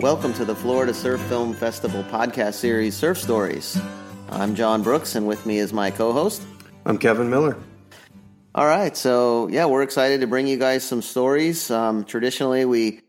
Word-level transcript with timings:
Welcome 0.00 0.32
to 0.34 0.46
the 0.46 0.54
Florida 0.54 0.94
Surf 0.94 1.20
Film 1.24 1.52
Festival 1.52 2.02
podcast 2.04 2.54
series, 2.54 2.96
Surf 2.96 3.18
Stories. 3.18 3.78
I'm 4.30 4.54
John 4.54 4.82
Brooks, 4.82 5.14
and 5.14 5.26
with 5.26 5.44
me 5.44 5.58
is 5.58 5.74
my 5.74 5.90
co 5.90 6.14
host. 6.14 6.40
I'm 6.86 6.96
Kevin 6.96 7.28
Miller. 7.28 7.58
All 8.54 8.64
right, 8.64 8.96
so 8.96 9.48
yeah, 9.48 9.66
we're 9.66 9.82
excited 9.82 10.22
to 10.22 10.26
bring 10.26 10.46
you 10.46 10.56
guys 10.56 10.84
some 10.84 11.02
stories. 11.02 11.70
Um, 11.70 12.04
traditionally, 12.04 12.64
we 12.64 13.02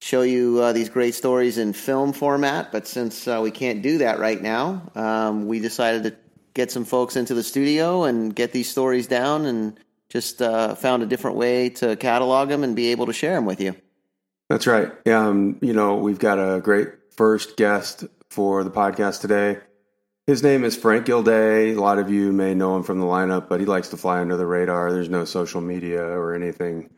show 0.00 0.22
you 0.22 0.60
uh, 0.62 0.72
these 0.72 0.88
great 0.88 1.14
stories 1.14 1.58
in 1.58 1.74
film 1.74 2.14
format, 2.14 2.72
but 2.72 2.86
since 2.86 3.28
uh, 3.28 3.40
we 3.42 3.50
can't 3.50 3.82
do 3.82 3.98
that 3.98 4.18
right 4.18 4.40
now, 4.40 4.90
um, 4.94 5.46
we 5.46 5.60
decided 5.60 6.04
to 6.04 6.16
get 6.54 6.72
some 6.72 6.86
folks 6.86 7.16
into 7.16 7.34
the 7.34 7.42
studio 7.42 8.04
and 8.04 8.34
get 8.34 8.52
these 8.52 8.70
stories 8.70 9.06
down 9.06 9.44
and 9.44 9.78
just 10.08 10.40
uh, 10.40 10.74
found 10.74 11.02
a 11.02 11.06
different 11.06 11.36
way 11.36 11.68
to 11.68 11.96
catalog 11.96 12.48
them 12.48 12.64
and 12.64 12.74
be 12.74 12.92
able 12.92 13.04
to 13.04 13.12
share 13.12 13.34
them 13.34 13.44
with 13.44 13.60
you. 13.60 13.76
That's 14.50 14.66
right. 14.66 14.90
Um, 15.06 15.58
you 15.62 15.72
know, 15.72 15.94
we've 15.94 16.18
got 16.18 16.38
a 16.38 16.60
great 16.60 16.88
first 17.12 17.56
guest 17.56 18.04
for 18.30 18.64
the 18.64 18.70
podcast 18.70 19.20
today. 19.20 19.58
His 20.26 20.42
name 20.42 20.64
is 20.64 20.76
Frank 20.76 21.06
Gilday. 21.06 21.74
A 21.74 21.80
lot 21.80 22.00
of 22.00 22.10
you 22.10 22.32
may 22.32 22.52
know 22.52 22.76
him 22.76 22.82
from 22.82 22.98
the 22.98 23.06
lineup, 23.06 23.48
but 23.48 23.60
he 23.60 23.66
likes 23.66 23.90
to 23.90 23.96
fly 23.96 24.20
under 24.20 24.36
the 24.36 24.46
radar. 24.46 24.92
There's 24.92 25.08
no 25.08 25.24
social 25.24 25.60
media 25.60 26.02
or 26.02 26.34
anything 26.34 26.90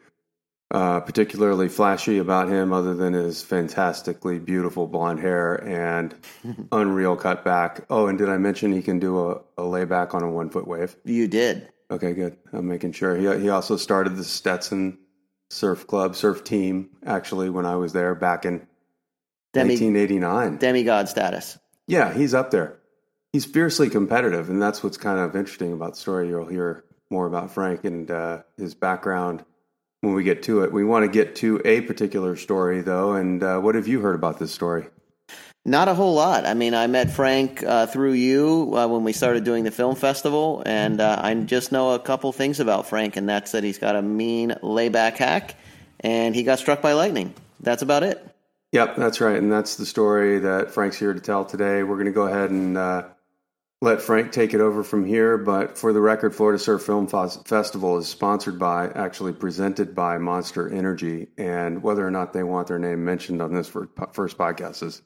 uh, 0.70 1.00
particularly 1.00 1.68
flashy 1.68 2.16
about 2.16 2.48
him 2.48 2.72
other 2.72 2.94
than 2.94 3.12
his 3.12 3.42
fantastically 3.42 4.38
beautiful 4.38 4.86
blonde 4.86 5.20
hair 5.20 5.62
and 5.68 6.14
unreal 6.72 7.16
cut 7.16 7.44
back. 7.44 7.84
Oh, 7.90 8.06
and 8.06 8.16
did 8.16 8.30
I 8.30 8.38
mention 8.38 8.72
he 8.72 8.80
can 8.80 8.98
do 8.98 9.30
a, 9.30 9.40
a 9.58 9.64
layback 9.64 10.14
on 10.14 10.22
a 10.22 10.30
one 10.30 10.48
foot 10.48 10.66
wave? 10.66 10.96
You 11.04 11.28
did. 11.28 11.68
Okay, 11.90 12.14
good. 12.14 12.38
I'm 12.54 12.66
making 12.66 12.92
sure. 12.92 13.14
He, 13.14 13.42
he 13.42 13.50
also 13.50 13.76
started 13.76 14.16
the 14.16 14.24
Stetson 14.24 14.96
surf 15.52 15.86
club, 15.86 16.16
surf 16.16 16.42
team, 16.42 16.88
actually, 17.04 17.50
when 17.50 17.66
I 17.66 17.76
was 17.76 17.92
there 17.92 18.14
back 18.14 18.44
in 18.44 18.66
Demi- 19.52 19.74
1989. 19.74 20.56
Demigod 20.56 21.08
status. 21.08 21.58
Yeah, 21.86 22.12
he's 22.12 22.32
up 22.32 22.50
there. 22.50 22.78
He's 23.32 23.44
fiercely 23.44 23.90
competitive, 23.90 24.48
and 24.48 24.60
that's 24.60 24.82
what's 24.82 24.96
kind 24.96 25.18
of 25.18 25.36
interesting 25.36 25.72
about 25.72 25.92
the 25.92 25.98
story. 25.98 26.28
You'll 26.28 26.46
hear 26.46 26.84
more 27.10 27.26
about 27.26 27.50
Frank 27.50 27.84
and 27.84 28.10
uh, 28.10 28.42
his 28.56 28.74
background 28.74 29.44
when 30.00 30.14
we 30.14 30.24
get 30.24 30.42
to 30.44 30.62
it. 30.64 30.72
We 30.72 30.84
want 30.84 31.04
to 31.04 31.10
get 31.10 31.36
to 31.36 31.60
a 31.64 31.82
particular 31.82 32.36
story, 32.36 32.80
though. 32.80 33.12
And 33.12 33.42
uh, 33.42 33.60
what 33.60 33.74
have 33.74 33.88
you 33.88 34.00
heard 34.00 34.14
about 34.14 34.38
this 34.38 34.52
story? 34.52 34.86
Not 35.64 35.86
a 35.86 35.94
whole 35.94 36.14
lot. 36.14 36.44
I 36.44 36.54
mean, 36.54 36.74
I 36.74 36.88
met 36.88 37.10
Frank 37.10 37.62
uh, 37.62 37.86
through 37.86 38.14
you 38.14 38.72
uh, 38.76 38.88
when 38.88 39.04
we 39.04 39.12
started 39.12 39.44
doing 39.44 39.62
the 39.62 39.70
film 39.70 39.94
festival, 39.94 40.62
and 40.66 41.00
uh, 41.00 41.20
I 41.22 41.32
just 41.34 41.70
know 41.70 41.92
a 41.92 42.00
couple 42.00 42.32
things 42.32 42.58
about 42.58 42.88
Frank, 42.88 43.16
and 43.16 43.28
that's 43.28 43.52
that 43.52 43.62
he's 43.62 43.78
got 43.78 43.94
a 43.94 44.02
mean 44.02 44.56
layback 44.60 45.18
hack, 45.18 45.54
and 46.00 46.34
he 46.34 46.42
got 46.42 46.58
struck 46.58 46.82
by 46.82 46.94
lightning. 46.94 47.32
That's 47.60 47.82
about 47.82 48.02
it. 48.02 48.26
Yep, 48.72 48.96
that's 48.96 49.20
right. 49.20 49.36
And 49.36 49.52
that's 49.52 49.76
the 49.76 49.86
story 49.86 50.40
that 50.40 50.72
Frank's 50.72 50.98
here 50.98 51.14
to 51.14 51.20
tell 51.20 51.44
today. 51.44 51.84
We're 51.84 51.96
going 51.96 52.06
to 52.06 52.12
go 52.12 52.26
ahead 52.26 52.50
and 52.50 52.76
uh, 52.76 53.04
let 53.80 54.02
Frank 54.02 54.32
take 54.32 54.54
it 54.54 54.60
over 54.60 54.82
from 54.82 55.04
here. 55.04 55.38
But 55.38 55.78
for 55.78 55.92
the 55.92 56.00
record, 56.00 56.34
Florida 56.34 56.58
Surf 56.58 56.82
Film 56.82 57.06
Festival 57.06 57.98
is 57.98 58.08
sponsored 58.08 58.58
by, 58.58 58.88
actually 58.88 59.34
presented 59.34 59.94
by 59.94 60.18
Monster 60.18 60.68
Energy. 60.68 61.28
And 61.38 61.84
whether 61.84 62.04
or 62.04 62.10
not 62.10 62.32
they 62.32 62.42
want 62.42 62.66
their 62.66 62.78
name 62.80 63.04
mentioned 63.04 63.40
on 63.42 63.52
this 63.54 63.68
first 63.68 64.38
podcast 64.38 64.82
is 64.82 65.02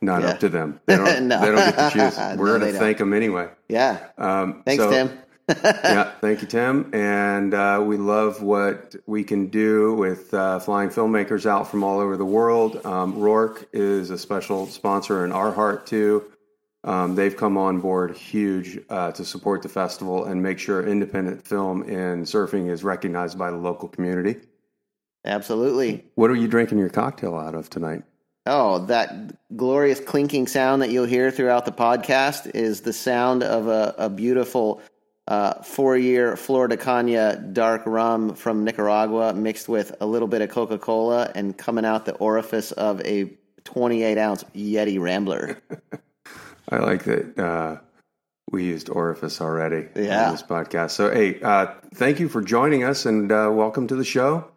not 0.00 0.22
Yeah. 0.22 0.28
up 0.30 0.40
to 0.40 0.48
them. 0.48 0.80
They 0.86 0.96
don't, 0.96 1.22
No. 1.28 1.40
they 1.40 1.46
don't 1.46 1.56
get 1.76 1.92
to 1.92 1.98
choose. 2.10 2.18
We're 2.38 2.52
they 2.58 2.58
going 2.60 2.72
to 2.72 2.78
thank 2.78 2.98
them 2.98 3.12
anyway. 3.12 3.48
Yeah. 3.68 3.98
Um, 4.18 4.62
Thanks, 4.64 4.82
so- 4.82 4.90
Tim. 4.90 5.18
yeah, 5.64 6.12
thank 6.20 6.42
you, 6.42 6.46
Tim. 6.46 6.90
And 6.94 7.52
uh, 7.54 7.82
we 7.84 7.96
love 7.96 8.40
what 8.40 8.94
we 9.06 9.24
can 9.24 9.48
do 9.48 9.94
with 9.94 10.32
uh, 10.32 10.60
flying 10.60 10.90
filmmakers 10.90 11.44
out 11.44 11.68
from 11.68 11.82
all 11.82 11.98
over 11.98 12.16
the 12.16 12.24
world. 12.24 12.86
Um, 12.86 13.18
Rourke 13.18 13.68
is 13.72 14.10
a 14.10 14.18
special 14.18 14.66
sponsor 14.68 15.24
in 15.24 15.32
our 15.32 15.50
heart, 15.50 15.88
too. 15.88 16.22
Um, 16.84 17.16
they've 17.16 17.36
come 17.36 17.58
on 17.58 17.80
board 17.80 18.16
huge 18.16 18.78
uh, 18.88 19.10
to 19.10 19.24
support 19.24 19.62
the 19.62 19.68
festival 19.68 20.24
and 20.24 20.40
make 20.40 20.60
sure 20.60 20.86
independent 20.86 21.44
film 21.44 21.82
and 21.82 22.24
surfing 22.26 22.70
is 22.70 22.84
recognized 22.84 23.36
by 23.36 23.50
the 23.50 23.56
local 23.56 23.88
community. 23.88 24.36
Absolutely. 25.24 26.04
What 26.14 26.30
are 26.30 26.36
you 26.36 26.46
drinking 26.48 26.78
your 26.78 26.88
cocktail 26.90 27.36
out 27.36 27.56
of 27.56 27.68
tonight? 27.68 28.04
Oh, 28.46 28.86
that 28.86 29.36
glorious 29.56 30.00
clinking 30.00 30.46
sound 30.46 30.82
that 30.82 30.90
you'll 30.90 31.04
hear 31.04 31.30
throughout 31.30 31.66
the 31.66 31.72
podcast 31.72 32.50
is 32.54 32.80
the 32.80 32.92
sound 32.92 33.42
of 33.42 33.68
a, 33.68 33.94
a 33.98 34.08
beautiful 34.08 34.80
uh, 35.28 35.62
four 35.62 35.96
year 35.96 36.36
Flor 36.36 36.66
de 36.66 36.76
Caña 36.76 37.52
dark 37.52 37.82
rum 37.84 38.34
from 38.34 38.64
Nicaragua 38.64 39.34
mixed 39.34 39.68
with 39.68 39.94
a 40.00 40.06
little 40.06 40.26
bit 40.26 40.40
of 40.40 40.48
Coca 40.50 40.78
Cola 40.78 41.30
and 41.34 41.56
coming 41.56 41.84
out 41.84 42.06
the 42.06 42.14
orifice 42.14 42.72
of 42.72 43.00
a 43.02 43.30
28 43.64 44.16
ounce 44.18 44.42
Yeti 44.56 44.98
Rambler. 44.98 45.58
I 46.70 46.78
like 46.78 47.04
that 47.04 47.38
uh, 47.38 47.76
we 48.50 48.64
used 48.64 48.88
orifice 48.88 49.40
already 49.40 49.86
Yeah. 49.94 50.26
on 50.26 50.32
this 50.32 50.42
podcast. 50.42 50.92
So, 50.92 51.10
hey, 51.12 51.40
uh, 51.42 51.66
thank 51.94 52.18
you 52.20 52.28
for 52.28 52.40
joining 52.42 52.84
us 52.84 53.04
and 53.06 53.30
uh, 53.30 53.50
welcome 53.52 53.86
to 53.88 53.96
the 53.96 54.04
show. 54.04 54.50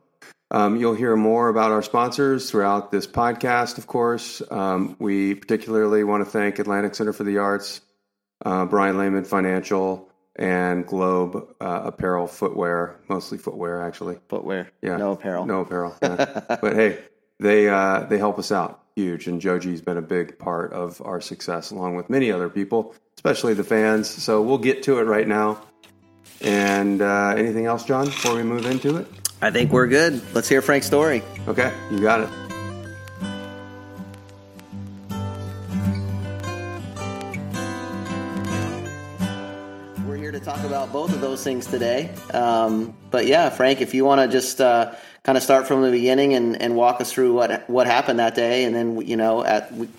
Um, 0.54 0.78
you'll 0.78 0.94
hear 0.94 1.16
more 1.16 1.50
about 1.50 1.72
our 1.72 1.82
sponsors 1.82 2.52
throughout 2.52 2.92
this 2.92 3.08
podcast, 3.08 3.80
of 3.80 3.88
course. 3.88 4.40
Um, 4.52 4.96
we 5.00 5.34
particularly 5.34 6.04
want 6.04 6.24
to 6.24 6.30
thank 6.30 6.60
Atlantic 6.60 6.94
Center 6.94 7.12
for 7.12 7.24
the 7.24 7.40
Arts, 7.40 7.82
uh, 8.46 8.66
Brian 8.66 9.00
Lehman 9.00 9.24
Financial, 9.24 10.10
and 10.36 10.86
Globe 10.86 11.56
uh, 11.60 11.82
apparel, 11.86 12.28
footwear, 12.28 13.00
mostly 13.10 13.40
footwear 13.40 13.82
actually. 13.82 14.20
Footwear. 14.30 14.72
Yeah, 14.84 14.98
No 14.98 15.14
apparel. 15.14 15.48
No 15.48 15.62
apparel. 15.62 15.96
yeah. 16.04 16.58
but 16.62 16.76
hey, 16.76 17.00
they 17.40 17.68
uh, 17.68 18.02
they 18.02 18.20
help 18.20 18.38
us 18.38 18.52
out 18.52 18.84
huge, 18.96 19.28
and 19.28 19.42
Joji's 19.42 19.82
been 19.82 19.98
a 19.98 20.04
big 20.04 20.38
part 20.38 20.72
of 20.72 21.02
our 21.02 21.20
success, 21.20 21.72
along 21.72 21.96
with 21.96 22.12
many 22.12 22.32
other 22.32 22.48
people, 22.48 22.94
especially 23.18 23.56
the 23.56 23.64
fans. 23.64 24.08
So 24.08 24.42
we'll 24.44 24.60
get 24.60 24.84
to 24.84 25.00
it 25.00 25.04
right 25.04 25.28
now. 25.28 25.62
And 26.42 27.02
uh, 27.02 27.34
anything 27.36 27.66
else, 27.66 27.86
John, 27.86 28.06
before 28.06 28.36
we 28.36 28.44
move 28.44 28.68
into 28.68 28.98
it? 28.98 29.08
I 29.44 29.52
think 29.52 29.74
we're 29.74 29.88
good. 29.88 30.22
Let's 30.34 30.48
hear 30.48 30.62
Frank's 30.62 30.88
story. 30.88 31.22
Okay, 31.50 31.74
you 31.92 32.00
got 32.00 32.22
it. 32.22 32.30
We're 40.08 40.16
here 40.16 40.32
to 40.32 40.40
talk 40.40 40.64
about 40.64 40.94
both 40.94 41.12
of 41.14 41.20
those 41.20 41.44
things 41.44 41.66
today. 41.66 42.16
Um, 42.34 42.96
but 43.12 43.26
yeah, 43.26 43.50
Frank, 43.50 43.82
if 43.82 43.94
you 43.94 44.06
want 44.06 44.22
to 44.22 44.30
just 44.30 44.62
uh, 44.62 44.96
kind 45.24 45.38
of 45.38 45.44
start 45.44 45.68
from 45.68 45.82
the 45.82 45.92
beginning 45.92 46.36
and, 46.36 46.62
and 46.62 46.78
walk 46.78 47.02
us 47.02 47.12
through 47.12 47.34
what 47.34 47.70
what 47.70 47.86
happened 47.86 48.20
that 48.20 48.36
day, 48.36 48.64
and 48.64 48.74
then 48.74 49.02
you 49.02 49.18
know, 49.18 49.44
at 49.44 49.74
we, 49.74 49.90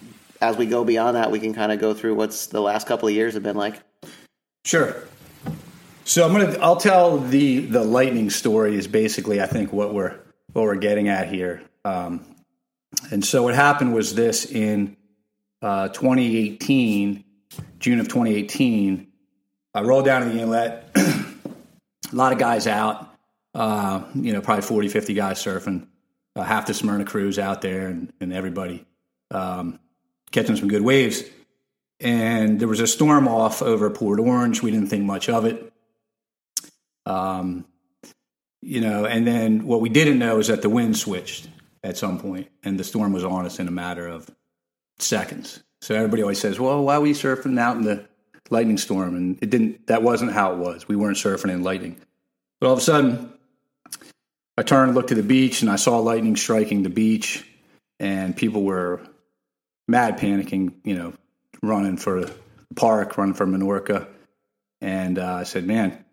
as 0.41 0.57
we 0.57 0.65
go 0.65 0.85
beyond 0.87 1.19
that, 1.19 1.31
we 1.31 1.39
can 1.39 1.53
kind 1.53 1.71
of 1.71 1.79
go 1.79 1.93
through 1.93 2.15
what's 2.15 2.47
the 2.47 2.63
last 2.63 2.87
couple 2.87 3.09
of 3.09 3.15
years 3.15 3.35
have 3.35 3.43
been 3.43 3.59
like. 3.59 3.79
Sure. 4.65 5.05
So 6.07 6.27
I'm 6.27 6.33
gonna 6.33 6.59
I'll 6.61 6.77
tell 6.77 7.19
the 7.19 7.61
the 7.61 7.83
lightning 7.83 8.29
story 8.29 8.77
is 8.77 8.87
basically 8.87 9.41
I 9.41 9.47
think 9.47 9.73
what 9.73 9.95
we're 9.95 10.21
what 10.53 10.65
we're 10.65 10.77
getting 10.77 11.09
at 11.09 11.29
here. 11.29 11.63
Um, 11.85 12.25
and 13.11 13.25
so 13.25 13.43
what 13.43 13.55
happened 13.55 13.95
was 13.95 14.15
this 14.15 14.45
in 14.45 14.97
uh, 15.63 15.89
2018, 15.89 17.25
June 17.79 18.01
of 18.01 18.09
2018. 18.09 19.07
I 19.75 19.81
rolled 19.81 20.05
down 20.05 20.23
to 20.23 20.29
the 20.29 20.41
inlet. 20.41 20.91
a 20.95 22.15
lot 22.15 22.33
of 22.33 22.39
guys 22.39 22.67
out. 22.67 23.11
Uh, 23.55 24.05
you 24.15 24.33
know, 24.33 24.41
probably 24.41 24.63
40, 24.63 24.89
50 24.89 25.15
guys 25.15 25.43
surfing. 25.43 25.87
Uh, 26.37 26.43
half 26.43 26.67
the 26.67 26.75
Smyrna 26.75 27.05
crews 27.05 27.39
out 27.39 27.63
there, 27.63 27.87
and, 27.87 28.13
and 28.21 28.33
everybody 28.33 28.85
um, 29.31 29.79
catching 30.33 30.57
some 30.57 30.69
good 30.69 30.83
waves. 30.83 31.23
And 32.01 32.61
there 32.61 32.69
was 32.69 32.81
a 32.81 32.87
storm 32.87 33.27
off 33.27 33.63
over 33.63 33.89
Port 33.91 34.21
Orange. 34.21 34.63
We 34.63 34.71
didn't 34.71 34.89
think 34.89 35.05
much 35.05 35.29
of 35.29 35.45
it. 35.45 35.73
Um, 37.07 37.65
you 38.63 38.81
know, 38.81 39.05
and 39.05 39.27
then 39.27 39.67
what 39.67 39.81
we 39.81 39.91
didn't 39.91 40.19
know 40.19 40.39
is 40.39 40.49
that 40.49 40.63
the 40.63 40.71
wind 40.71 40.97
switched 40.97 41.49
at 41.83 41.99
some 41.99 42.19
point, 42.19 42.49
and 42.63 42.81
the 42.81 42.85
storm 42.85 43.13
was 43.13 43.25
on 43.25 43.45
us 43.45 43.59
in 43.59 43.69
a 43.69 43.71
matter 43.71 44.09
of 44.09 44.31
seconds. 44.99 45.63
So 45.83 45.95
everybody 45.95 46.23
always 46.23 46.41
says, 46.41 46.59
"Well, 46.59 46.83
why 46.83 46.97
were 46.99 47.07
you 47.07 47.15
surfing 47.15 47.59
out 47.59 47.77
in 47.77 47.83
the 47.83 48.07
lightning 48.49 48.79
storm?" 48.79 49.17
And 49.17 49.39
it 49.43 49.51
didn't. 49.51 49.87
That 49.89 50.03
wasn't 50.03 50.33
how 50.33 50.53
it 50.53 50.59
was. 50.59 50.89
We 50.89 50.97
weren't 50.97 51.19
surfing 51.19 51.51
in 51.51 51.63
lightning. 51.63 52.01
But 52.59 52.69
all 52.69 52.73
of 52.73 52.79
a 52.79 52.83
sudden, 52.83 53.35
I 54.57 54.63
turned 54.63 54.89
and 54.89 54.95
looked 54.95 55.11
to 55.11 55.15
the 55.15 55.23
beach, 55.23 55.61
and 55.61 55.71
I 55.71 55.77
saw 55.77 55.99
lightning 55.99 56.37
striking 56.37 56.85
the 56.85 56.89
beach, 56.89 57.47
and 58.01 58.35
people 58.35 58.63
were 58.63 59.01
mad 59.87 60.19
panicking. 60.19 60.73
You 60.85 60.95
know, 60.95 61.13
running 61.63 61.99
for 61.99 62.25
the 62.25 62.33
park, 62.77 63.19
running 63.19 63.35
for 63.35 63.47
Menorca, 63.47 64.09
and 64.81 65.19
uh, 65.19 65.35
I 65.35 65.43
said, 65.43 65.67
"Man." 65.67 66.04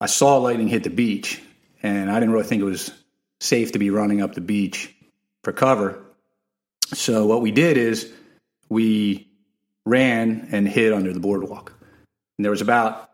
I 0.00 0.06
saw 0.06 0.36
lightning 0.36 0.68
hit 0.68 0.84
the 0.84 0.90
beach, 0.90 1.40
and 1.82 2.10
I 2.10 2.14
didn't 2.14 2.32
really 2.32 2.46
think 2.46 2.60
it 2.60 2.66
was 2.66 2.90
safe 3.40 3.72
to 3.72 3.78
be 3.78 3.90
running 3.90 4.20
up 4.20 4.34
the 4.34 4.40
beach 4.40 4.94
for 5.42 5.52
cover. 5.52 6.02
So 6.92 7.26
what 7.26 7.40
we 7.40 7.50
did 7.50 7.76
is 7.76 8.12
we 8.68 9.28
ran 9.84 10.48
and 10.52 10.68
hid 10.68 10.92
under 10.92 11.12
the 11.12 11.20
boardwalk. 11.20 11.72
And 12.36 12.44
there 12.44 12.50
was 12.50 12.60
about 12.60 13.10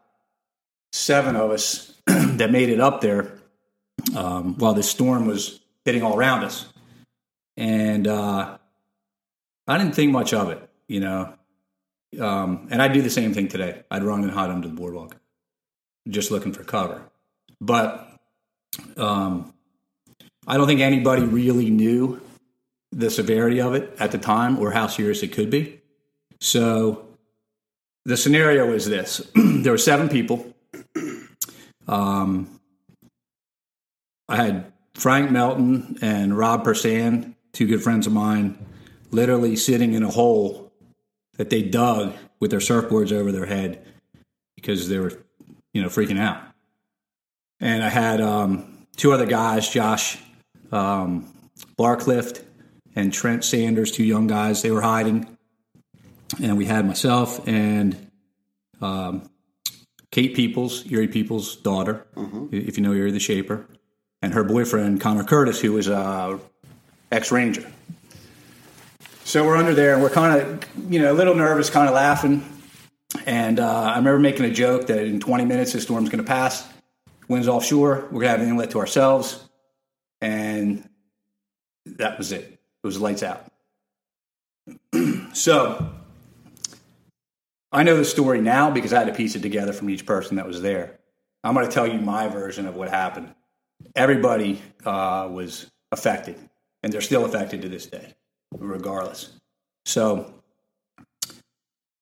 seven 0.93 1.37
of 1.37 1.51
us 1.51 1.93
that 2.07 2.51
made 2.51 2.69
it 2.69 2.81
up 2.81 3.01
there 3.01 3.39
um, 4.17 4.57
while 4.59 4.75
the 4.75 4.83
storm 4.83 5.27
was 5.27 5.61
hitting 5.85 6.03
all 6.03 6.17
around 6.17 6.45
us. 6.45 6.67
And 7.57 8.09
uh, 8.09 8.59
I 9.69 9.79
didn't 9.79 9.95
think 9.95 10.11
much 10.11 10.33
of 10.33 10.51
it, 10.51 10.69
you 10.89 11.01
know. 11.01 11.35
Um, 12.21 12.69
and 12.71 12.83
I'd 12.83 12.93
do 12.93 13.03
the 13.03 13.11
same 13.11 13.33
thing 13.35 13.49
today. 13.49 13.85
I'd 13.91 14.03
run 14.03 14.23
and 14.23 14.33
hide 14.33 14.51
under 14.51 14.69
the 14.69 14.75
boardwalk 14.75 15.17
just 16.09 16.31
looking 16.31 16.53
for 16.53 16.65
cover. 16.65 17.03
But 17.61 18.19
um, 18.97 19.53
I 20.47 20.57
don't 20.57 20.67
think 20.67 20.81
anybody 20.81 21.23
really 21.23 21.71
knew 21.71 22.21
the 22.91 23.11
severity 23.11 23.61
of 23.61 23.75
it 23.75 23.95
at 23.99 24.13
the 24.13 24.19
time 24.19 24.59
or 24.59 24.71
how 24.71 24.87
serious 24.87 25.23
it 25.23 25.33
could 25.33 25.51
be. 25.51 25.81
So 26.41 27.07
the 28.05 28.17
scenario 28.17 28.73
is 28.73 28.87
this 28.87 29.23
there 29.35 29.73
were 29.73 29.79
seven 29.79 30.09
people. 30.09 30.55
Um, 31.87 32.61
I 34.29 34.37
had 34.37 34.73
Frank 34.95 35.31
Melton 35.31 35.99
and 36.03 36.37
Rob 36.37 36.65
Persan, 36.65 37.35
two 37.53 37.67
good 37.67 37.83
friends 37.83 38.07
of 38.07 38.13
mine, 38.13 38.59
literally 39.11 39.57
sitting 39.57 39.95
in 39.95 40.03
a 40.03 40.11
hole 40.11 40.73
that 41.37 41.51
they 41.51 41.63
dug 41.63 42.15
with 42.41 42.51
their 42.51 42.61
surfboards 42.61 43.13
over 43.13 43.33
their 43.33 43.47
head 43.47 43.85
because 44.55 44.89
they 44.89 44.99
were 44.99 45.13
you 45.73 45.83
know, 45.83 45.89
freaking 45.89 46.19
out. 46.19 46.43
And 47.61 47.83
I 47.83 47.89
had 47.89 48.21
um, 48.21 48.87
two 48.97 49.13
other 49.13 49.27
guys, 49.27 49.69
Josh 49.69 50.19
um, 50.73 51.33
Barclift 51.79 52.43
and 52.97 53.13
Trent 53.13 53.45
Sanders, 53.45 53.93
two 53.93 54.05
young 54.05 54.27
guys. 54.27 54.63
They 54.63 54.71
were 54.71 54.83
hiding. 54.83 55.37
And 56.43 56.57
we 56.57 56.65
had 56.65 56.87
myself 56.87 57.47
and 57.47 58.11
um, 58.81 59.29
Kate 60.11 60.35
Peoples, 60.35 60.91
Erie 60.91 61.09
Peoples' 61.09 61.57
daughter, 61.57 62.07
mm-hmm. 62.17 62.49
if 62.51 62.77
you 62.77 62.83
know 62.83 62.93
Erie 62.93 63.11
the 63.11 63.21
Shaper, 63.21 63.67
and 64.23 64.35
her 64.35 64.43
boyfriend, 64.43 65.01
Connor 65.01 65.25
Curtis, 65.25 65.61
who 65.61 65.73
was 65.73 65.89
a 65.89 66.41
ex 67.11 67.31
Ranger. 67.31 67.71
So 69.25 69.47
we're 69.47 69.57
under 69.57 69.75
there 69.75 69.95
and 69.95 70.03
we're 70.03 70.11
kind 70.11 70.41
of, 70.41 70.65
you 70.91 71.01
know, 71.01 71.13
a 71.13 71.15
little 71.15 71.35
nervous, 71.35 71.71
kind 71.71 71.89
of 71.89 71.95
laughing. 71.95 72.45
And 73.27 73.61
uh, 73.61 73.83
I 73.83 73.97
remember 73.97 74.19
making 74.19 74.45
a 74.47 74.51
joke 74.51 74.87
that 74.87 75.05
in 75.05 75.21
20 75.21 75.45
minutes 75.45 75.73
the 75.73 75.81
storm's 75.81 76.09
going 76.09 76.23
to 76.23 76.29
pass, 76.29 76.69
winds 77.29 77.49
offshore, 77.49 78.09
we're 78.11 78.21
going 78.21 78.23
to 78.23 78.29
have 78.29 78.41
an 78.41 78.49
inlet 78.49 78.71
to 78.71 78.79
ourselves, 78.79 79.49
and 80.21 80.89
that 81.87 82.19
was 82.19 82.33
it. 82.33 82.45
It 82.45 82.87
was 82.87 83.01
lights 83.01 83.23
out. 83.23 83.47
so 85.33 85.91
I 87.71 87.83
know 87.83 87.97
the 87.97 88.05
story 88.05 88.41
now 88.41 88.71
because 88.71 88.93
I 88.93 88.99
had 88.99 89.09
to 89.09 89.15
piece 89.15 89.35
it 89.35 89.43
together 89.43 89.73
from 89.73 89.91
each 89.91 90.05
person 90.05 90.37
that 90.37 90.47
was 90.47 90.61
there. 90.63 90.99
I'm 91.45 91.55
going 91.55 91.67
to 91.67 91.73
tell 91.73 91.87
you 91.87 91.99
my 91.99 92.29
version 92.29 92.67
of 92.67 92.77
what 92.77 92.89
happened. 92.89 93.35
Everybody 93.97 94.63
uh, 94.85 95.29
was 95.31 95.71
affected, 95.91 96.37
and 96.83 96.93
they're 96.93 97.01
still 97.01 97.25
affected 97.25 97.63
to 97.63 97.69
this 97.69 97.87
day, 97.87 98.15
regardless. 98.53 99.33
So 99.87 100.42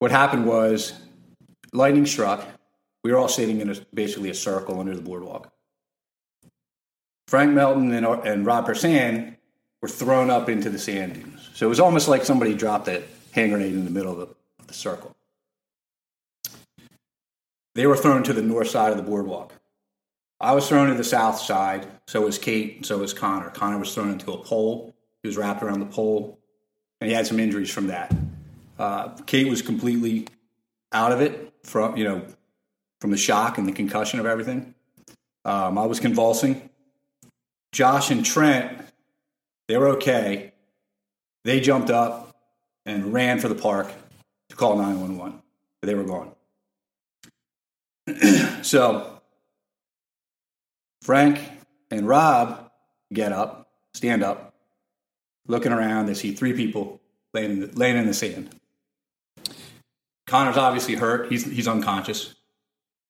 what 0.00 0.10
happened 0.10 0.46
was 0.46 0.94
lightning 1.72 2.06
struck. 2.06 2.44
We 3.04 3.12
were 3.12 3.18
all 3.18 3.28
sitting 3.28 3.60
in 3.60 3.70
a, 3.70 3.76
basically 3.94 4.30
a 4.30 4.34
circle 4.34 4.80
under 4.80 4.94
the 4.94 5.02
boardwalk. 5.02 5.52
Frank 7.28 7.52
Melton 7.52 7.92
and, 7.92 8.04
and 8.04 8.44
Rob 8.44 8.66
Persan 8.66 9.36
were 9.80 9.88
thrown 9.88 10.30
up 10.30 10.48
into 10.48 10.68
the 10.68 10.78
sand 10.78 11.14
dunes. 11.14 11.48
So 11.54 11.66
it 11.66 11.68
was 11.68 11.78
almost 11.78 12.08
like 12.08 12.24
somebody 12.24 12.54
dropped 12.54 12.88
a 12.88 13.04
hand 13.30 13.52
grenade 13.52 13.72
in 13.72 13.84
the 13.84 13.90
middle 13.90 14.12
of 14.12 14.18
the, 14.18 14.34
of 14.58 14.66
the 14.66 14.74
circle. 14.74 15.14
They 17.76 17.86
were 17.86 17.96
thrown 17.96 18.24
to 18.24 18.32
the 18.32 18.42
north 18.42 18.68
side 18.68 18.90
of 18.90 18.96
the 18.96 19.04
boardwalk. 19.04 19.54
I 20.40 20.52
was 20.52 20.68
thrown 20.68 20.88
to 20.88 20.94
the 20.94 21.04
south 21.04 21.38
side. 21.38 21.86
So 22.08 22.22
was 22.22 22.38
Kate. 22.38 22.76
And 22.76 22.86
So 22.86 22.98
was 22.98 23.14
Connor. 23.14 23.50
Connor 23.50 23.78
was 23.78 23.94
thrown 23.94 24.10
into 24.10 24.32
a 24.32 24.38
pole. 24.38 24.96
He 25.22 25.28
was 25.28 25.36
wrapped 25.36 25.62
around 25.62 25.80
the 25.80 25.86
pole, 25.86 26.40
and 27.00 27.08
he 27.08 27.14
had 27.14 27.26
some 27.26 27.38
injuries 27.38 27.70
from 27.70 27.88
that. 27.88 28.10
Uh, 28.80 29.14
Kate 29.26 29.46
was 29.46 29.60
completely 29.60 30.26
out 30.90 31.12
of 31.12 31.20
it 31.20 31.52
from 31.64 31.98
you 31.98 32.04
know 32.04 32.22
from 33.02 33.10
the 33.10 33.18
shock 33.18 33.58
and 33.58 33.68
the 33.68 33.72
concussion 33.72 34.18
of 34.20 34.24
everything. 34.24 34.74
Um, 35.44 35.76
I 35.76 35.84
was 35.84 36.00
convulsing. 36.00 36.70
Josh 37.72 38.10
and 38.10 38.24
Trent, 38.24 38.82
they 39.68 39.76
were 39.76 39.88
okay. 39.90 40.52
They 41.44 41.60
jumped 41.60 41.90
up 41.90 42.34
and 42.86 43.12
ran 43.12 43.38
for 43.38 43.48
the 43.48 43.54
park 43.54 43.92
to 44.48 44.56
call 44.56 44.76
911. 44.76 45.42
They 45.82 45.94
were 45.94 46.04
gone. 46.04 46.32
so 48.62 49.20
Frank 51.02 51.38
and 51.90 52.08
Rob 52.08 52.70
get 53.12 53.32
up, 53.32 53.68
stand 53.92 54.22
up, 54.22 54.54
looking 55.46 55.72
around. 55.72 56.06
They 56.06 56.14
see 56.14 56.32
three 56.32 56.54
people 56.54 56.98
laying 57.34 57.50
in 57.50 57.60
the, 57.60 57.66
laying 57.78 57.98
in 57.98 58.06
the 58.06 58.14
sand. 58.14 58.54
Connor's 60.30 60.56
obviously 60.56 60.94
hurt. 60.94 61.28
He's 61.28 61.44
he's 61.44 61.66
unconscious. 61.66 62.36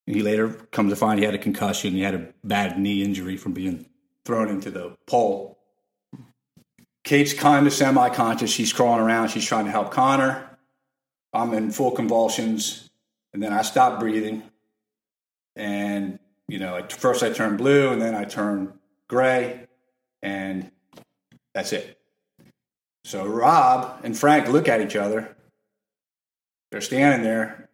He 0.06 0.22
later 0.22 0.48
comes 0.48 0.90
to 0.90 0.96
find 0.96 1.18
he 1.18 1.26
had 1.26 1.34
a 1.34 1.38
concussion. 1.38 1.92
He 1.92 2.00
had 2.00 2.14
a 2.14 2.32
bad 2.42 2.78
knee 2.78 3.04
injury 3.04 3.36
from 3.36 3.52
being 3.52 3.84
thrown 4.24 4.48
into 4.48 4.70
the 4.70 4.96
pole. 5.06 5.58
Kate's 7.04 7.34
kind 7.34 7.66
of 7.66 7.74
semi-conscious. 7.74 8.50
She's 8.50 8.72
crawling 8.72 9.02
around. 9.02 9.28
She's 9.28 9.44
trying 9.44 9.66
to 9.66 9.70
help 9.70 9.90
Connor. 9.90 10.58
I'm 11.34 11.52
in 11.52 11.70
full 11.72 11.90
convulsions, 11.90 12.88
and 13.34 13.42
then 13.42 13.52
I 13.52 13.62
stop 13.62 14.00
breathing. 14.00 14.42
and 15.54 16.18
you 16.48 16.58
know, 16.58 16.76
at 16.76 16.90
first 16.90 17.22
I 17.22 17.30
turn 17.30 17.58
blue, 17.58 17.92
and 17.92 18.00
then 18.00 18.14
I 18.14 18.24
turn 18.24 18.72
gray, 19.08 19.66
and 20.22 20.70
that's 21.52 21.72
it. 21.74 21.98
So 23.04 23.26
Rob 23.26 24.00
and 24.04 24.18
Frank 24.18 24.48
look 24.48 24.68
at 24.68 24.80
each 24.80 24.96
other. 24.96 25.36
They're 26.70 26.80
standing 26.80 27.22
there. 27.22 27.68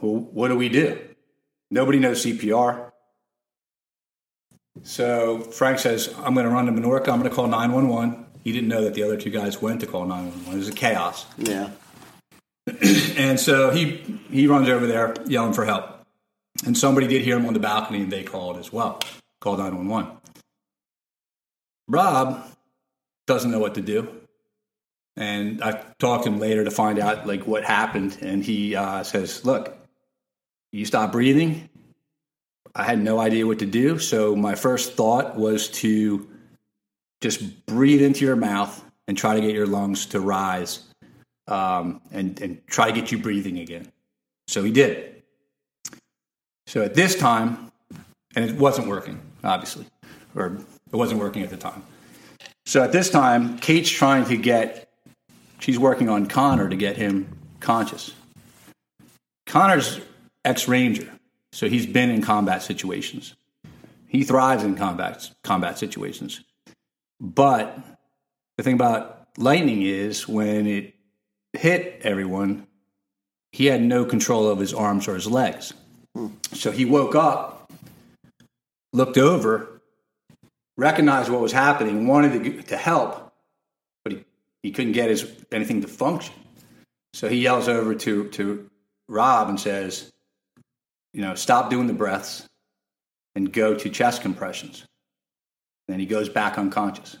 Well, 0.00 0.16
what 0.16 0.48
do 0.48 0.56
we 0.56 0.68
do? 0.68 0.98
Nobody 1.70 1.98
knows 1.98 2.24
CPR. 2.24 2.90
So 4.82 5.40
Frank 5.40 5.78
says, 5.78 6.14
I'm 6.18 6.34
going 6.34 6.46
to 6.46 6.52
run 6.52 6.66
to 6.66 6.72
Minorca. 6.72 7.08
I'm 7.08 7.18
going 7.18 7.30
to 7.30 7.34
call 7.34 7.46
911. 7.46 8.26
He 8.44 8.52
didn't 8.52 8.68
know 8.68 8.84
that 8.84 8.94
the 8.94 9.02
other 9.02 9.16
two 9.16 9.30
guys 9.30 9.60
went 9.60 9.80
to 9.80 9.86
call 9.86 10.06
911. 10.06 10.52
It 10.52 10.56
was 10.56 10.68
a 10.68 10.72
chaos. 10.72 11.26
Yeah. 11.36 11.70
and 13.16 13.38
so 13.38 13.70
he, 13.70 14.20
he 14.30 14.46
runs 14.46 14.68
over 14.68 14.86
there 14.86 15.14
yelling 15.26 15.52
for 15.52 15.64
help. 15.64 16.06
And 16.64 16.76
somebody 16.76 17.06
did 17.06 17.22
hear 17.22 17.36
him 17.36 17.46
on 17.46 17.54
the 17.54 17.60
balcony 17.60 18.02
and 18.02 18.12
they 18.12 18.24
called 18.24 18.56
as 18.56 18.72
well, 18.72 19.00
called 19.40 19.58
911. 19.58 20.12
Rob 21.86 22.44
doesn't 23.26 23.50
know 23.50 23.58
what 23.58 23.74
to 23.74 23.80
do. 23.80 24.08
And 25.18 25.62
I 25.62 25.84
talked 25.98 26.24
to 26.24 26.30
him 26.30 26.38
later 26.38 26.62
to 26.64 26.70
find 26.70 26.98
out 26.98 27.26
like 27.26 27.46
what 27.46 27.64
happened. 27.64 28.16
And 28.22 28.42
he 28.42 28.76
uh, 28.76 29.02
says, 29.02 29.44
look, 29.44 29.76
you 30.72 30.84
stop 30.86 31.12
breathing. 31.12 31.68
I 32.74 32.84
had 32.84 33.02
no 33.02 33.18
idea 33.18 33.44
what 33.44 33.58
to 33.58 33.66
do. 33.66 33.98
So 33.98 34.36
my 34.36 34.54
first 34.54 34.94
thought 34.94 35.36
was 35.36 35.68
to 35.82 36.28
just 37.20 37.66
breathe 37.66 38.00
into 38.00 38.24
your 38.24 38.36
mouth 38.36 38.82
and 39.08 39.18
try 39.18 39.34
to 39.34 39.40
get 39.40 39.54
your 39.54 39.66
lungs 39.66 40.06
to 40.06 40.20
rise 40.20 40.84
um, 41.48 42.00
and, 42.12 42.40
and 42.40 42.64
try 42.68 42.86
to 42.86 42.92
get 42.92 43.10
you 43.10 43.18
breathing 43.18 43.58
again. 43.58 43.90
So 44.46 44.62
he 44.62 44.70
did. 44.70 45.22
So 46.68 46.82
at 46.82 46.94
this 46.94 47.16
time, 47.16 47.72
and 48.36 48.48
it 48.48 48.56
wasn't 48.56 48.86
working, 48.86 49.20
obviously, 49.42 49.86
or 50.36 50.58
it 50.92 50.96
wasn't 50.96 51.18
working 51.18 51.42
at 51.42 51.50
the 51.50 51.56
time. 51.56 51.82
So 52.66 52.84
at 52.84 52.92
this 52.92 53.10
time, 53.10 53.58
Kate's 53.58 53.90
trying 53.90 54.26
to 54.26 54.36
get, 54.36 54.87
she's 55.58 55.78
working 55.78 56.08
on 56.08 56.26
Connor 56.26 56.68
to 56.68 56.76
get 56.76 56.96
him 56.96 57.28
conscious. 57.60 58.12
Connor's 59.46 60.00
ex 60.44 60.68
Ranger, 60.68 61.10
so 61.52 61.68
he's 61.68 61.86
been 61.86 62.10
in 62.10 62.22
combat 62.22 62.62
situations. 62.62 63.34
He 64.06 64.24
thrives 64.24 64.64
in 64.64 64.76
combat 64.76 65.30
combat 65.42 65.78
situations. 65.78 66.42
But 67.20 67.78
the 68.56 68.62
thing 68.62 68.74
about 68.74 69.28
lightning 69.36 69.82
is 69.82 70.28
when 70.28 70.66
it 70.66 70.94
hit 71.52 72.00
everyone, 72.02 72.66
he 73.52 73.66
had 73.66 73.82
no 73.82 74.04
control 74.04 74.48
of 74.48 74.58
his 74.58 74.74
arms 74.74 75.08
or 75.08 75.14
his 75.14 75.26
legs. 75.26 75.72
So 76.52 76.70
he 76.70 76.84
woke 76.84 77.14
up, 77.14 77.72
looked 78.92 79.18
over, 79.18 79.80
recognized 80.76 81.30
what 81.30 81.40
was 81.40 81.52
happening, 81.52 82.06
wanted 82.06 82.44
to, 82.44 82.62
to 82.62 82.76
help, 82.76 83.27
he, 84.62 84.70
couldn't 84.70 84.92
get 84.92 85.10
his 85.10 85.30
anything 85.52 85.80
to 85.82 85.88
function. 85.88 86.34
So 87.12 87.28
he 87.28 87.38
yells 87.38 87.68
over 87.68 87.94
to, 87.94 88.28
to 88.30 88.70
Rob 89.08 89.48
and 89.48 89.58
says, 89.58 90.12
you 91.12 91.22
know, 91.22 91.34
stop 91.34 91.70
doing 91.70 91.86
the 91.86 91.94
breaths 91.94 92.46
and 93.34 93.52
go 93.52 93.74
to 93.74 93.88
chest 93.88 94.22
compressions. 94.22 94.84
Then 95.88 95.98
he 95.98 96.06
goes 96.06 96.28
back 96.28 96.58
unconscious. 96.58 97.16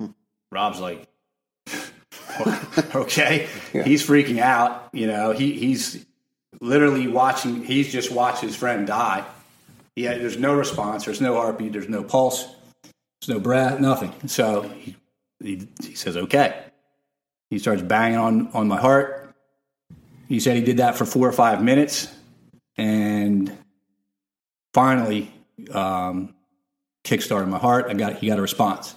Hmm. 0.00 0.08
Rob's 0.50 0.80
like, 0.80 1.06
okay. 2.94 3.48
Yeah. 3.72 3.84
He's 3.84 4.06
freaking 4.06 4.40
out. 4.40 4.88
You 4.92 5.06
know, 5.06 5.32
he, 5.32 5.52
he's 5.52 6.04
literally 6.60 7.08
watching, 7.08 7.64
he's 7.64 7.92
just 7.92 8.10
watched 8.10 8.40
his 8.40 8.56
friend 8.56 8.86
die. 8.86 9.24
He 9.94 10.04
had, 10.04 10.20
there's 10.20 10.38
no 10.38 10.54
response, 10.54 11.04
there's 11.04 11.20
no 11.20 11.34
heartbeat, 11.34 11.72
there's 11.72 11.88
no 11.88 12.02
pulse, 12.02 12.44
there's 12.82 13.28
no 13.28 13.38
breath, 13.38 13.78
nothing. 13.78 14.12
So 14.26 14.62
he, 14.62 14.96
he, 15.42 15.68
he 15.82 15.94
says, 15.94 16.16
okay. 16.16 16.64
He 17.50 17.58
starts 17.58 17.82
banging 17.82 18.18
on, 18.18 18.48
on 18.48 18.68
my 18.68 18.80
heart. 18.80 19.34
He 20.28 20.40
said 20.40 20.56
he 20.56 20.62
did 20.62 20.78
that 20.78 20.96
for 20.96 21.04
four 21.04 21.28
or 21.28 21.32
five 21.32 21.62
minutes. 21.62 22.08
And 22.76 23.56
finally, 24.72 25.30
um, 25.72 26.34
kickstarted 27.04 27.48
my 27.48 27.58
heart. 27.58 27.86
I 27.88 27.94
got, 27.94 28.16
he 28.16 28.28
got 28.28 28.38
a 28.38 28.42
response. 28.42 28.94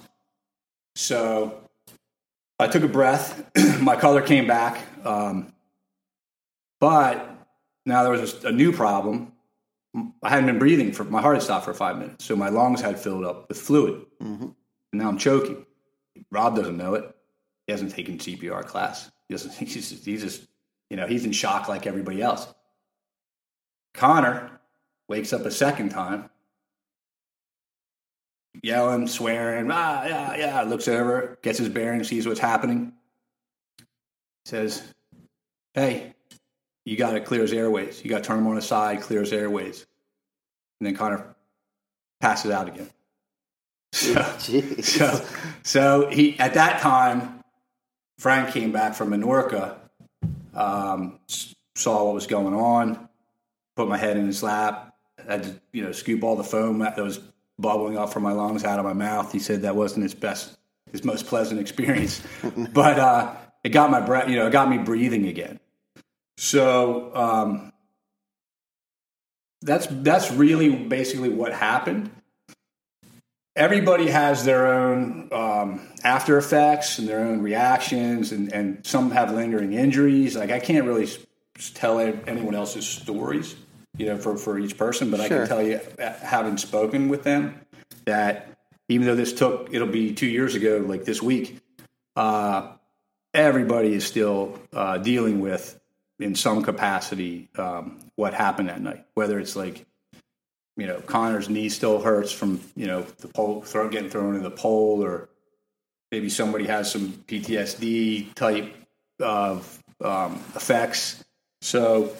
So 0.94 1.60
I 2.58 2.68
took 2.68 2.82
a 2.82 2.88
breath. 2.88 3.50
my 3.80 3.96
color 3.96 4.22
came 4.22 4.46
back. 4.46 4.80
Um, 5.04 5.52
but 6.80 7.36
now 7.84 8.02
there 8.02 8.12
was 8.12 8.44
a 8.44 8.52
new 8.52 8.72
problem. 8.72 9.32
I 10.22 10.28
hadn't 10.28 10.46
been 10.46 10.58
breathing 10.58 10.92
for 10.92 11.04
my 11.04 11.20
heart 11.20 11.36
had 11.36 11.42
stopped 11.42 11.64
for 11.64 11.74
five 11.74 11.98
minutes, 11.98 12.24
so 12.24 12.36
my 12.36 12.48
lungs 12.48 12.80
had 12.80 12.98
filled 12.98 13.24
up 13.24 13.48
with 13.48 13.58
fluid, 13.58 14.04
mm-hmm. 14.22 14.44
and 14.44 14.54
now 14.92 15.08
I'm 15.08 15.18
choking. 15.18 15.65
Rob 16.30 16.56
doesn't 16.56 16.76
know 16.76 16.94
it. 16.94 17.14
He 17.66 17.72
hasn't 17.72 17.92
taken 17.92 18.18
CPR 18.18 18.64
class. 18.64 19.10
He 19.28 19.34
doesn't. 19.34 19.54
He's 19.58 19.74
just, 19.74 20.04
he's 20.04 20.22
just 20.22 20.46
you 20.90 20.96
know 20.96 21.06
he's 21.06 21.24
in 21.24 21.32
shock 21.32 21.68
like 21.68 21.86
everybody 21.86 22.22
else. 22.22 22.46
Connor 23.94 24.60
wakes 25.08 25.32
up 25.32 25.44
a 25.46 25.50
second 25.50 25.88
time, 25.88 26.28
yelling, 28.62 29.06
swearing, 29.06 29.70
ah, 29.70 30.04
yeah, 30.04 30.36
yeah. 30.36 30.62
Looks 30.62 30.86
over, 30.86 31.38
gets 31.42 31.58
his 31.58 31.68
bearings, 31.68 32.08
sees 32.08 32.26
what's 32.26 32.40
happening. 32.40 32.92
Says, 34.44 34.82
"Hey, 35.74 36.14
you 36.86 36.96
got 36.96 37.10
to 37.10 37.20
clear 37.20 37.42
his 37.42 37.52
airways. 37.52 38.02
You 38.02 38.08
got 38.08 38.18
to 38.18 38.24
turn 38.24 38.38
him 38.38 38.46
on 38.46 38.56
his 38.56 38.64
side, 38.64 39.02
clear 39.02 39.20
his 39.20 39.32
airways. 39.32 39.84
And 40.80 40.86
then 40.86 40.94
Connor 40.94 41.34
passes 42.20 42.52
out 42.52 42.68
again. 42.68 42.88
So, 43.92 44.22
so, 44.82 45.26
so, 45.62 46.08
he 46.10 46.38
at 46.38 46.54
that 46.54 46.80
time, 46.80 47.40
Frank 48.18 48.52
came 48.52 48.72
back 48.72 48.94
from 48.94 49.10
Menorca, 49.10 49.76
um, 50.54 51.18
saw 51.74 52.04
what 52.04 52.14
was 52.14 52.26
going 52.26 52.54
on, 52.54 53.08
put 53.76 53.88
my 53.88 53.96
head 53.96 54.16
in 54.16 54.26
his 54.26 54.42
lap, 54.42 54.94
had 55.26 55.42
to 55.44 55.60
you 55.72 55.82
know 55.82 55.92
scoop 55.92 56.22
all 56.22 56.36
the 56.36 56.44
foam 56.44 56.78
that 56.80 56.96
was 56.96 57.20
bubbling 57.58 57.96
up 57.96 58.12
from 58.12 58.22
my 58.22 58.32
lungs 58.32 58.64
out 58.64 58.78
of 58.78 58.84
my 58.84 58.92
mouth. 58.92 59.32
He 59.32 59.38
said 59.38 59.62
that 59.62 59.76
wasn't 59.76 60.02
his 60.02 60.14
best, 60.14 60.56
his 60.92 61.04
most 61.04 61.26
pleasant 61.26 61.60
experience, 61.60 62.22
but 62.72 62.98
uh, 62.98 63.34
it 63.64 63.70
got 63.70 63.90
my 63.90 64.00
breath, 64.00 64.28
you 64.28 64.36
know, 64.36 64.46
it 64.46 64.50
got 64.50 64.68
me 64.68 64.78
breathing 64.78 65.26
again. 65.26 65.58
So 66.38 67.14
um, 67.14 67.72
that's 69.62 69.86
that's 69.90 70.30
really 70.30 70.74
basically 70.74 71.30
what 71.30 71.52
happened. 71.52 72.10
Everybody 73.56 74.08
has 74.08 74.44
their 74.44 74.66
own 74.66 75.30
um, 75.32 75.80
after 76.04 76.36
effects 76.36 76.98
and 76.98 77.08
their 77.08 77.20
own 77.20 77.40
reactions, 77.40 78.30
and, 78.30 78.52
and 78.52 78.86
some 78.86 79.10
have 79.12 79.32
lingering 79.32 79.72
injuries. 79.72 80.36
Like 80.36 80.50
I 80.50 80.60
can't 80.60 80.84
really 80.84 81.08
tell 81.72 81.98
anyone 81.98 82.54
else's 82.54 82.86
stories, 82.86 83.56
you 83.96 84.04
know, 84.04 84.18
for, 84.18 84.36
for 84.36 84.58
each 84.58 84.76
person, 84.76 85.10
but 85.10 85.20
sure. 85.20 85.24
I 85.24 85.28
can 85.28 85.48
tell 85.48 85.62
you, 85.62 85.80
uh, 85.98 86.12
having 86.18 86.58
spoken 86.58 87.08
with 87.08 87.22
them, 87.22 87.58
that 88.04 88.50
even 88.90 89.06
though 89.06 89.14
this 89.16 89.32
took, 89.32 89.72
it'll 89.72 89.88
be 89.88 90.12
two 90.12 90.26
years 90.26 90.54
ago, 90.54 90.84
like 90.86 91.06
this 91.06 91.22
week, 91.22 91.58
uh, 92.14 92.72
everybody 93.32 93.94
is 93.94 94.06
still 94.06 94.60
uh, 94.74 94.98
dealing 94.98 95.40
with 95.40 95.80
in 96.18 96.34
some 96.34 96.62
capacity 96.62 97.48
um, 97.56 97.98
what 98.16 98.34
happened 98.34 98.68
that 98.68 98.82
night. 98.82 99.06
Whether 99.14 99.38
it's 99.38 99.56
like, 99.56 99.86
you 100.76 100.86
know, 100.86 101.00
Connor's 101.00 101.48
knee 101.48 101.68
still 101.68 102.00
hurts 102.00 102.32
from 102.32 102.60
you 102.74 102.86
know 102.86 103.02
the 103.02 103.28
pole 103.28 103.62
throw, 103.62 103.88
getting 103.88 104.10
thrown 104.10 104.36
in 104.36 104.42
the 104.42 104.50
pole, 104.50 105.02
or 105.02 105.28
maybe 106.12 106.28
somebody 106.28 106.66
has 106.66 106.90
some 106.90 107.12
PTSD 107.26 108.34
type 108.34 108.74
of 109.20 109.82
um, 110.04 110.34
effects. 110.54 111.24
So 111.62 112.14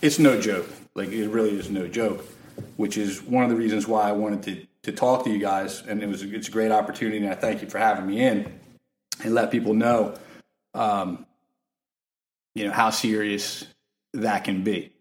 it's 0.00 0.18
no 0.18 0.40
joke. 0.40 0.68
Like 0.94 1.10
it 1.10 1.28
really 1.28 1.58
is 1.58 1.70
no 1.70 1.88
joke. 1.88 2.24
Which 2.76 2.96
is 2.96 3.22
one 3.22 3.44
of 3.44 3.50
the 3.50 3.56
reasons 3.56 3.86
why 3.86 4.08
I 4.08 4.12
wanted 4.12 4.42
to 4.44 4.66
to 4.90 4.92
talk 4.92 5.24
to 5.24 5.30
you 5.30 5.38
guys, 5.38 5.82
and 5.82 6.02
it 6.02 6.08
was 6.08 6.22
it's 6.22 6.48
a 6.48 6.52
great 6.52 6.70
opportunity, 6.70 7.18
and 7.18 7.28
I 7.28 7.34
thank 7.34 7.62
you 7.62 7.68
for 7.68 7.78
having 7.78 8.06
me 8.06 8.20
in 8.20 8.52
and 9.22 9.34
let 9.34 9.50
people 9.50 9.74
know 9.74 10.16
um, 10.74 11.26
you 12.54 12.66
know 12.66 12.72
how 12.72 12.90
serious 12.90 13.64
that 14.14 14.44
can 14.44 14.62
be. 14.62 14.92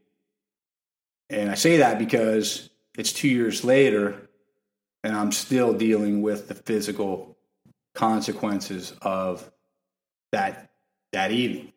And 1.30 1.50
I 1.50 1.56
say 1.56 1.78
that 1.78 2.00
because 2.00 2.70
it's 2.98 3.14
two 3.14 3.28
years 3.28 3.64
later, 3.64 4.30
and 5.04 5.16
I'm 5.16 5.32
still 5.32 5.74
dealing 5.74 6.22
with 6.22 6.48
the 6.48 6.56
physical 6.56 7.38
consequences 7.94 8.94
of 9.02 9.50
that 10.32 10.72
that 11.14 11.32
evening. 11.32 11.74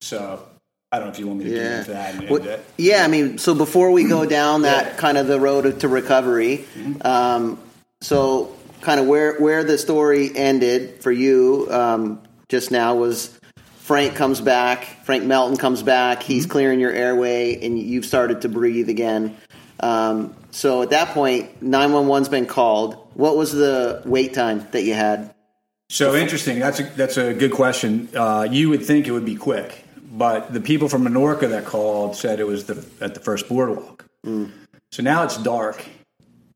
So 0.00 0.44
I 0.92 0.98
don't 0.98 1.08
know 1.08 1.12
if 1.12 1.18
you 1.18 1.26
want 1.26 1.40
me 1.40 1.46
to 1.46 1.50
yeah. 1.50 1.62
get 1.62 1.78
into 1.78 1.90
that. 1.92 2.14
And, 2.14 2.30
well, 2.30 2.40
and, 2.42 2.50
uh, 2.50 2.58
yeah, 2.76 3.04
I 3.04 3.08
mean, 3.08 3.38
so 3.38 3.54
before 3.54 3.90
we 3.90 4.04
go 4.04 4.26
down 4.26 4.62
that 4.62 4.86
yeah. 4.86 4.96
kind 4.96 5.18
of 5.18 5.26
the 5.26 5.40
road 5.40 5.80
to 5.80 5.88
recovery, 5.88 6.64
mm-hmm. 6.74 7.06
um, 7.06 7.58
so 8.00 8.54
kind 8.80 9.00
of 9.00 9.06
where 9.06 9.38
where 9.38 9.64
the 9.64 9.78
story 9.78 10.30
ended 10.36 11.02
for 11.02 11.10
you 11.10 11.66
um, 11.70 12.22
just 12.48 12.70
now 12.70 12.94
was 12.94 13.38
Frank 13.84 14.14
comes 14.14 14.40
back. 14.40 14.84
Frank 15.04 15.24
Melton 15.24 15.58
comes 15.58 15.82
back. 15.82 16.22
He's 16.22 16.46
clearing 16.46 16.80
your 16.80 16.90
airway, 16.90 17.62
and 17.62 17.78
you've 17.78 18.06
started 18.06 18.40
to 18.40 18.48
breathe 18.48 18.88
again. 18.88 19.36
Um, 19.78 20.34
so 20.52 20.80
at 20.80 20.88
that 20.88 21.08
point, 21.08 21.62
911's 21.62 22.30
been 22.30 22.46
called. 22.46 22.96
What 23.12 23.36
was 23.36 23.52
the 23.52 24.00
wait 24.06 24.32
time 24.32 24.66
that 24.70 24.84
you 24.84 24.94
had? 24.94 25.34
So 25.90 26.14
interesting. 26.14 26.60
That's 26.60 26.80
a, 26.80 26.84
that's 26.84 27.18
a 27.18 27.34
good 27.34 27.52
question. 27.52 28.08
Uh, 28.16 28.48
you 28.50 28.70
would 28.70 28.86
think 28.86 29.06
it 29.06 29.10
would 29.12 29.26
be 29.26 29.36
quick, 29.36 29.84
but 30.10 30.50
the 30.54 30.62
people 30.62 30.88
from 30.88 31.04
Menorca 31.04 31.50
that 31.50 31.66
called 31.66 32.16
said 32.16 32.40
it 32.40 32.46
was 32.46 32.64
the, 32.64 32.82
at 33.02 33.12
the 33.12 33.20
first 33.20 33.50
boardwalk. 33.50 34.06
So 34.24 35.02
now 35.02 35.24
it's 35.24 35.36
dark. 35.36 35.84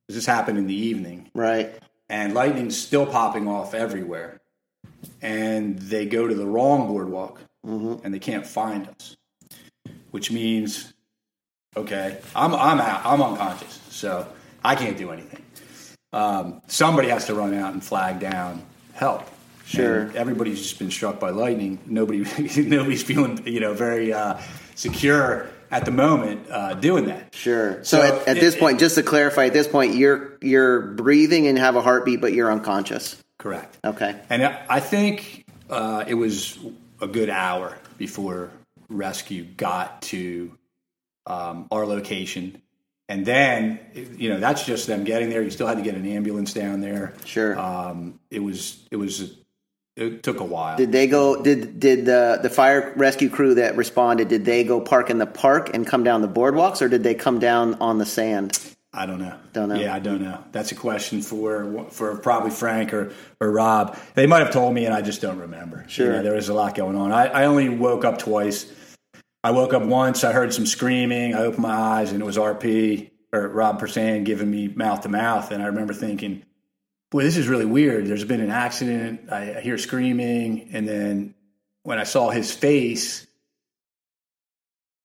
This 0.08 0.24
happened 0.24 0.56
in 0.56 0.66
the 0.66 0.74
evening, 0.74 1.28
Right. 1.34 1.78
and 2.08 2.32
lightning's 2.32 2.78
still 2.78 3.04
popping 3.04 3.46
off 3.48 3.74
everywhere. 3.74 4.37
And 5.22 5.78
they 5.78 6.06
go 6.06 6.26
to 6.26 6.34
the 6.34 6.46
wrong 6.46 6.88
boardwalk, 6.88 7.40
and 7.64 8.12
they 8.14 8.18
can't 8.18 8.46
find 8.46 8.88
us, 8.88 9.16
which 10.10 10.30
means, 10.30 10.92
okay, 11.76 12.18
I'm 12.34 12.54
I'm 12.54 12.80
out, 12.80 13.02
I'm 13.04 13.20
unconscious, 13.22 13.80
so 13.90 14.26
I 14.64 14.74
can't 14.74 14.96
do 14.96 15.10
anything. 15.10 15.42
Um, 16.12 16.62
somebody 16.66 17.08
has 17.08 17.26
to 17.26 17.34
run 17.34 17.54
out 17.54 17.72
and 17.74 17.84
flag 17.84 18.18
down 18.20 18.62
help. 18.94 19.28
Sure. 19.66 20.00
And 20.02 20.16
everybody's 20.16 20.62
just 20.62 20.78
been 20.78 20.90
struck 20.90 21.20
by 21.20 21.28
lightning. 21.30 21.78
Nobody, 21.84 22.24
nobody's 22.62 23.02
feeling, 23.02 23.46
you 23.46 23.60
know, 23.60 23.74
very 23.74 24.14
uh, 24.14 24.38
secure 24.74 25.46
at 25.70 25.84
the 25.84 25.90
moment 25.90 26.46
uh, 26.50 26.72
doing 26.74 27.04
that. 27.06 27.34
Sure. 27.34 27.84
So, 27.84 27.98
So 27.98 28.02
at, 28.02 28.28
at 28.28 28.36
it- 28.38 28.40
this 28.40 28.56
point, 28.56 28.80
just 28.80 28.94
to 28.94 29.02
clarify, 29.02 29.44
at 29.46 29.52
this 29.52 29.68
point, 29.68 29.94
you're 29.94 30.38
you're 30.40 30.80
breathing 30.80 31.46
and 31.46 31.58
have 31.58 31.76
a 31.76 31.82
heartbeat, 31.82 32.20
but 32.22 32.32
you're 32.32 32.50
unconscious. 32.50 33.22
Correct. 33.38 33.78
Okay. 33.84 34.20
And 34.28 34.44
I 34.44 34.80
think 34.80 35.46
uh, 35.70 36.04
it 36.06 36.14
was 36.14 36.58
a 37.00 37.06
good 37.06 37.30
hour 37.30 37.78
before 37.96 38.50
rescue 38.88 39.44
got 39.44 40.02
to 40.02 40.52
um, 41.26 41.68
our 41.70 41.86
location. 41.86 42.60
And 43.08 43.24
then, 43.24 43.80
you 43.94 44.28
know, 44.28 44.38
that's 44.38 44.66
just 44.66 44.86
them 44.86 45.04
getting 45.04 45.30
there. 45.30 45.42
You 45.42 45.50
still 45.50 45.66
had 45.66 45.78
to 45.78 45.82
get 45.82 45.94
an 45.94 46.06
ambulance 46.06 46.52
down 46.52 46.80
there. 46.80 47.14
Sure. 47.24 47.58
Um, 47.58 48.20
it 48.30 48.40
was, 48.40 48.86
it 48.90 48.96
was, 48.96 49.34
it 49.96 50.22
took 50.22 50.40
a 50.40 50.44
while. 50.44 50.76
Did 50.76 50.92
they 50.92 51.06
go? 51.08 51.42
Did 51.42 51.80
did 51.80 52.06
the 52.06 52.38
the 52.40 52.48
fire 52.48 52.92
rescue 52.94 53.28
crew 53.28 53.54
that 53.54 53.76
responded? 53.76 54.28
Did 54.28 54.44
they 54.44 54.62
go 54.62 54.80
park 54.80 55.10
in 55.10 55.18
the 55.18 55.26
park 55.26 55.74
and 55.74 55.84
come 55.84 56.04
down 56.04 56.22
the 56.22 56.28
boardwalks, 56.28 56.80
or 56.80 56.88
did 56.88 57.02
they 57.02 57.14
come 57.14 57.40
down 57.40 57.74
on 57.80 57.98
the 57.98 58.06
sand? 58.06 58.56
I 58.92 59.04
don't 59.06 59.18
know. 59.18 59.38
Don't 59.52 59.68
know. 59.68 59.74
Yeah, 59.74 59.94
I 59.94 59.98
don't 59.98 60.22
know. 60.22 60.42
That's 60.50 60.72
a 60.72 60.74
question 60.74 61.20
for 61.20 61.86
for 61.90 62.16
probably 62.16 62.50
Frank 62.50 62.94
or, 62.94 63.12
or 63.40 63.50
Rob. 63.50 63.98
They 64.14 64.26
might 64.26 64.38
have 64.40 64.50
told 64.52 64.72
me, 64.74 64.86
and 64.86 64.94
I 64.94 65.02
just 65.02 65.20
don't 65.20 65.38
remember. 65.38 65.82
You 65.84 65.88
Sure. 65.90 66.12
know, 66.12 66.22
there 66.22 66.34
was 66.34 66.48
a 66.48 66.54
lot 66.54 66.74
going 66.74 66.96
on. 66.96 67.12
I, 67.12 67.26
I 67.26 67.44
only 67.44 67.68
woke 67.68 68.04
up 68.04 68.18
twice. 68.18 68.72
I 69.44 69.50
woke 69.52 69.72
up 69.74 69.82
once. 69.82 70.24
I 70.24 70.32
heard 70.32 70.52
some 70.54 70.66
screaming. 70.66 71.34
I 71.34 71.40
opened 71.42 71.62
my 71.62 71.74
eyes, 71.74 72.12
and 72.12 72.20
it 72.20 72.24
was 72.24 72.36
RP 72.38 73.10
or 73.32 73.46
Rob 73.48 73.78
Persan 73.80 74.24
giving 74.24 74.50
me 74.50 74.68
mouth 74.68 75.02
to 75.02 75.08
mouth. 75.10 75.50
And 75.52 75.62
I 75.62 75.66
remember 75.66 75.92
thinking, 75.92 76.42
"Boy, 77.10 77.22
this 77.24 77.36
is 77.36 77.46
really 77.46 77.66
weird." 77.66 78.06
There's 78.06 78.24
been 78.24 78.40
an 78.40 78.50
accident. 78.50 79.30
I, 79.30 79.56
I 79.56 79.60
hear 79.60 79.76
screaming, 79.76 80.70
and 80.72 80.88
then 80.88 81.34
when 81.82 81.98
I 81.98 82.04
saw 82.04 82.30
his 82.30 82.52
face, 82.52 83.26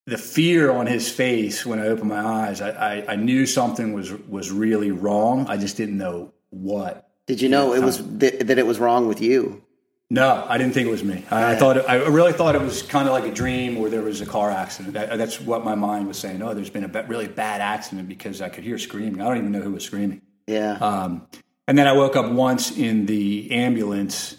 the 0.06 0.18
fear 0.18 0.72
on 0.72 0.86
his 0.86 1.10
face 1.10 1.66
when 1.66 1.80
I 1.80 1.88
opened 1.88 2.10
my 2.10 2.20
eyes, 2.20 2.62
I, 2.62 2.70
I, 2.70 3.14
I 3.14 3.16
knew 3.16 3.46
something 3.46 3.94
was 3.94 4.12
was 4.12 4.52
really 4.52 4.92
wrong. 4.92 5.48
I 5.48 5.58
just 5.58 5.78
didn't 5.78 5.98
know 5.98 6.34
what. 6.50 7.10
Did 7.26 7.42
you 7.42 7.50
know 7.50 7.74
it 7.74 7.82
was 7.82 8.06
that, 8.18 8.48
that 8.48 8.58
it 8.58 8.68
was 8.68 8.80
wrong 8.80 9.08
with 9.08 9.22
you? 9.22 9.64
No, 10.10 10.46
I 10.48 10.58
didn't 10.58 10.74
think 10.74 10.88
it 10.88 10.92
was 10.92 11.04
me. 11.04 11.26
I, 11.32 11.54
I 11.54 11.56
thought 11.56 11.78
it, 11.78 11.86
I 11.88 11.96
really 11.96 12.34
thought 12.34 12.54
it 12.54 12.62
was 12.62 12.84
kind 12.84 13.08
of 13.08 13.14
like 13.14 13.24
a 13.24 13.34
dream 13.34 13.78
where 13.80 13.90
there 13.90 14.02
was 14.02 14.22
a 14.22 14.26
car 14.26 14.52
accident. 14.52 14.94
That, 14.94 15.18
that's 15.18 15.40
what 15.40 15.64
my 15.64 15.74
mind 15.74 16.08
was 16.08 16.20
saying. 16.20 16.42
Oh, 16.42 16.54
there's 16.54 16.70
been 16.70 16.84
a 16.84 17.04
really 17.08 17.28
bad 17.28 17.62
accident 17.62 18.08
because 18.08 18.42
I 18.42 18.50
could 18.50 18.64
hear 18.64 18.78
screaming. 18.78 19.22
I 19.22 19.26
don't 19.26 19.38
even 19.38 19.52
know 19.52 19.62
who 19.62 19.72
was 19.72 19.86
screaming. 19.86 20.22
Yeah. 20.46 20.74
Um, 20.74 21.28
and 21.68 21.78
then 21.78 21.88
I 21.88 21.94
woke 21.94 22.16
up 22.16 22.32
once 22.32 22.78
in 22.78 23.06
the 23.06 23.50
ambulance 23.52 24.36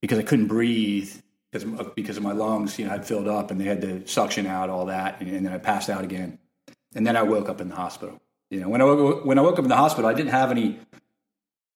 because 0.00 0.18
I 0.18 0.22
couldn't 0.22 0.48
breathe 0.48 1.14
Uh, 1.54 1.58
because 1.58 1.80
of, 1.80 1.94
because 1.94 2.16
of 2.16 2.22
my 2.22 2.32
lungs, 2.32 2.78
you 2.78 2.84
know, 2.84 2.90
had 2.90 3.06
filled 3.06 3.28
up 3.28 3.50
and 3.50 3.60
they 3.60 3.64
had 3.64 3.80
to 3.80 4.06
suction 4.06 4.46
out 4.46 4.68
all 4.70 4.86
that, 4.86 5.20
and, 5.20 5.30
and 5.30 5.46
then 5.46 5.52
I 5.52 5.58
passed 5.58 5.88
out 5.88 6.02
again. 6.02 6.38
And 6.96 7.06
then 7.06 7.16
I 7.16 7.22
woke 7.22 7.48
up 7.48 7.60
in 7.60 7.68
the 7.68 7.74
hospital. 7.74 8.20
You 8.50 8.60
know, 8.60 8.68
when 8.68 8.80
I 8.80 8.84
woke, 8.84 9.24
when 9.24 9.38
I 9.38 9.42
woke 9.42 9.58
up 9.58 9.64
in 9.64 9.68
the 9.68 9.76
hospital, 9.76 10.08
I 10.08 10.14
didn't 10.14 10.30
have 10.30 10.50
any 10.50 10.78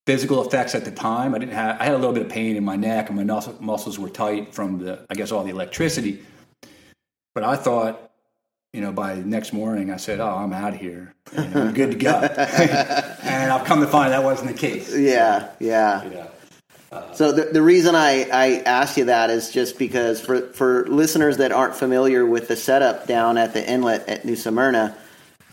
physical 0.06 0.46
effects 0.46 0.74
at 0.74 0.84
the 0.84 0.90
time. 0.90 1.34
I 1.34 1.38
didn't 1.38 1.54
have. 1.54 1.80
I 1.80 1.84
had 1.84 1.94
a 1.94 1.98
little 1.98 2.12
bit 2.12 2.22
of 2.22 2.28
pain 2.28 2.56
in 2.56 2.64
my 2.64 2.76
neck, 2.76 3.08
and 3.08 3.16
my 3.16 3.24
mus- 3.24 3.60
muscles 3.60 3.98
were 3.98 4.08
tight 4.08 4.54
from 4.54 4.78
the, 4.78 5.04
I 5.10 5.14
guess, 5.14 5.32
all 5.32 5.42
the 5.42 5.50
electricity. 5.50 6.22
But 7.34 7.44
I 7.44 7.56
thought, 7.56 8.10
you 8.72 8.80
know, 8.80 8.92
by 8.92 9.16
next 9.16 9.52
morning, 9.52 9.90
I 9.90 9.96
said, 9.96 10.20
"Oh, 10.20 10.28
I'm 10.28 10.52
out 10.52 10.74
of 10.74 10.80
here. 10.80 11.14
You 11.36 11.44
know, 11.48 11.62
I'm 11.62 11.74
good 11.74 11.90
to 11.92 11.96
go." 11.96 12.10
and 13.22 13.52
I've 13.52 13.64
come 13.64 13.80
to 13.80 13.88
find 13.88 14.12
that 14.12 14.22
wasn't 14.22 14.48
the 14.52 14.58
case. 14.58 14.96
Yeah, 14.96 15.50
yeah. 15.58 16.04
You 16.04 16.10
know. 16.10 16.30
So 17.12 17.33
the, 17.33 17.44
the 17.53 17.62
reason 17.62 17.94
I, 17.94 18.29
I 18.33 18.62
asked 18.64 18.96
you 18.96 19.05
that 19.07 19.29
is 19.31 19.51
just 19.51 19.79
because 19.79 20.20
for, 20.20 20.40
for 20.53 20.87
listeners 20.87 21.37
that 21.37 21.53
aren't 21.53 21.74
familiar 21.74 22.24
with 22.24 22.48
the 22.48 22.57
setup 22.57 23.07
down 23.07 23.37
at 23.37 23.53
the 23.53 23.68
inlet 23.68 24.09
at 24.09 24.24
New 24.24 24.37
Smyrna, 24.37 24.96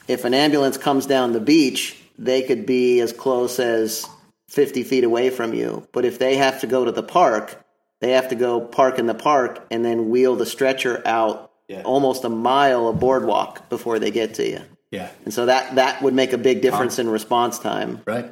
if 0.08 0.24
an 0.24 0.34
ambulance 0.34 0.78
comes 0.78 1.06
down 1.06 1.34
the 1.34 1.41
beach, 1.41 1.98
they 2.17 2.43
could 2.43 2.65
be 2.65 3.02
as 3.02 3.12
close 3.12 3.60
as 3.60 4.06
50 4.48 4.84
feet 4.84 5.04
away 5.04 5.30
from 5.30 5.54
you. 5.54 5.86
But 5.91 6.06
if 6.06 6.19
they 6.19 6.38
have 6.38 6.62
to 6.62 6.67
go 6.67 6.86
to 6.86 6.91
the 6.91 7.04
park, 7.04 7.62
they 8.00 8.12
have 8.12 8.30
to 8.30 8.36
go 8.36 8.62
park 8.62 8.98
in 9.00 9.08
the 9.08 9.13
park 9.15 9.65
and 9.71 9.84
then 9.84 10.10
wheel 10.10 10.36
the 10.36 10.45
stretcher 10.45 11.02
out 11.06 11.52
Yeah. 11.67 11.82
almost 11.82 12.24
a 12.24 12.30
mile 12.30 12.88
of 12.88 13.00
boardwalk 13.00 13.67
before 13.69 14.00
they 14.00 14.12
get 14.12 14.36
to 14.36 14.48
you. 14.48 14.62
Yeah. 14.91 15.10
And 15.26 15.34
so 15.34 15.48
that, 15.48 15.76
that 15.76 16.02
would 16.02 16.13
make 16.13 16.32
a 16.32 16.38
big 16.38 16.62
difference 16.62 17.00
in 17.00 17.10
response 17.10 17.60
time. 17.60 18.02
Right. 18.06 18.32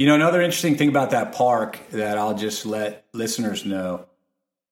You 0.00 0.06
know, 0.06 0.14
another 0.14 0.40
interesting 0.40 0.78
thing 0.78 0.88
about 0.88 1.10
that 1.10 1.34
park 1.34 1.78
that 1.90 2.16
I'll 2.16 2.34
just 2.34 2.64
let 2.64 3.04
listeners 3.12 3.66
know 3.66 4.06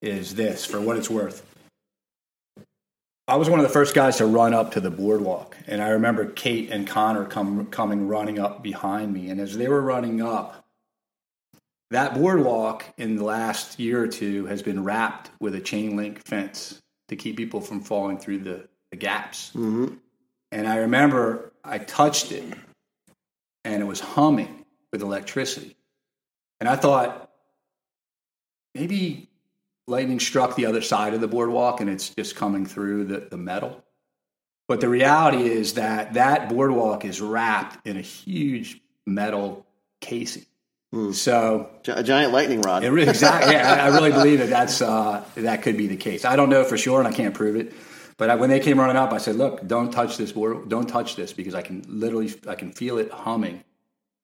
is 0.01 0.35
this 0.35 0.65
for 0.65 0.81
what 0.81 0.97
it's 0.97 1.11
worth. 1.11 1.45
I 3.27 3.37
was 3.37 3.51
one 3.51 3.61
of 3.61 3.63
the 3.63 3.71
first 3.71 3.95
guys 3.95 4.17
to 4.17 4.25
run 4.25 4.55
up 4.55 4.73
to 4.73 4.81
the 4.81 4.91
boardwalk, 4.91 5.55
and 5.67 5.83
I 5.83 5.91
remember 5.91 6.25
Kate 6.25 6.71
and 6.71 6.87
Connor 6.87 7.27
come 7.27 7.67
coming 7.67 8.09
running 8.09 8.39
up 8.39 8.63
behind 8.63 9.13
me. 9.13 9.29
And 9.29 9.39
as 9.39 9.55
they 9.55 9.69
were 9.69 9.83
running 9.83 10.23
up, 10.23 10.65
that 11.91 12.15
boardwalk 12.15 12.87
in 12.97 13.17
the 13.17 13.25
last 13.25 13.79
year 13.79 14.03
or 14.03 14.09
two 14.09 14.47
has 14.47 14.63
been 14.63 14.83
wrapped 14.83 15.31
with 15.41 15.55
a 15.55 15.61
chain 15.61 15.95
link 15.95 16.27
fence 16.27 16.81
to 17.09 17.17
keep 17.17 17.37
people 17.37 17.61
from 17.61 17.83
falling 17.83 18.17
through 18.17 18.39
the, 18.39 18.67
the 18.93 18.97
gaps. 18.97 19.51
hmm 19.51 19.89
And 20.53 20.67
I 20.67 20.77
remember 20.77 21.53
I 21.63 21.77
touched 21.77 22.33
it 22.33 22.45
and 23.67 23.83
it 23.83 23.87
was 23.87 24.01
humming 24.01 24.58
with 24.93 25.03
electricity. 25.03 25.77
And 26.61 26.69
I 26.69 26.77
thought 26.77 27.31
maybe 28.75 29.29
lightning 29.87 30.21
struck 30.21 30.57
the 30.57 30.67
other 30.67 30.83
side 30.83 31.15
of 31.15 31.21
the 31.21 31.29
boardwalk 31.29 31.81
and 31.81 31.89
it's 31.89 32.11
just 32.11 32.37
coming 32.37 32.67
through 32.67 33.05
the, 33.05 33.21
the 33.31 33.37
metal. 33.37 33.85
But 34.67 34.81
the 34.81 34.89
reality 34.89 35.49
is 35.49 35.75
that 35.75 36.15
that 36.15 36.49
boardwalk 36.51 37.05
is 37.05 37.21
wrapped 37.21 37.87
in 37.87 37.97
a 37.97 38.03
huge 38.03 38.81
metal 39.07 39.67
casing. 40.01 40.45
So 41.13 41.69
A 41.87 42.03
giant 42.03 42.33
lightning 42.33 42.63
rod. 42.63 42.83
it 42.83 43.09
exactly. 43.09 43.53
Yeah, 43.55 43.73
I 43.75 43.87
I 43.87 43.89
really 43.89 44.11
believe 44.11 44.39
that 44.39 44.49
that's 44.49 44.81
uh, 44.81 45.23
that 45.35 45.61
could 45.63 45.77
be 45.77 45.87
the 45.87 45.97
case. 45.99 46.25
I 46.25 46.35
don't 46.35 46.49
know 46.49 46.65
for 46.65 46.79
sure, 46.79 46.99
and 46.99 47.07
I 47.07 47.13
can't 47.13 47.35
prove 47.35 47.57
it. 47.57 47.75
But 48.17 48.31
I, 48.31 48.37
when 48.37 48.49
they 48.49 48.59
came 48.59 48.81
running 48.81 48.97
up, 48.97 49.13
I 49.13 49.19
said, 49.19 49.37
"Look, 49.37 49.67
don't 49.67 49.91
touch 49.91 50.17
this 50.17 50.33
board. 50.33 50.71
Don't 50.71 50.89
touch 50.89 51.15
this 51.15 51.35
because 51.35 51.55
I 51.55 51.61
can 51.61 51.85
literally, 51.89 52.33
I 52.49 52.55
can 52.55 52.73
feel 52.73 52.97
it 52.97 53.11
humming." 53.11 53.63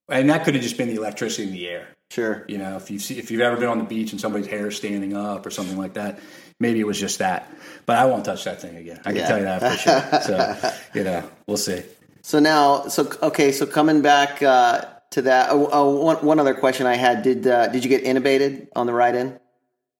And 0.09 0.29
that 0.31 0.45
could 0.45 0.55
have 0.55 0.63
just 0.63 0.77
been 0.77 0.89
the 0.89 0.97
electricity 0.97 1.45
in 1.49 1.53
the 1.55 1.69
air. 1.69 1.89
Sure. 2.11 2.45
You 2.49 2.59
know, 2.59 2.77
if 2.77 2.91
you 2.91 2.99
see, 2.99 3.19
if 3.19 3.31
you've 3.31 3.41
ever 3.41 3.57
been 3.57 3.69
on 3.69 3.79
the 3.79 3.85
beach 3.85 4.13
and 4.13 4.21
somebody's 4.21 4.47
hair 4.47 4.69
is 4.69 4.77
standing 4.77 5.17
up 5.17 5.45
or 5.47 5.51
something 5.51 5.79
like 5.79 5.95
that, 5.95 6.21
maybe 6.61 6.79
it 6.81 6.87
was 6.87 7.01
just 7.01 7.19
that. 7.19 7.51
But 7.87 7.97
I 7.97 8.05
won't 8.05 8.25
touch 8.25 8.45
that 8.45 8.61
thing 8.61 8.77
again. 8.77 9.01
I 9.05 9.11
can 9.11 9.17
Yeah. 9.17 9.27
tell 9.29 9.39
you 9.39 9.45
that 9.45 9.61
for 9.61 9.77
sure. 9.79 10.21
So, 10.21 10.73
you 10.95 11.05
know, 11.05 11.29
we'll 11.47 11.57
see. 11.57 11.83
So 12.23 12.39
now, 12.39 12.87
so 12.89 13.11
okay, 13.23 13.51
so 13.53 13.67
coming 13.67 14.01
back 14.03 14.43
uh, 14.43 14.85
to 15.11 15.23
that, 15.23 15.49
oh, 15.51 15.69
oh, 15.73 16.01
one, 16.03 16.17
one 16.25 16.41
other 16.41 16.55
question 16.55 16.87
I 16.87 16.95
had: 16.97 17.23
Did 17.23 17.47
uh, 17.47 17.69
did 17.69 17.85
you 17.85 17.91
get 17.91 18.05
intubated 18.05 18.69
on 18.77 18.87
the 18.87 18.93
ride 18.95 19.15
in? 19.15 19.39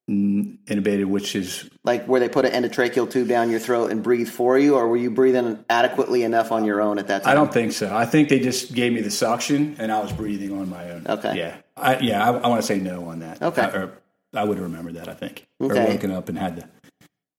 Intubated, 0.07 1.05
which 1.05 1.35
is 1.35 1.67
Like 1.83 2.05
where 2.05 2.19
they 2.19 2.29
put 2.29 2.45
an 2.45 2.51
endotracheal 2.63 3.09
tube 3.09 3.27
down 3.27 3.49
your 3.49 3.59
throat 3.59 3.89
and 3.91 4.03
breathe 4.03 4.29
for 4.29 4.57
you, 4.57 4.75
or 4.75 4.87
were 4.87 4.97
you 4.97 5.09
breathing 5.09 5.65
adequately 5.67 6.21
enough 6.21 6.51
on 6.51 6.63
your 6.63 6.79
own 6.79 6.99
at 6.99 7.07
that 7.07 7.23
time? 7.23 7.31
I 7.31 7.33
don't 7.33 7.51
think 7.51 7.71
so. 7.71 7.95
I 7.95 8.05
think 8.05 8.29
they 8.29 8.39
just 8.39 8.73
gave 8.75 8.93
me 8.93 9.01
the 9.01 9.09
suction, 9.09 9.77
and 9.79 9.91
I 9.91 9.99
was 10.01 10.13
breathing 10.13 10.55
on 10.59 10.69
my 10.69 10.91
own. 10.91 11.07
Okay. 11.07 11.37
Yeah. 11.39 11.57
I, 11.75 11.97
yeah. 11.99 12.23
I, 12.23 12.37
I 12.37 12.47
want 12.47 12.61
to 12.61 12.67
say 12.67 12.79
no 12.79 13.05
on 13.05 13.19
that. 13.19 13.41
Okay. 13.41 13.63
I, 13.63 13.69
or 13.69 13.97
I 14.35 14.43
would 14.43 14.57
have 14.57 14.65
remembered 14.65 14.93
that. 14.93 15.07
I 15.07 15.15
think. 15.15 15.47
Okay. 15.59 15.83
Or 15.85 15.87
woken 15.87 16.11
up 16.11 16.29
and 16.29 16.37
had 16.37 16.57
to, 16.57 16.69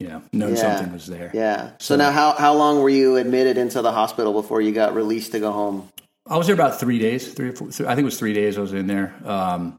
you 0.01 0.09
know, 0.09 0.23
know 0.33 0.49
Yeah. 0.49 0.55
something 0.57 0.93
was 0.93 1.07
there. 1.07 1.31
Yeah. 1.33 1.71
So, 1.79 1.95
now, 1.95 2.11
how 2.11 2.33
how 2.33 2.55
long 2.55 2.81
were 2.83 2.91
you 2.91 3.15
admitted 3.15 3.59
into 3.59 3.81
the 3.81 3.93
hospital 3.93 4.33
before 4.33 4.61
you 4.61 4.73
got 4.73 4.93
released 4.93 5.31
to 5.33 5.39
go 5.39 5.53
home? 5.53 5.89
I 6.27 6.37
was 6.37 6.49
there 6.49 6.55
about 6.55 6.81
three 6.81 6.99
days. 6.99 7.33
Three 7.33 7.51
or 7.51 7.53
four. 7.53 7.71
Three, 7.71 7.87
I 7.87 7.91
think 7.91 8.01
it 8.01 8.07
was 8.07 8.19
three 8.19 8.33
days. 8.33 8.59
I 8.59 8.61
was 8.61 8.73
in 8.73 8.89
there. 8.89 9.15
Um, 9.25 9.79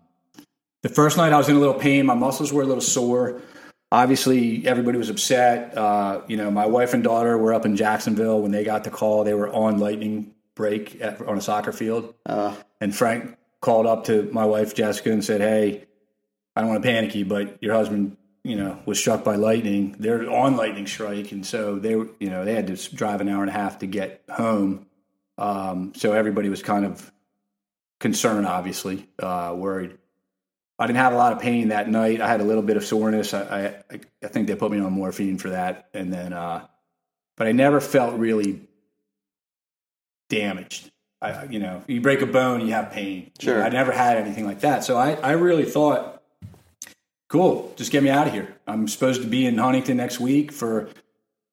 the 0.84 0.90
first 0.90 1.18
night 1.18 1.34
I 1.34 1.38
was 1.38 1.50
in 1.50 1.56
a 1.56 1.60
little 1.60 1.74
pain. 1.74 2.06
My 2.06 2.13
muscles 2.16 2.54
were 2.54 2.62
a 2.62 2.66
little 2.66 2.82
sore. 2.82 3.42
obviously 3.92 4.66
everybody 4.68 4.98
was 4.98 5.10
upset. 5.10 5.78
Uh, 5.78 6.22
you 6.28 6.38
know, 6.38 6.52
my 6.52 6.66
wife 6.66 6.94
and 6.94 7.04
daughter 7.04 7.38
were 7.38 7.54
up 7.54 7.66
in 7.66 7.76
Jacksonville 7.76 8.42
when 8.42 8.52
they 8.52 8.63
got 8.63 8.84
the 8.84 8.90
call. 8.90 9.24
They 9.24 9.34
were 9.34 9.50
on 9.50 9.80
lightning 9.80 10.34
break 10.56 11.00
at, 11.02 11.22
on 11.22 11.38
a 11.38 11.42
soccer 11.42 11.72
field, 11.72 12.13
Uh, 12.26 12.56
and 12.82 12.96
Frank 12.96 13.38
called 13.62 13.86
up 13.86 14.06
to 14.06 14.30
my 14.32 14.46
wife 14.46 14.74
Jessica 14.76 15.12
and 15.12 15.24
said, 15.24 15.42
"Hey, 15.42 15.86
I 16.56 16.62
don't 16.62 16.70
want 16.70 16.84
to 16.84 16.88
panic 16.90 17.16
you, 17.16 17.26
but 17.26 17.62
your 17.62 17.74
husband." 17.74 18.18
You 18.44 18.56
know, 18.56 18.80
was 18.86 18.98
struck 18.98 19.26
by 19.26 19.36
lightning. 19.36 19.98
They're 20.00 20.30
on 20.32 20.56
lightning 20.56 20.88
strike, 20.88 21.34
and 21.34 21.46
so 21.46 21.80
they 21.80 21.96
were. 21.96 22.08
You 22.20 22.30
know, 22.30 22.46
they 22.46 22.54
had 22.56 22.68
to 22.68 22.96
drive 22.96 23.20
an 23.20 23.28
hour 23.28 23.42
and 23.42 23.50
a 23.50 23.54
half 23.54 23.80
to 23.80 23.88
get 23.88 24.24
home. 24.30 24.86
Um, 25.38 25.92
so 25.96 26.13
everybody 26.13 26.48
was 26.48 26.63
kind 26.63 26.86
of 26.86 27.12
concerned, 28.00 28.48
obviously, 28.48 29.10
uh, 29.20 29.54
worried. 29.56 29.98
I 30.80 30.86
didn't 30.86 31.00
have 31.00 31.13
a 31.13 31.18
lot 31.18 31.34
of 31.34 31.40
pain 31.40 31.70
that 31.70 31.90
night. 31.90 32.22
I 32.22 32.28
had 32.28 32.40
a 32.40 32.44
little 32.44 32.62
bit 32.62 32.78
of 32.78 32.86
soreness. 32.86 33.34
I, 33.34 33.84
I, 33.90 34.00
I 34.24 34.28
think 34.28 34.48
they 34.48 34.56
put 34.56 34.72
me 34.72 34.80
on 34.80 34.94
morphine 34.94 35.38
for 35.38 35.50
that, 35.50 35.90
and 35.94 36.13
then, 36.13 36.34
uh, 36.34 36.68
but 37.36 37.48
I 37.48 37.52
never 37.52 37.82
felt 37.82 38.18
really 38.18 38.62
damaged. 40.30 40.92
I, 41.20 41.46
you 41.46 41.60
know, 41.60 41.84
you 41.88 42.00
break 42.00 42.22
a 42.22 42.28
bone, 42.28 42.62
you 42.62 42.74
have 42.74 42.92
pain. 42.92 43.32
Sure. 43.40 43.63
I 43.63 43.70
never 43.70 43.92
had 43.92 44.18
anything 44.18 44.46
like 44.46 44.60
that, 44.60 44.84
so 44.84 44.98
I, 44.98 45.13
I 45.13 45.32
really 45.32 45.66
thought, 45.66 46.22
cool, 47.28 47.74
just 47.76 47.92
get 47.92 48.04
me 48.04 48.12
out 48.12 48.28
of 48.28 48.34
here. 48.34 48.56
I'm 48.68 48.88
supposed 48.88 49.24
to 49.24 49.28
be 49.28 49.48
in 49.48 49.58
Huntington 49.58 49.98
next 49.98 50.20
week 50.20 50.52
for 50.52 50.90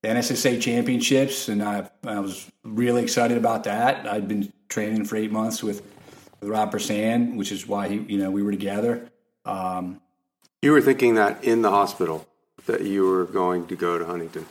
the 0.03 0.09
NSSA 0.11 0.61
championships, 0.61 1.49
and 1.49 1.63
I, 1.63 1.89
I 2.05 2.21
was 2.21 2.51
really 2.63 3.03
excited 3.03 3.39
about 3.39 3.65
that. 3.65 4.07
I'd 4.07 4.29
been 4.29 4.53
training 4.69 5.07
for 5.07 5.17
eight 5.17 5.33
months 5.33 5.63
with, 5.63 5.81
with 6.41 6.51
Rob 6.51 6.71
Persan, 6.71 7.37
which 7.37 7.51
is 7.51 7.67
why 7.67 7.89
he, 7.89 7.97
you 8.01 8.19
know, 8.19 8.31
we 8.31 8.43
were 8.43 8.51
together. 8.51 9.11
Um, 9.45 10.01
You 10.63 10.73
were 10.73 10.81
thinking 10.81 11.15
that 11.17 11.45
in 11.45 11.63
the 11.63 11.71
hospital 11.71 12.27
that 12.67 12.83
you 12.83 13.07
were 13.07 13.25
going 13.27 13.67
to 13.67 13.77
go 13.77 13.99
to 13.99 14.05
Huntington. 14.07 14.47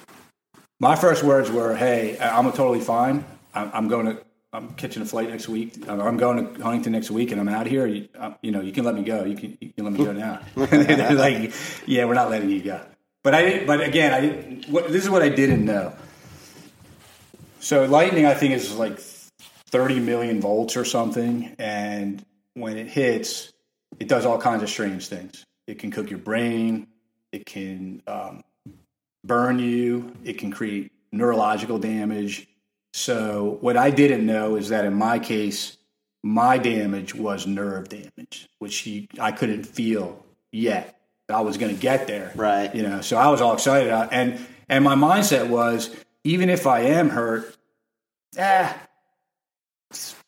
my 0.80 0.96
first 0.96 1.24
words 1.24 1.50
were, 1.50 1.76
"Hey, 1.76 2.18
I'm 2.20 2.52
totally 2.52 2.80
fine. 2.82 3.26
I'm, 3.56 3.72
I'm 3.74 3.88
going 3.88 4.06
to, 4.08 4.18
I'm 4.52 4.74
catching 4.76 5.02
a 5.02 5.06
flight 5.06 5.30
next 5.30 5.48
week. 5.48 5.88
I'm 5.88 6.18
going 6.18 6.38
to 6.56 6.62
Huntington 6.62 6.92
next 6.92 7.10
week, 7.10 7.32
and 7.32 7.40
I'm 7.42 7.50
out 7.50 7.66
of 7.66 7.72
here. 7.72 7.88
You, 7.88 8.08
uh, 8.20 8.34
you 8.42 8.52
know, 8.52 8.62
you 8.62 8.72
can 8.72 8.84
let 8.84 8.94
me 8.96 9.04
go. 9.04 9.24
You 9.24 9.36
can, 9.36 9.58
you 9.62 9.72
can 9.74 9.86
let 9.86 9.94
me 9.94 10.04
go 10.06 10.12
now." 10.12 10.42
They're 10.56 11.16
like, 11.28 11.54
"Yeah, 11.88 12.06
we're 12.06 12.14
not 12.14 12.30
letting 12.30 12.50
you 12.50 12.62
go." 12.62 12.82
But 13.24 13.34
I. 13.34 13.66
But 13.66 13.82
again, 13.82 14.14
I. 14.14 14.70
What, 14.70 14.90
this 14.90 15.04
is 15.04 15.10
what 15.10 15.24
I 15.24 15.30
didn't 15.30 15.66
know. 15.66 15.94
So 17.60 17.86
lightning, 17.86 18.26
I 18.26 18.34
think, 18.34 18.54
is 18.54 18.76
like 18.76 19.00
30 19.00 20.02
million 20.02 20.42
volts 20.42 20.76
or 20.76 20.84
something, 20.84 21.56
and 21.58 22.24
when 22.56 22.78
it 22.78 22.88
hits, 22.88 23.53
it 24.04 24.10
does 24.10 24.26
all 24.26 24.38
kinds 24.38 24.62
of 24.62 24.70
strange 24.70 25.08
things. 25.08 25.46
It 25.66 25.80
can 25.80 25.89
cook 25.89 26.10
your 26.10 26.20
brain. 26.20 26.88
It 27.32 27.46
can 27.46 28.04
um, 28.06 28.44
burn 29.24 29.60
you. 29.60 30.13
It 30.26 30.38
can 30.38 30.52
create 30.52 30.92
neurological 31.13 31.80
damage. 31.80 32.46
So 32.92 33.60
what 33.62 33.78
I 33.78 33.92
didn't 33.92 34.26
know 34.26 34.58
is 34.58 34.68
that 34.70 34.84
in 34.84 34.94
my 34.94 35.20
case, 35.20 35.78
my 36.22 36.58
damage 36.58 37.16
was 37.16 37.48
nerve 37.48 37.88
damage, 37.88 38.50
which 38.60 38.80
he, 38.80 39.08
I 39.22 39.32
couldn't 39.32 39.63
feel 39.63 40.26
yet. 40.52 41.00
I 41.30 41.39
was 41.39 41.58
going 41.58 41.74
to 41.74 41.82
get 41.82 42.06
there, 42.06 42.34
Right. 42.36 42.76
You 42.76 42.84
know, 42.84 43.00
so 43.00 43.16
I 43.16 43.30
was 43.30 43.39
all 43.39 43.54
excited, 43.54 43.89
Uh, 43.89 44.10
and 44.12 44.38
and 44.68 44.84
my 44.84 44.96
mindset 44.96 45.48
was, 45.48 45.89
even 46.26 46.50
if 46.50 46.68
I 46.68 46.82
am 46.82 47.10
hurt, 47.10 47.56
ah, 48.38 48.76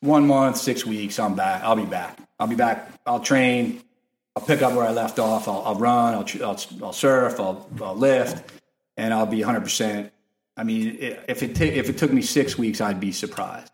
one 0.00 0.26
month, 0.26 0.56
six 0.56 0.86
weeks, 0.86 1.18
I'm 1.18 1.34
back. 1.34 1.62
I'll 1.62 1.76
be 1.76 1.84
back. 1.84 2.25
I'll 2.38 2.46
be 2.46 2.54
back. 2.56 2.90
I'll 3.06 3.20
train. 3.20 3.82
I'll 4.36 4.42
pick 4.44 4.60
up 4.62 4.74
where 4.74 4.84
I 4.86 4.90
left 4.92 5.18
off. 5.18 5.48
I'll, 5.48 5.62
I'll 5.64 5.74
run. 5.76 6.14
I'll, 6.14 6.26
I'll 6.46 6.60
I'll 6.82 6.92
surf. 6.92 7.40
I'll, 7.40 7.66
I'll 7.82 7.94
lift, 7.96 8.50
and 8.96 9.14
I'll 9.14 9.26
be 9.26 9.38
100. 9.38 9.60
percent 9.62 10.12
I 10.58 10.64
mean, 10.64 10.96
if 11.28 11.42
it 11.42 11.54
ta- 11.54 11.64
if 11.64 11.88
it 11.90 11.98
took 11.98 12.12
me 12.12 12.22
six 12.22 12.56
weeks, 12.56 12.80
I'd 12.80 12.98
be 13.00 13.12
surprised. 13.12 13.70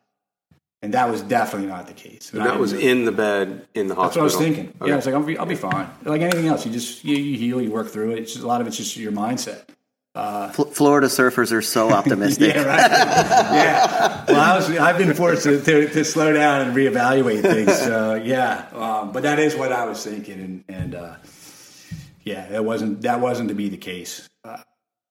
And 0.85 0.95
that 0.95 1.09
was 1.09 1.23
definitely 1.23 1.69
not 1.69 1.87
the 1.87 1.93
case. 1.93 2.33
And 2.33 2.43
I 2.43 2.49
that 2.49 2.59
was 2.59 2.73
didn't- 2.73 2.89
in 2.89 3.05
the 3.05 3.13
bed 3.13 3.69
in 3.75 3.87
the 3.87 3.95
hospital. 3.95 4.25
That's 4.25 4.35
what 4.37 4.45
hospital. 4.47 4.47
I 4.47 4.49
was 4.49 4.57
thinking. 4.57 4.75
Okay. 4.81 4.89
Yeah, 4.89 4.93
I 4.95 4.97
was 4.97 5.07
like, 5.07 5.15
I'll 5.15 5.23
be, 5.23 5.39
I'll 5.39 5.47
be 5.47 5.55
fine. 5.55 5.89
Like 6.05 6.23
anything 6.23 6.49
else, 6.49 6.67
you 6.67 6.73
just 6.73 7.05
you, 7.05 7.17
you 7.17 7.39
heal, 7.39 7.63
you 7.63 7.71
work 7.71 7.89
through 7.89 8.11
it. 8.13 8.19
It's 8.19 8.33
just, 8.33 8.45
a 8.45 8.49
lot 8.49 8.61
of 8.61 8.67
it's 8.67 8.77
just 8.77 8.97
your 8.97 9.13
mindset. 9.13 9.63
Uh, 10.17 10.51
Fl- 10.51 10.65
Florida 10.65 11.07
surfers 11.07 11.53
are 11.53 11.63
so 11.63 11.91
optimistic. 11.93 12.55
Yeah, 12.55 12.63
right. 12.65 12.91
yeah. 12.91 14.22
Well, 14.83 14.91
I 14.91 14.93
was, 14.93 15.01
I've 15.01 15.07
been 15.07 15.15
forced 15.17 15.43
to, 15.45 15.61
to, 15.61 15.89
to 15.89 16.05
slow 16.05 16.33
down 16.33 16.63
and 16.63 16.77
reevaluate 16.77 17.43
things. 17.43 17.77
So 17.79 18.15
yeah, 18.15 18.67
um, 18.73 19.13
but 19.13 19.23
that 19.25 19.39
is 19.39 19.55
what 19.57 19.73
I 19.73 19.85
was 19.85 20.05
thinking, 20.05 20.41
and, 20.41 20.65
and 20.69 20.95
uh, 20.95 21.17
yeah, 22.23 22.49
that 22.49 22.65
wasn't 22.65 23.03
that 23.03 23.21
wasn't 23.21 23.49
to 23.49 23.55
be 23.55 23.69
the 23.69 23.77
case. 23.77 24.29
Uh, 24.45 24.59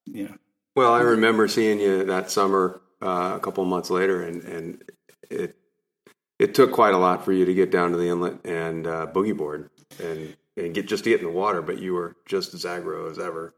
you 0.06 0.26
know, 0.26 0.36
Well, 0.76 0.94
I 0.94 1.02
remember 1.02 1.48
seeing 1.48 1.80
you 1.80 2.04
that 2.06 2.32
summer 2.32 2.82
uh, 3.02 3.34
a 3.36 3.40
couple 3.40 3.64
of 3.64 3.70
months 3.70 3.90
later, 3.90 4.24
and, 4.24 4.44
and 4.44 4.84
it 5.30 5.56
it 6.40 6.54
took 6.56 6.72
quite 6.72 6.94
a 6.94 6.98
lot 6.98 7.24
for 7.24 7.32
you 7.34 7.46
to 7.46 7.54
get 7.54 7.72
down 7.72 7.92
to 7.92 7.98
the 7.98 8.10
inlet 8.10 8.46
and 8.46 8.88
uh, 8.88 9.08
boogie 9.14 9.38
board 9.38 9.70
and, 10.04 10.36
and 10.58 10.74
get 10.74 10.88
just 10.88 11.04
to 11.04 11.10
get 11.12 11.20
in 11.20 11.26
the 11.28 11.32
water, 11.32 11.62
but 11.62 11.80
you 11.80 11.94
were 11.94 12.16
just 12.26 12.54
as 12.54 12.66
aggro 12.66 13.10
as 13.12 13.20
ever. 13.20 13.54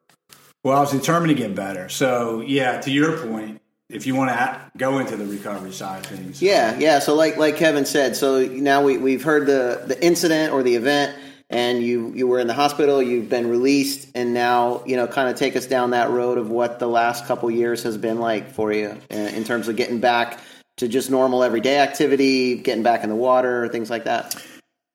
well, 0.64 0.78
I 0.78 0.82
was 0.82 0.92
determined 0.92 1.30
to 1.30 1.42
get 1.42 1.56
better. 1.56 1.90
So 1.90 2.42
yeah, 2.42 2.82
to 2.82 2.92
your 2.92 3.18
point, 3.18 3.62
if 3.90 4.08
you 4.08 4.16
want 4.16 4.32
to 4.32 4.72
go 4.78 5.00
into 5.00 5.16
the 5.16 5.26
recovery 5.26 5.72
side 5.72 6.06
of 6.06 6.08
things, 6.08 6.42
Yeah, 6.42 6.78
yeah. 6.80 7.00
So 7.00 7.16
like 7.16 7.38
like 7.38 7.58
Kevin 7.58 7.86
said, 7.86 8.16
so 8.16 8.46
now 8.46 8.84
we 8.84 8.98
we've 8.98 9.24
heard 9.24 9.46
the 9.46 9.84
the 9.86 10.04
incident 10.04 10.54
or 10.54 10.64
the 10.64 10.76
event, 10.76 11.18
and 11.50 11.84
you 11.84 12.12
you 12.16 12.28
were 12.28 12.40
in 12.40 12.48
the 12.48 12.54
hospital, 12.54 13.02
you've 13.02 13.30
been 13.30 13.50
released, 13.50 14.10
and 14.16 14.34
now 14.34 14.84
you 14.86 14.96
know 14.96 15.08
kind 15.08 15.30
of 15.30 15.36
take 15.36 15.56
us 15.56 15.68
down 15.68 15.92
that 15.92 16.10
road 16.10 16.38
of 16.38 16.50
what 16.50 16.80
the 16.80 16.88
last 16.88 17.26
couple 17.26 17.50
years 17.52 17.84
has 17.84 17.98
been 17.98 18.20
like 18.20 18.52
for 18.52 18.72
you 18.74 18.98
in, 19.10 19.28
in 19.36 19.44
terms 19.44 19.68
of 19.68 19.76
getting 19.76 20.00
back 20.00 20.40
to 20.78 20.88
just 20.88 21.12
normal 21.12 21.44
everyday 21.44 21.80
activity, 21.80 22.56
getting 22.58 22.84
back 22.84 23.04
in 23.04 23.10
the 23.10 23.16
water, 23.16 23.68
things 23.70 23.90
like 23.90 24.06
that. 24.06 24.36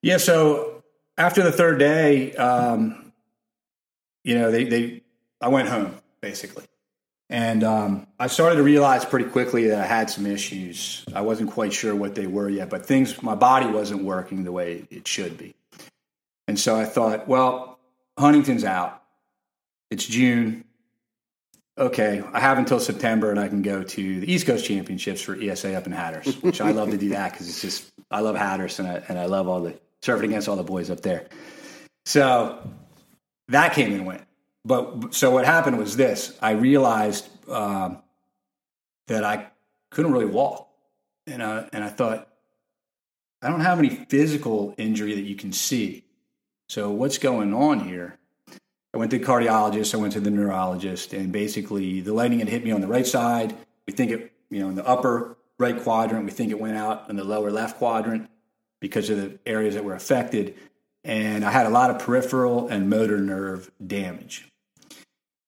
Yeah, 0.03 0.17
so 0.17 0.83
after 1.17 1.43
the 1.43 1.53
third 1.53 1.79
day, 1.79 2.35
um, 2.35 3.13
you 4.25 4.35
know, 4.35 4.51
they, 4.51 4.65
they 4.65 5.03
I 5.41 5.49
went 5.49 5.69
home 5.69 5.95
basically, 6.21 6.65
and 7.31 7.63
um, 7.65 8.07
I 8.19 8.27
started 8.27 8.57
to 8.57 8.63
realize 8.63 9.05
pretty 9.05 9.29
quickly 9.29 9.69
that 9.69 9.81
I 9.81 9.87
had 9.87 10.11
some 10.11 10.27
issues. 10.27 11.05
I 11.15 11.21
wasn't 11.21 11.51
quite 11.51 11.73
sure 11.73 11.95
what 11.95 12.15
they 12.15 12.27
were 12.27 12.49
yet, 12.49 12.71
but 12.71 12.87
things 12.87 13.23
my 13.23 13.35
body 13.35 13.67
wasn't 13.67 14.05
working 14.05 14.45
the 14.45 14.53
way 14.53 14.85
it 14.91 15.07
should 15.07 15.37
be, 15.37 15.55
and 16.47 16.59
so 16.59 16.77
I 16.77 16.85
thought, 16.85 17.29
well, 17.29 17.79
Huntington's 18.19 18.65
out. 18.65 19.03
It's 19.91 20.07
June. 20.07 20.65
Okay, 21.79 22.25
I 22.33 22.41
have 22.41 22.59
until 22.59 22.81
September, 22.81 23.31
and 23.31 23.39
I 23.39 23.49
can 23.49 23.63
go 23.63 23.85
to 23.85 24.21
the 24.21 24.33
East 24.33 24.47
Coast 24.47 24.65
Championships 24.65 25.21
for 25.21 25.37
ESA 25.41 25.75
up 25.77 25.87
in 25.87 25.93
Hatteras, 25.93 26.35
which 26.43 26.61
I 26.61 26.73
love 26.73 26.91
to 26.91 26.99
do 26.99 27.11
that 27.11 27.33
because 27.33 27.49
it's 27.49 27.63
just 27.63 27.91
I 28.11 28.21
love 28.21 28.37
Hatteras 28.37 28.79
and 28.81 28.89
I 28.89 29.03
and 29.09 29.19
I 29.19 29.27
love 29.27 29.49
all 29.49 29.61
the 29.61 29.79
surfing 30.03 30.25
against 30.25 30.49
all 30.49 30.57
the 30.57 30.65
boys 30.65 30.91
up 30.91 31.01
there. 31.01 31.29
So 32.05 32.59
that 33.49 33.75
came 33.75 33.93
and 33.93 34.07
went. 34.07 34.23
But 34.69 35.15
so 35.15 35.31
what 35.31 35.47
happened 35.47 35.79
was 35.79 35.97
this: 35.97 36.37
I 36.43 36.51
realized 36.51 37.27
um, 37.49 38.03
that 39.07 39.25
I 39.25 39.47
couldn't 39.89 40.13
really 40.13 40.27
walk, 40.27 40.69
and 41.27 41.43
I, 41.43 41.69
and 41.73 41.83
I 41.83 41.89
thought 41.89 42.29
I 43.41 43.49
don't 43.49 43.61
have 43.61 43.79
any 43.79 43.89
physical 43.89 44.75
injury 44.77 45.15
that 45.15 45.23
you 45.23 45.37
can 45.37 45.53
see. 45.53 46.05
So 46.69 46.91
what's 46.91 47.17
going 47.17 47.55
on 47.55 47.81
here? 47.81 48.19
I 48.93 48.99
went 48.99 49.11
to 49.13 49.19
the 49.19 49.25
cardiologist. 49.25 49.95
I 49.95 49.97
went 49.97 50.13
to 50.13 50.21
the 50.21 50.31
neurologist, 50.31 51.15
and 51.15 51.33
basically 51.33 52.03
the 52.03 52.13
lightning 52.13 52.41
had 52.41 52.49
hit 52.49 52.63
me 52.63 52.71
on 52.71 52.83
the 52.83 52.89
right 52.89 53.07
side. 53.07 53.57
We 53.87 53.95
think 53.95 54.11
it, 54.11 54.33
you 54.51 54.61
know, 54.61 54.69
in 54.69 54.75
the 54.75 54.87
upper 54.87 55.39
right 55.59 55.81
quadrant. 55.83 56.27
We 56.27 56.31
think 56.31 56.51
it 56.51 56.61
went 56.61 56.77
out 56.77 57.09
in 57.09 57.17
the 57.17 57.25
lower 57.25 57.51
left 57.51 57.79
quadrant 57.79 58.29
because 58.81 59.09
of 59.09 59.17
the 59.17 59.39
areas 59.47 59.77
that 59.77 59.85
were 59.85 59.95
affected. 59.95 60.57
And 61.05 61.43
I 61.43 61.51
had 61.51 61.65
a 61.65 61.71
lot 61.71 61.89
of 61.91 62.01
peripheral 62.01 62.69
and 62.69 62.91
motor 62.91 63.19
nerve 63.19 63.71
damage. 63.85 64.48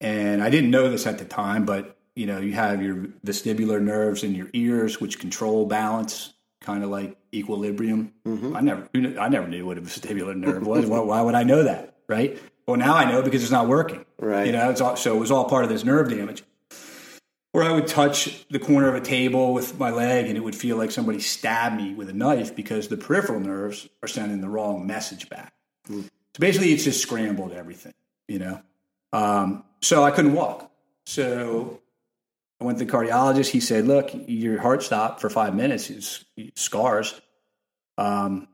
And 0.01 0.43
I 0.43 0.49
didn't 0.49 0.71
know 0.71 0.89
this 0.89 1.05
at 1.07 1.19
the 1.19 1.25
time, 1.25 1.63
but 1.63 1.95
you 2.15 2.25
know, 2.25 2.39
you 2.39 2.53
have 2.53 2.81
your 2.81 2.95
vestibular 3.25 3.81
nerves 3.81 4.23
in 4.23 4.35
your 4.35 4.49
ears, 4.53 4.99
which 4.99 5.19
control 5.19 5.65
balance, 5.65 6.33
kind 6.59 6.83
of 6.83 6.89
like 6.89 7.15
equilibrium. 7.33 8.11
I 8.25 8.61
never, 8.61 8.89
I 8.93 9.29
never 9.29 9.47
knew 9.47 9.65
what 9.65 9.77
a 9.77 9.81
vestibular 9.81 10.35
nerve 10.35 10.65
was. 10.65 10.85
why, 10.87 10.99
why 10.99 11.21
would 11.21 11.35
I 11.35 11.43
know 11.43 11.63
that, 11.63 11.95
right? 12.09 12.37
Well, 12.67 12.77
now 12.77 12.95
I 12.95 13.09
know 13.09 13.21
because 13.21 13.43
it's 13.43 13.51
not 13.51 13.67
working. 13.67 14.05
Right. 14.19 14.47
You 14.47 14.51
know, 14.51 14.69
it's 14.69 14.81
all, 14.81 14.95
so 14.95 15.15
it 15.15 15.19
was 15.19 15.31
all 15.31 15.45
part 15.45 15.63
of 15.63 15.69
this 15.69 15.85
nerve 15.85 16.09
damage. 16.09 16.43
Or 17.53 17.63
I 17.63 17.71
would 17.71 17.87
touch 17.87 18.45
the 18.49 18.59
corner 18.59 18.87
of 18.87 18.95
a 18.95 19.01
table 19.01 19.53
with 19.53 19.77
my 19.77 19.91
leg 19.91 20.27
and 20.27 20.37
it 20.37 20.41
would 20.41 20.55
feel 20.55 20.77
like 20.77 20.89
somebody 20.91 21.19
stabbed 21.19 21.75
me 21.75 21.93
with 21.93 22.09
a 22.09 22.13
knife 22.13 22.55
because 22.55 22.87
the 22.87 22.97
peripheral 22.97 23.41
nerves 23.41 23.89
are 24.01 24.07
sending 24.07 24.41
the 24.41 24.47
wrong 24.47 24.87
message 24.87 25.29
back. 25.29 25.53
So 25.87 26.03
basically, 26.39 26.71
it's 26.71 26.85
just 26.85 27.01
scrambled 27.01 27.51
everything, 27.51 27.93
you 28.29 28.39
know? 28.39 28.61
Um, 29.11 29.65
so 29.81 30.03
I 30.03 30.11
couldn't 30.11 30.33
walk. 30.33 30.71
So 31.05 31.79
I 32.59 32.63
went 32.63 32.77
to 32.79 32.85
the 32.85 32.91
cardiologist. 32.91 33.49
He 33.49 33.59
said, 33.59 33.85
Look, 33.85 34.11
your 34.27 34.59
heart 34.59 34.83
stopped 34.83 35.21
for 35.21 35.29
five 35.29 35.55
minutes, 35.55 35.89
it's 35.89 36.25
scars. 36.55 37.19
Um, 37.97 38.47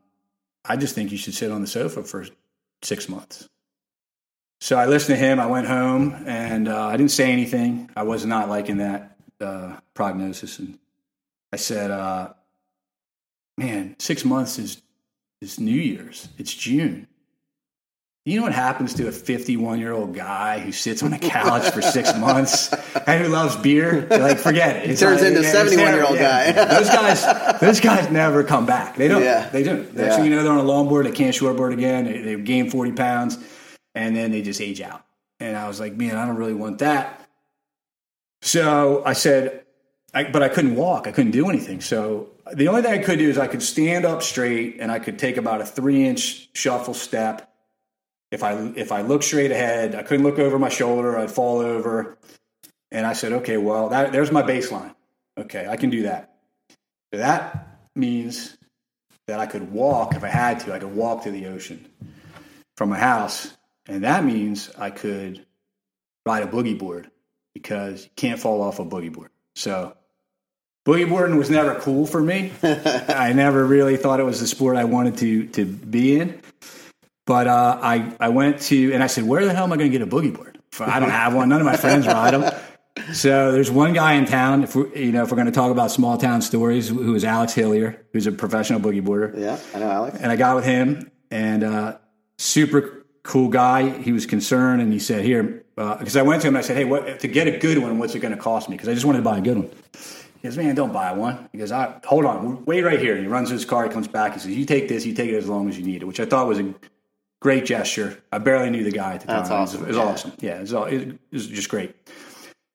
I 0.66 0.76
just 0.76 0.96
think 0.96 1.12
you 1.12 1.18
should 1.18 1.34
sit 1.34 1.52
on 1.52 1.62
the 1.62 1.68
sofa 1.68 2.04
for 2.04 2.26
six 2.82 3.08
months. 3.08 3.48
So 4.60 4.78
I 4.78 4.86
listened 4.88 5.18
to 5.18 5.24
him. 5.24 5.40
I 5.40 5.46
went 5.46 5.68
home 5.68 6.24
and 6.26 6.68
uh, 6.68 6.88
I 6.88 6.98
didn't 6.98 7.12
say 7.12 7.32
anything. 7.32 7.90
I 7.96 8.04
was 8.04 8.26
not 8.26 8.50
liking 8.50 8.78
that 8.78 9.18
uh, 9.40 9.78
prognosis, 9.94 10.58
and 10.58 10.80
I 11.54 11.58
said, 11.58 11.92
uh, 11.92 12.34
"Man, 13.58 13.96
six 14.00 14.26
months 14.26 14.58
is 14.58 14.82
is 15.42 15.60
New 15.60 15.80
Year's. 15.80 16.30
It's 16.40 16.54
June. 16.54 17.08
You 18.28 18.36
know 18.36 18.44
what 18.44 18.52
happens 18.52 18.94
to 18.96 19.08
a 19.08 19.12
51 19.14 19.80
year 19.80 19.94
old 19.94 20.14
guy 20.14 20.60
who 20.60 20.74
sits 20.74 21.02
on 21.02 21.14
a 21.14 21.18
couch 21.18 21.72
for 21.72 21.82
six 21.82 22.14
months 22.18 22.74
and 23.08 23.24
who 23.24 23.30
loves 23.30 23.56
beer? 23.56 24.06
Like, 24.10 24.38
forget 24.40 24.76
it. 24.76 24.90
He 24.90 24.96
turns 24.98 25.22
into 25.22 25.40
a 25.40 25.44
71 25.46 25.94
year 25.94 26.04
old 26.04 26.18
terrible. 26.18 26.54
guy. 26.54 26.76
those 26.78 26.90
guys, 26.90 27.60
those 27.62 27.80
guys 27.80 28.12
never 28.12 28.44
come 28.44 28.66
back. 28.66 28.98
They 28.98 29.08
don't. 29.08 29.24
Yeah. 29.24 29.48
They 29.48 29.64
don't. 29.64 29.96
Next 29.96 30.10
Yeah. 30.10 30.16
thing 30.18 30.26
you 30.26 30.32
know, 30.32 30.44
they're 30.44 30.52
on 30.52 30.58
a 30.58 30.62
longboard. 30.62 31.06
They 31.06 31.14
can't 31.14 31.34
shortboard 31.34 31.72
again. 31.72 32.04
They, 32.04 32.18
they 32.20 32.36
gain 32.36 32.70
40 32.70 32.92
pounds, 32.92 33.38
and 33.96 34.14
then 34.14 34.32
they 34.32 34.42
just 34.42 34.60
age 34.60 34.82
out. 34.82 35.06
And 35.40 35.56
I 35.56 35.70
was 35.70 35.80
like, 35.80 35.96
man, 35.96 36.18
I 36.18 36.26
don't 36.26 36.36
really 36.36 36.54
want 36.54 36.80
that. 36.80 37.26
So 38.42 39.04
I 39.06 39.14
said, 39.14 39.64
I, 40.14 40.26
but 40.26 40.44
I 40.44 40.50
couldn't 40.50 40.76
walk. 40.76 41.08
I 41.08 41.14
couldn't 41.14 41.32
do 41.32 41.48
anything. 41.50 41.80
So 41.80 42.28
the 42.54 42.68
only 42.68 42.82
thing 42.82 42.92
I 42.92 43.02
could 43.02 43.20
do 43.20 43.30
is 43.30 43.38
I 43.38 43.48
could 43.48 43.64
stand 43.64 44.04
up 44.04 44.22
straight 44.22 44.80
and 44.82 44.92
I 44.92 45.00
could 45.00 45.18
take 45.18 45.38
about 45.38 45.62
a 45.62 45.66
three 45.66 46.06
inch 46.06 46.50
shuffle 46.52 46.94
step. 46.94 47.54
If 48.32 48.44
I 48.44 48.54
if 48.76 48.92
I 48.92 49.02
look 49.02 49.24
straight 49.24 49.52
ahead, 49.52 49.96
I 49.96 50.04
couldn't 50.04 50.26
look 50.26 50.40
over 50.40 50.60
my 50.60 50.70
shoulder. 50.70 51.18
I'd 51.18 51.32
fall 51.32 51.60
over. 51.60 52.18
And 52.92 53.06
I 53.06 53.14
said, 53.14 53.34
okay, 53.34 53.58
well, 53.58 53.90
that, 53.90 54.12
there's 54.14 54.32
my 54.32 54.44
baseline. 54.44 54.96
Okay, 55.38 55.68
I 55.68 55.76
can 55.76 55.90
do 55.90 56.04
that. 56.04 56.36
So 57.14 57.20
that 57.20 57.80
means 57.96 58.58
that 59.28 59.40
I 59.40 59.46
could 59.46 59.72
walk 59.72 60.16
if 60.16 60.24
I 60.24 60.30
had 60.30 60.62
to. 60.62 60.74
I 60.74 60.80
could 60.80 60.94
walk 60.94 61.24
to 61.24 61.32
the 61.32 61.48
ocean 61.48 61.86
from 62.78 62.90
my 62.90 62.98
house, 62.98 63.56
and 63.88 64.04
that 64.04 64.24
means 64.24 64.72
I 64.78 64.90
could 64.90 65.46
ride 66.26 66.44
a 66.44 66.48
boogie 66.48 66.78
board 66.78 67.10
because 67.54 68.04
you 68.04 68.10
can't 68.16 68.40
fall 68.40 68.62
off 68.62 68.80
a 68.80 68.86
boogie 68.86 69.12
board. 69.12 69.32
So 69.56 69.96
boogie 70.86 71.10
boarding 71.10 71.38
was 71.38 71.50
never 71.50 71.76
cool 71.76 72.06
for 72.06 72.22
me. 72.22 72.52
I 72.64 73.34
never 73.34 73.66
really 73.66 73.98
thought 73.98 74.20
it 74.20 74.26
was 74.26 74.40
the 74.40 74.48
sport 74.48 74.78
I 74.78 74.86
wanted 74.86 75.18
to 75.18 75.48
to 75.48 75.66
be 75.66 76.20
in. 76.20 76.42
But 77.28 77.46
uh, 77.46 77.78
I 77.84 78.16
I 78.20 78.30
went 78.30 78.62
to 78.62 78.94
and 78.94 79.04
I 79.04 79.08
said, 79.08 79.26
where 79.26 79.46
the 79.46 79.54
hell 79.54 79.66
am 79.66 79.74
I 79.74 79.78
going 79.78 79.92
to 79.92 79.98
get 79.98 80.02
a 80.02 80.10
boogie 80.10 80.34
board? 80.34 80.58
I 80.80 81.00
don't 81.00 81.12
have 81.12 81.36
one. 81.36 81.50
None 81.50 81.60
of 81.60 81.66
my 81.66 81.78
friends 81.78 82.08
ride 82.08 82.34
them. 82.34 82.54
So 83.14 83.52
there's 83.52 83.70
one 83.70 83.94
guy 83.94 84.14
in 84.14 84.26
town. 84.26 84.64
If 84.64 84.76
we, 84.76 85.06
you 85.06 85.12
know, 85.12 85.24
if 85.24 85.30
we're 85.30 85.36
going 85.36 85.46
to 85.46 85.52
talk 85.52 85.70
about 85.70 85.92
small 85.92 86.18
town 86.18 86.42
stories, 86.42 86.90
who 86.90 87.14
is 87.14 87.24
Alex 87.24 87.54
Hillier, 87.54 88.06
who's 88.12 88.28
a 88.28 88.32
professional 88.32 88.80
boogie 88.80 89.04
boarder. 89.04 89.34
Yeah, 89.38 89.60
I 89.76 89.80
know 89.80 89.92
Alex. 89.92 90.18
And 90.20 90.32
I 90.32 90.36
got 90.36 90.56
with 90.56 90.66
him, 90.66 91.12
and 91.30 91.64
uh, 91.64 91.98
super 92.38 93.06
cool 93.24 93.50
guy. 93.50 93.90
He 93.90 94.12
was 94.14 94.26
concerned, 94.26 94.82
and 94.82 94.92
he 94.92 95.00
said, 95.00 95.24
"Here," 95.24 95.64
because 95.76 96.16
I 96.16 96.22
went 96.22 96.42
to 96.44 96.48
him 96.48 96.56
and 96.56 96.64
I 96.64 96.66
said, 96.66 96.78
"Hey, 96.78 96.86
what 96.86 97.20
to 97.20 97.28
get 97.28 97.48
a 97.48 97.58
good 97.58 97.78
one? 97.78 98.00
What's 98.00 98.16
it 98.16 98.20
going 98.20 98.36
to 98.36 98.42
cost 98.42 98.70
me?" 98.70 98.78
Because 98.78 98.90
I 98.90 98.94
just 98.94 99.06
wanted 99.06 99.20
to 99.20 99.24
buy 99.26 99.38
a 99.38 99.42
good 99.42 99.58
one. 99.58 99.70
He 100.42 100.48
goes, 100.48 100.58
"Man, 100.58 100.74
don't 100.76 100.94
buy 100.94 101.12
one." 101.12 101.50
He 101.52 101.58
goes, 101.60 101.72
I, 101.72 102.00
"Hold 102.06 102.26
on, 102.26 102.66
wait 102.66 102.84
right 102.84 103.00
here." 103.00 103.16
And 103.16 103.24
he 103.24 103.28
runs 103.28 103.50
to 103.50 103.54
his 103.54 103.66
car. 103.66 103.84
He 103.84 103.90
comes 103.90 104.08
back. 104.08 104.34
He 104.34 104.40
says, 104.40 104.52
"You 104.52 104.66
take 104.66 104.88
this. 104.88 105.06
You 105.06 105.14
take 105.14 105.30
it 105.30 105.38
as 105.38 105.48
long 105.48 105.70
as 105.70 105.78
you 105.78 105.86
need 105.86 106.02
it," 106.02 106.06
which 106.06 106.20
I 106.20 106.26
thought 106.26 106.48
was 106.48 106.60
a 106.60 106.74
great 107.42 107.66
gesture. 107.66 108.18
I 108.32 108.38
barely 108.40 108.70
knew 108.70 108.84
the 108.84 108.92
guy 108.92 109.14
at 109.16 109.22
the 109.22 109.28
That's 109.28 109.50
time. 109.50 109.62
awesome. 109.62 109.84
It 109.84 109.88
was, 109.88 109.96
it 109.96 110.00
was 110.00 110.06
Yeah. 110.06 110.12
awesome. 110.12 110.32
Yeah, 110.40 110.58
it 110.58 110.62
was, 110.62 110.74
all- 110.74 110.86
it 110.86 111.20
was 111.32 111.48
just 111.48 111.70
great. 111.70 111.96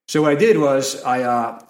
So 0.09 0.23
what 0.23 0.33
I 0.33 0.35
did 0.35 0.59
was 0.59 1.03
I. 1.05 1.23
Uh, 1.23 1.61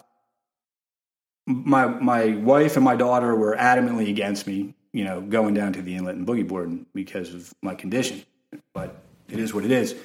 my 1.46 1.86
my 1.86 2.36
wife 2.36 2.76
and 2.76 2.84
my 2.84 2.94
daughter 2.94 3.34
were 3.34 3.56
adamantly 3.56 4.08
against 4.08 4.46
me, 4.46 4.74
you 4.92 5.04
know, 5.04 5.20
going 5.20 5.54
down 5.54 5.72
to 5.72 5.82
the 5.82 5.94
inlet 5.96 6.14
and 6.14 6.26
boogie 6.26 6.46
boarding 6.46 6.86
because 6.94 7.34
of 7.34 7.52
my 7.62 7.74
condition. 7.74 8.22
But 8.74 9.02
it 9.28 9.40
is 9.40 9.52
what 9.52 9.64
it 9.64 9.72
is. 9.72 9.96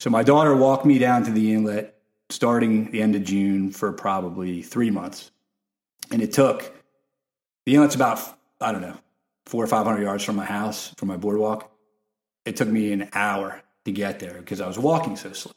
So 0.00 0.10
my 0.10 0.22
daughter 0.24 0.54
walked 0.56 0.84
me 0.84 0.98
down 0.98 1.22
to 1.24 1.30
the 1.30 1.52
inlet 1.52 1.96
starting 2.28 2.90
the 2.90 3.02
end 3.02 3.14
of 3.14 3.22
June 3.24 3.70
for 3.70 3.92
probably 3.92 4.62
three 4.62 4.90
months, 4.90 5.30
and 6.10 6.20
it 6.22 6.32
took 6.32 6.72
the 7.66 7.74
inlet's 7.76 7.94
about 7.94 8.18
I 8.60 8.72
don't 8.72 8.82
know 8.82 8.96
four 9.46 9.62
or 9.62 9.68
five 9.68 9.86
hundred 9.86 10.02
yards 10.02 10.24
from 10.24 10.34
my 10.36 10.44
house 10.44 10.92
from 10.96 11.06
my 11.08 11.16
boardwalk. 11.16 11.70
It 12.44 12.56
took 12.56 12.68
me 12.68 12.92
an 12.92 13.08
hour 13.12 13.62
to 13.84 13.92
get 13.92 14.18
there 14.18 14.34
because 14.34 14.60
I 14.60 14.66
was 14.66 14.78
walking 14.78 15.16
so 15.16 15.32
slow. 15.32 15.52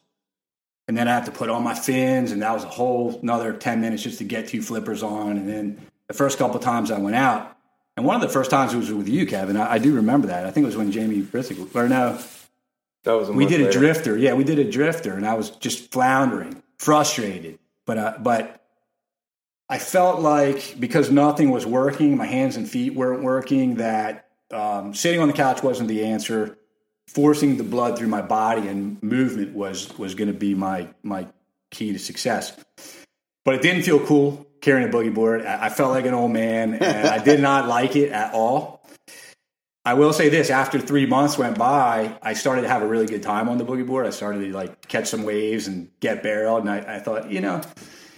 And 0.87 0.97
then 0.97 1.07
I 1.07 1.13
had 1.13 1.25
to 1.25 1.31
put 1.31 1.49
on 1.49 1.63
my 1.63 1.75
fins, 1.75 2.31
and 2.31 2.41
that 2.41 2.53
was 2.53 2.65
a 2.65 2.69
whole 2.69 3.19
another 3.21 3.53
10 3.53 3.79
minutes 3.79 4.03
just 4.03 4.17
to 4.17 4.25
get 4.25 4.49
two 4.49 4.61
flippers 4.61 5.01
on. 5.01 5.37
And 5.37 5.47
then 5.47 5.81
the 6.07 6.13
first 6.13 6.37
couple 6.37 6.59
times 6.59 6.91
I 6.91 6.99
went 6.99 7.15
out, 7.15 7.57
and 7.95 8.05
one 8.05 8.15
of 8.15 8.21
the 8.21 8.29
first 8.29 8.51
times 8.51 8.73
it 8.73 8.77
was 8.77 8.91
with 8.91 9.07
you, 9.07 9.25
Kevin. 9.25 9.55
I, 9.55 9.73
I 9.73 9.77
do 9.77 9.95
remember 9.95 10.27
that. 10.27 10.45
I 10.45 10.51
think 10.51 10.63
it 10.63 10.67
was 10.67 10.75
when 10.75 10.91
Jamie 10.91 11.21
Brisick, 11.21 11.73
or 11.75 11.87
no, 11.87 12.19
That 13.03 13.13
was 13.13 13.29
a 13.29 13.33
we 13.33 13.45
did 13.45 13.61
a 13.61 13.71
drifter. 13.71 14.17
Yeah, 14.17 14.33
we 14.33 14.43
did 14.43 14.59
a 14.59 14.69
drifter, 14.69 15.13
and 15.13 15.25
I 15.25 15.35
was 15.35 15.51
just 15.51 15.91
floundering, 15.91 16.61
frustrated. 16.77 17.59
But 17.85 17.97
uh, 17.97 18.13
but 18.19 18.61
I 19.69 19.79
felt 19.79 20.19
like 20.19 20.75
because 20.79 21.11
nothing 21.11 21.49
was 21.49 21.65
working, 21.65 22.17
my 22.17 22.25
hands 22.25 22.57
and 22.57 22.69
feet 22.69 22.93
weren't 22.93 23.23
working. 23.23 23.75
That 23.75 24.27
um, 24.51 24.93
sitting 24.93 25.21
on 25.21 25.27
the 25.27 25.33
couch 25.33 25.63
wasn't 25.63 25.87
the 25.87 26.05
answer. 26.05 26.57
Forcing 27.13 27.57
the 27.57 27.63
blood 27.63 27.97
through 27.97 28.07
my 28.07 28.21
body 28.21 28.67
and 28.67 29.01
movement 29.03 29.53
was 29.53 29.95
was 29.97 30.15
going 30.15 30.29
to 30.31 30.37
be 30.37 30.55
my 30.55 30.89
my 31.03 31.27
key 31.71 31.93
to 31.93 31.99
success. 31.99 32.55
But 33.45 33.55
it 33.55 33.61
didn't 33.61 33.83
feel 33.83 34.05
cool 34.05 34.47
carrying 34.61 34.87
a 34.87 34.91
boogie 34.91 35.13
board. 35.13 35.45
I 35.45 35.65
I 35.65 35.69
felt 35.69 35.91
like 35.91 36.05
an 36.05 36.13
old 36.13 36.31
man, 36.31 36.75
and 36.75 37.07
I 37.07 37.23
did 37.23 37.39
not 37.39 37.67
like 37.77 37.95
it 37.95 38.11
at 38.11 38.33
all. 38.33 38.81
I 39.85 39.95
will 39.95 40.13
say 40.13 40.29
this: 40.29 40.49
after 40.49 40.79
three 40.79 41.05
months 41.05 41.37
went 41.37 41.57
by, 41.57 42.17
I 42.21 42.33
started 42.33 42.61
to 42.61 42.69
have 42.69 42.81
a 42.81 42.87
really 42.87 43.05
good 43.05 43.21
time 43.21 43.49
on 43.49 43.57
the 43.57 43.65
boogie 43.65 43.85
board. 43.85 44.07
I 44.07 44.11
started 44.11 44.39
to 44.39 44.53
like 44.53 44.87
catch 44.87 45.07
some 45.07 45.23
waves 45.23 45.67
and 45.67 45.91
get 45.99 46.23
barreled, 46.23 46.61
and 46.61 46.69
I, 46.69 46.95
I 46.95 46.99
thought, 46.99 47.29
you 47.29 47.41
know, 47.41 47.61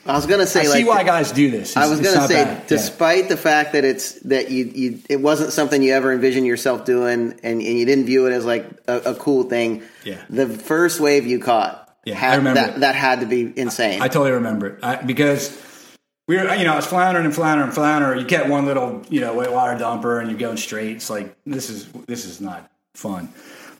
I 0.06 0.15
was 0.15 0.28
gonna 0.28 0.46
say 0.46 0.62
I 0.62 0.68
like 0.68 0.78
see 0.78 0.84
why 0.84 1.04
guys 1.04 1.32
do 1.32 1.50
this. 1.50 1.76
I 1.76 1.88
was 1.88 2.00
gonna 2.00 2.28
say, 2.28 2.44
bad. 2.44 2.58
Yeah. 2.60 2.68
despite 2.68 3.28
the 3.28 3.38
fact 3.38 3.74
that 3.74 3.84
it's 3.84 4.13
that 4.22 4.52
you 4.52 4.65
you 4.65 5.00
it 5.10 5.20
wasn't 5.20 5.52
something 5.52 5.82
you 5.82 5.94
ever 5.94 6.13
envisioned 6.13 6.46
yourself 6.46 6.86
doing, 6.86 7.39
and, 7.41 7.62
and 7.62 7.62
you 7.62 7.86
didn't 7.86 8.06
view 8.06 8.28
it 8.28 8.32
as 8.32 8.46
like 8.46 8.68
a, 8.88 8.98
a 8.98 9.15
cool 9.15 9.44
thing. 9.44 9.82
Yeah. 10.04 10.22
The 10.30 10.48
first 10.48 11.00
wave 11.00 11.26
you 11.26 11.39
caught, 11.39 11.98
Yeah, 12.06 12.20
I 12.22 12.36
remember 12.36 12.62
that 12.62 12.80
that 12.82 12.96
had 12.96 13.22
to 13.22 13.26
be 13.26 13.52
insane. 13.56 14.02
I 14.02 14.08
totally 14.08 14.32
remember 14.32 14.68
it 14.68 14.84
I, 14.84 14.98
because 14.98 15.60
we 16.28 16.38
were, 16.38 16.54
you 16.56 16.65
know, 16.65 16.74
I 16.74 16.76
was 16.76 16.86
floundering 16.88 17.26
and 17.26 17.34
floundering 17.34 17.68
and 17.68 17.76
floundering. 17.76 18.20
You 18.20 18.26
get 18.26 18.48
one 18.48 18.65
little, 18.65 19.04
you 19.10 19.22
know, 19.22 19.34
white 19.34 19.52
water 19.52 19.78
dumper 19.78 20.20
and 20.20 20.30
you're 20.30 20.39
going 20.39 20.58
straight. 20.58 20.98
It's 20.98 21.10
like 21.10 21.36
this 21.46 21.70
is 21.70 21.88
this 22.08 22.26
is 22.26 22.41
not 22.41 22.70
fun. 22.94 23.30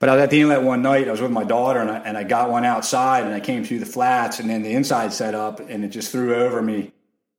But 0.06 0.12
I 0.12 0.16
was 0.18 0.24
at 0.26 0.30
the 0.30 0.42
inlet 0.42 0.62
one 0.62 0.84
night. 0.84 1.08
I 1.08 1.12
was 1.12 1.20
with 1.20 1.32
my 1.32 1.44
daughter 1.44 1.80
and 1.80 1.90
I, 1.90 1.98
and 1.98 2.16
I 2.16 2.24
got 2.24 2.52
one 2.52 2.64
outside 2.64 3.24
and 3.26 3.34
I 3.34 3.40
came 3.40 3.64
through 3.64 3.80
the 3.80 3.88
flats 3.88 4.40
and 4.40 4.48
then 4.48 4.62
the 4.62 4.72
inside 4.72 5.14
set 5.14 5.34
up 5.34 5.60
and 5.60 5.84
it 5.84 5.88
just 5.88 6.12
threw 6.12 6.36
over 6.36 6.62
me 6.62 6.92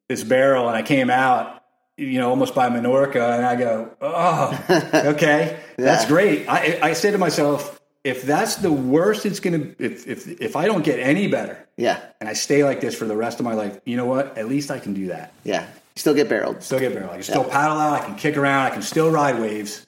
this 0.08 0.24
barrel 0.24 0.66
and 0.66 0.76
I 0.76 0.82
came 0.82 1.08
out, 1.08 1.62
you 1.96 2.18
know, 2.18 2.28
almost 2.28 2.56
by 2.56 2.68
Menorca 2.68 3.36
and 3.36 3.46
I 3.46 3.54
go, 3.54 3.96
oh, 4.00 4.64
okay, 5.14 5.60
that's 5.76 6.06
great. 6.06 6.48
I, 6.48 6.80
I 6.82 6.92
said 6.94 7.12
to 7.12 7.18
myself, 7.18 7.80
if 8.02 8.22
that's 8.22 8.56
the 8.56 8.72
worst 8.72 9.26
it's 9.26 9.38
going 9.38 9.60
to, 9.76 9.84
if, 9.84 10.08
if, 10.08 10.26
if 10.26 10.56
I 10.56 10.66
don't 10.66 10.84
get 10.84 10.98
any 10.98 11.28
better, 11.28 11.68
yeah, 11.76 12.00
and 12.20 12.28
I 12.28 12.32
stay 12.32 12.64
like 12.64 12.80
this 12.80 12.96
for 12.96 13.04
the 13.04 13.16
rest 13.16 13.38
of 13.38 13.44
my 13.44 13.54
life, 13.54 13.78
you 13.84 13.96
know 13.96 14.06
what? 14.06 14.36
At 14.36 14.48
least 14.48 14.72
I 14.72 14.80
can 14.80 14.92
do 14.92 15.06
that. 15.06 15.32
yeah. 15.44 15.68
Still 15.94 16.14
get 16.14 16.28
barreled. 16.28 16.62
Still 16.62 16.78
get 16.78 16.92
barrel. 16.92 17.10
I 17.10 17.14
can 17.14 17.22
still 17.22 17.44
paddle 17.44 17.78
out. 17.78 18.02
I 18.02 18.04
can 18.04 18.16
kick 18.16 18.36
around. 18.36 18.66
I 18.66 18.70
can 18.70 18.82
still 18.82 19.10
ride 19.10 19.40
waves. 19.40 19.85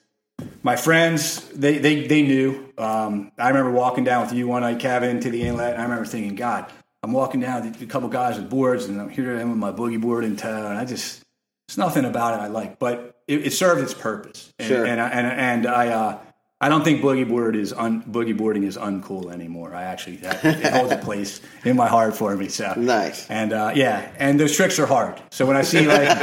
My 0.63 0.75
friends, 0.75 1.47
they 1.49 1.77
they, 1.77 2.07
they 2.07 2.21
knew. 2.21 2.71
Um, 2.77 3.31
I 3.37 3.49
remember 3.49 3.71
walking 3.71 4.03
down 4.03 4.21
with 4.23 4.33
you 4.33 4.47
one 4.47 4.61
night, 4.61 4.79
Kevin, 4.79 5.19
to 5.21 5.29
the 5.29 5.43
inlet. 5.43 5.73
And 5.73 5.81
I 5.81 5.83
remember 5.83 6.05
thinking, 6.05 6.35
God, 6.35 6.71
I'm 7.03 7.13
walking 7.13 7.39
down 7.39 7.69
with 7.69 7.81
a 7.81 7.85
couple 7.85 8.09
guys 8.09 8.37
with 8.37 8.49
boards, 8.49 8.85
and 8.85 8.99
I'm 8.99 9.09
here 9.09 9.35
with 9.35 9.57
my 9.57 9.71
boogie 9.71 9.99
board 9.99 10.23
in 10.23 10.35
tow, 10.35 10.67
and 10.67 10.77
I 10.77 10.85
just 10.85 11.23
it's 11.69 11.77
nothing 11.77 12.03
about 12.03 12.33
it 12.33 12.41
I 12.41 12.47
like, 12.47 12.79
but 12.79 13.21
it, 13.27 13.45
it 13.45 13.53
served 13.53 13.81
its 13.81 13.93
purpose. 13.93 14.51
And, 14.57 14.67
Sure. 14.67 14.85
And 14.85 14.99
I, 14.99 15.09
and, 15.09 15.27
and 15.27 15.67
I 15.67 15.87
uh, 15.89 16.19
I 16.61 16.67
don't 16.67 16.83
think 16.83 17.01
boogie 17.01 17.25
board 17.27 17.55
is 17.55 17.71
un, 17.71 18.03
boogie 18.03 18.35
boarding 18.35 18.63
is 18.63 18.75
uncool 18.77 19.31
anymore. 19.31 19.73
I 19.73 19.83
actually 19.83 20.17
that, 20.17 20.43
it 20.43 20.73
holds 20.73 20.91
a 20.91 20.97
place 21.09 21.39
in 21.63 21.77
my 21.77 21.87
heart 21.87 22.17
for 22.17 22.35
me. 22.35 22.49
So 22.49 22.73
Nice. 22.75 23.29
and 23.29 23.53
uh, 23.53 23.71
yeah, 23.75 24.11
and 24.17 24.37
those 24.37 24.53
tricks 24.55 24.77
are 24.77 24.85
hard. 24.85 25.21
So 25.31 25.45
when 25.45 25.55
I 25.55 25.61
see 25.61 25.87
like 25.87 26.07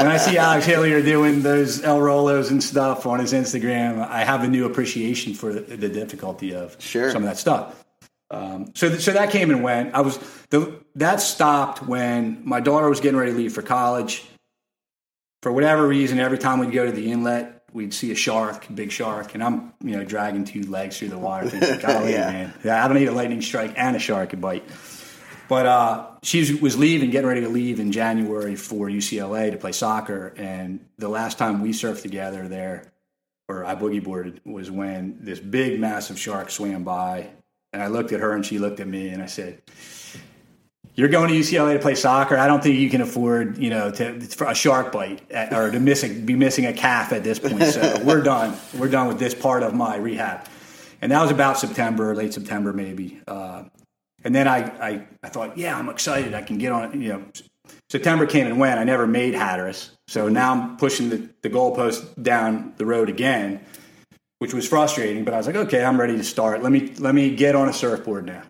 when 0.00 0.10
I 0.10 0.16
see 0.16 0.38
Alex 0.38 0.64
Hillier 0.64 1.02
doing 1.02 1.42
those 1.42 1.82
El 1.84 1.98
Rollos 2.00 2.50
and 2.50 2.62
stuff 2.64 3.04
on 3.06 3.20
his 3.20 3.34
Instagram, 3.34 4.08
I 4.08 4.24
have 4.24 4.42
a 4.42 4.48
new 4.48 4.64
appreciation 4.64 5.34
for 5.34 5.52
the, 5.52 5.60
the 5.76 5.88
difficulty 5.90 6.54
of 6.54 6.76
Sure. 6.80 7.10
some 7.10 7.22
of 7.22 7.28
that 7.28 7.36
stuff. 7.36 7.84
Um, 8.30 8.72
so 8.74 8.88
th- 8.88 9.02
so 9.02 9.12
that 9.12 9.30
came 9.30 9.50
and 9.50 9.62
went. 9.62 9.94
I 9.94 10.00
was 10.00 10.18
the 10.48 10.80
that 10.94 11.20
stopped 11.20 11.82
when 11.86 12.40
my 12.42 12.60
daughter 12.60 12.88
was 12.88 13.00
getting 13.00 13.18
ready 13.18 13.32
to 13.32 13.36
leave 13.38 13.52
for 13.52 13.60
college. 13.62 14.24
For 15.42 15.52
whatever 15.52 15.86
reason, 15.86 16.18
every 16.20 16.38
time 16.38 16.58
we'd 16.58 16.72
go 16.72 16.86
to 16.86 16.90
the 16.92 17.12
inlet, 17.12 17.63
we'd 17.74 17.92
see 17.92 18.10
a 18.10 18.14
shark, 18.14 18.66
big 18.74 18.90
shark, 18.90 19.34
and 19.34 19.42
I'm 19.44 19.74
you 19.82 19.96
know 19.96 20.04
dragging 20.04 20.46
two 20.46 20.62
legs 20.62 20.98
through 20.98 21.08
the 21.08 21.18
water, 21.18 21.50
thinking, 21.50 21.78
"Golly, 21.80 22.12
Yeah. 22.12 22.30
man, 22.30 22.54
yeah, 22.64 22.82
I 22.82 22.88
don't 22.88 22.96
need 22.96 23.08
a 23.08 23.12
lightning 23.12 23.42
strike 23.42 23.74
and 23.76 23.94
a 23.94 23.98
shark 23.98 24.30
could 24.30 24.40
bite." 24.40 24.64
But 25.46 25.66
uh, 25.66 26.06
she 26.22 26.54
was 26.54 26.78
leaving, 26.78 27.10
getting 27.10 27.28
ready 27.28 27.42
to 27.42 27.50
leave 27.50 27.78
in 27.78 27.92
January 27.92 28.56
for 28.56 28.88
UCLA 28.88 29.50
to 29.50 29.58
play 29.58 29.72
soccer. 29.72 30.32
And 30.38 30.80
the 30.96 31.10
last 31.10 31.36
time 31.36 31.60
we 31.60 31.70
surfed 31.72 32.00
together 32.00 32.48
there, 32.48 32.90
or 33.46 33.62
I 33.66 33.74
boogie 33.74 34.02
boarded, 34.02 34.40
was 34.46 34.70
when 34.70 35.18
this 35.20 35.38
big, 35.40 35.78
massive 35.78 36.18
shark 36.18 36.50
swam 36.50 36.82
by 36.82 37.28
And 37.74 37.82
I 37.82 37.88
looked 37.88 38.12
at 38.12 38.20
her 38.20 38.32
and 38.32 38.46
she 38.46 38.58
looked 38.58 38.80
at 38.80 38.86
me 38.88 39.08
and 39.08 39.22
I 39.22 39.26
said, 39.26 39.60
you're 40.96 41.08
going 41.08 41.28
to 41.28 41.34
UCLA 41.34 41.74
to 41.74 41.80
play 41.80 41.94
soccer. 41.94 42.36
I 42.36 42.46
don't 42.46 42.62
think 42.62 42.76
you 42.76 42.88
can 42.88 43.00
afford, 43.00 43.58
you 43.58 43.70
know, 43.70 43.90
to 43.90 44.20
for 44.20 44.46
a 44.46 44.54
shark 44.54 44.92
bite 44.92 45.28
at, 45.30 45.52
or 45.52 45.70
to 45.70 45.80
missing 45.80 46.24
be 46.24 46.34
missing 46.34 46.66
a 46.66 46.72
calf 46.72 47.12
at 47.12 47.24
this 47.24 47.38
point. 47.38 47.62
So 47.64 48.00
we're 48.04 48.22
done. 48.22 48.56
We're 48.76 48.88
done 48.88 49.08
with 49.08 49.18
this 49.18 49.34
part 49.34 49.62
of 49.62 49.74
my 49.74 49.96
rehab. 49.96 50.46
And 51.02 51.10
that 51.12 51.20
was 51.20 51.30
about 51.30 51.58
September, 51.58 52.14
late 52.14 52.32
September, 52.32 52.72
maybe. 52.72 53.20
Uh, 53.26 53.64
and 54.22 54.34
then 54.34 54.48
I, 54.48 54.60
I, 54.80 55.06
I 55.22 55.28
thought, 55.28 55.58
yeah, 55.58 55.76
I'm 55.76 55.90
excited. 55.90 56.32
I 56.32 56.42
can 56.42 56.56
get 56.56 56.72
on. 56.72 56.84
it, 56.84 56.94
You 56.94 57.08
know, 57.12 57.24
September 57.90 58.24
came 58.24 58.46
and 58.46 58.58
went. 58.58 58.78
I 58.78 58.84
never 58.84 59.06
made 59.06 59.34
Hatteras, 59.34 59.90
so 60.08 60.28
now 60.28 60.52
I'm 60.52 60.76
pushing 60.76 61.10
the, 61.10 61.28
the 61.42 61.50
goalpost 61.50 62.22
down 62.22 62.72
the 62.78 62.86
road 62.86 63.08
again, 63.08 63.60
which 64.38 64.54
was 64.54 64.66
frustrating. 64.66 65.24
But 65.24 65.34
I 65.34 65.38
was 65.38 65.46
like, 65.46 65.56
okay, 65.56 65.84
I'm 65.84 66.00
ready 66.00 66.16
to 66.16 66.24
start. 66.24 66.62
Let 66.62 66.72
me 66.72 66.94
let 66.98 67.14
me 67.14 67.34
get 67.34 67.54
on 67.54 67.68
a 67.68 67.72
surfboard 67.72 68.24
now. 68.24 68.42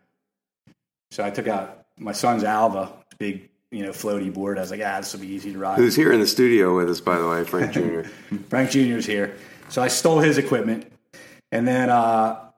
So 1.10 1.24
I 1.24 1.30
took 1.30 1.48
out 1.48 1.83
my 1.98 2.12
son's 2.12 2.44
Alva, 2.44 2.92
big 3.18 3.48
you 3.70 3.82
know 3.82 3.90
floaty 3.90 4.32
board. 4.32 4.58
I 4.58 4.62
was 4.62 4.70
like, 4.70 4.80
ah, 4.84 4.98
this 4.98 5.12
will 5.12 5.20
be 5.20 5.28
easy 5.28 5.52
to 5.52 5.58
ride. 5.58 5.78
Who's 5.78 5.96
here 5.96 6.12
in 6.12 6.20
the 6.20 6.26
studio 6.26 6.76
with 6.76 6.88
us, 6.88 7.00
by 7.00 7.18
the 7.18 7.28
way, 7.28 7.44
Frank 7.44 7.72
Jr. 7.74 8.02
Frank 8.48 8.70
Jr. 8.70 8.78
is 8.78 9.06
here. 9.06 9.36
So 9.68 9.82
I 9.82 9.88
stole 9.88 10.20
his 10.20 10.38
equipment, 10.38 10.92
and 11.50 11.66
then 11.66 11.90
uh, 11.90 12.50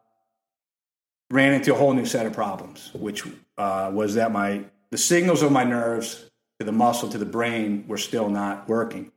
ran 1.31 1.55
into 1.55 1.75
a 1.75 1.77
whole 1.77 1.93
new 1.93 2.07
set 2.07 2.27
of 2.27 2.33
problems, 2.33 2.91
which 2.95 3.25
uh, 3.59 3.91
was 3.93 4.15
that 4.15 4.33
my 4.33 4.65
the 4.91 4.99
signals 4.99 5.43
of 5.43 5.53
my 5.53 5.65
nerves 5.65 6.31
to 6.59 6.67
the 6.67 6.73
muscle 6.73 7.09
to 7.11 7.19
the 7.19 7.27
brain 7.27 7.85
were 7.87 7.99
still 7.99 8.29
not 8.29 8.69
working. 8.69 9.13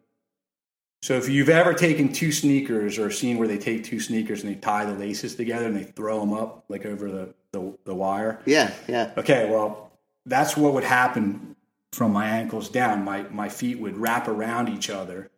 So 1.02 1.14
if 1.14 1.30
you've 1.30 1.50
ever 1.50 1.74
taken 1.74 2.12
two 2.12 2.32
sneakers 2.32 3.00
or 3.00 3.10
seen 3.10 3.38
where 3.38 3.48
they 3.48 3.58
take 3.58 3.86
two 3.86 4.02
sneakers 4.02 4.44
and 4.44 4.54
they 4.54 4.60
tie 4.60 4.84
the 4.84 4.94
laces 4.94 5.36
together 5.36 5.66
and 5.66 5.76
they 5.76 5.86
throw 5.86 6.20
them 6.20 6.34
up 6.34 6.66
like 6.68 6.86
over 6.86 7.10
the, 7.10 7.34
the, 7.54 7.74
the 7.86 7.96
wire. 7.96 8.42
Yeah, 8.46 8.74
yeah. 8.88 9.14
Okay, 9.18 9.50
well, 9.50 9.89
that's 10.26 10.56
what 10.58 10.74
would 10.74 10.84
happen 10.84 11.56
from 11.94 12.14
my 12.14 12.28
ankles 12.28 12.70
down. 12.70 13.04
My, 13.04 13.24
my 13.24 13.50
feet 13.50 13.80
would 13.80 13.98
wrap 13.98 14.28
around 14.28 14.70
each 14.70 14.90
other 14.90 15.32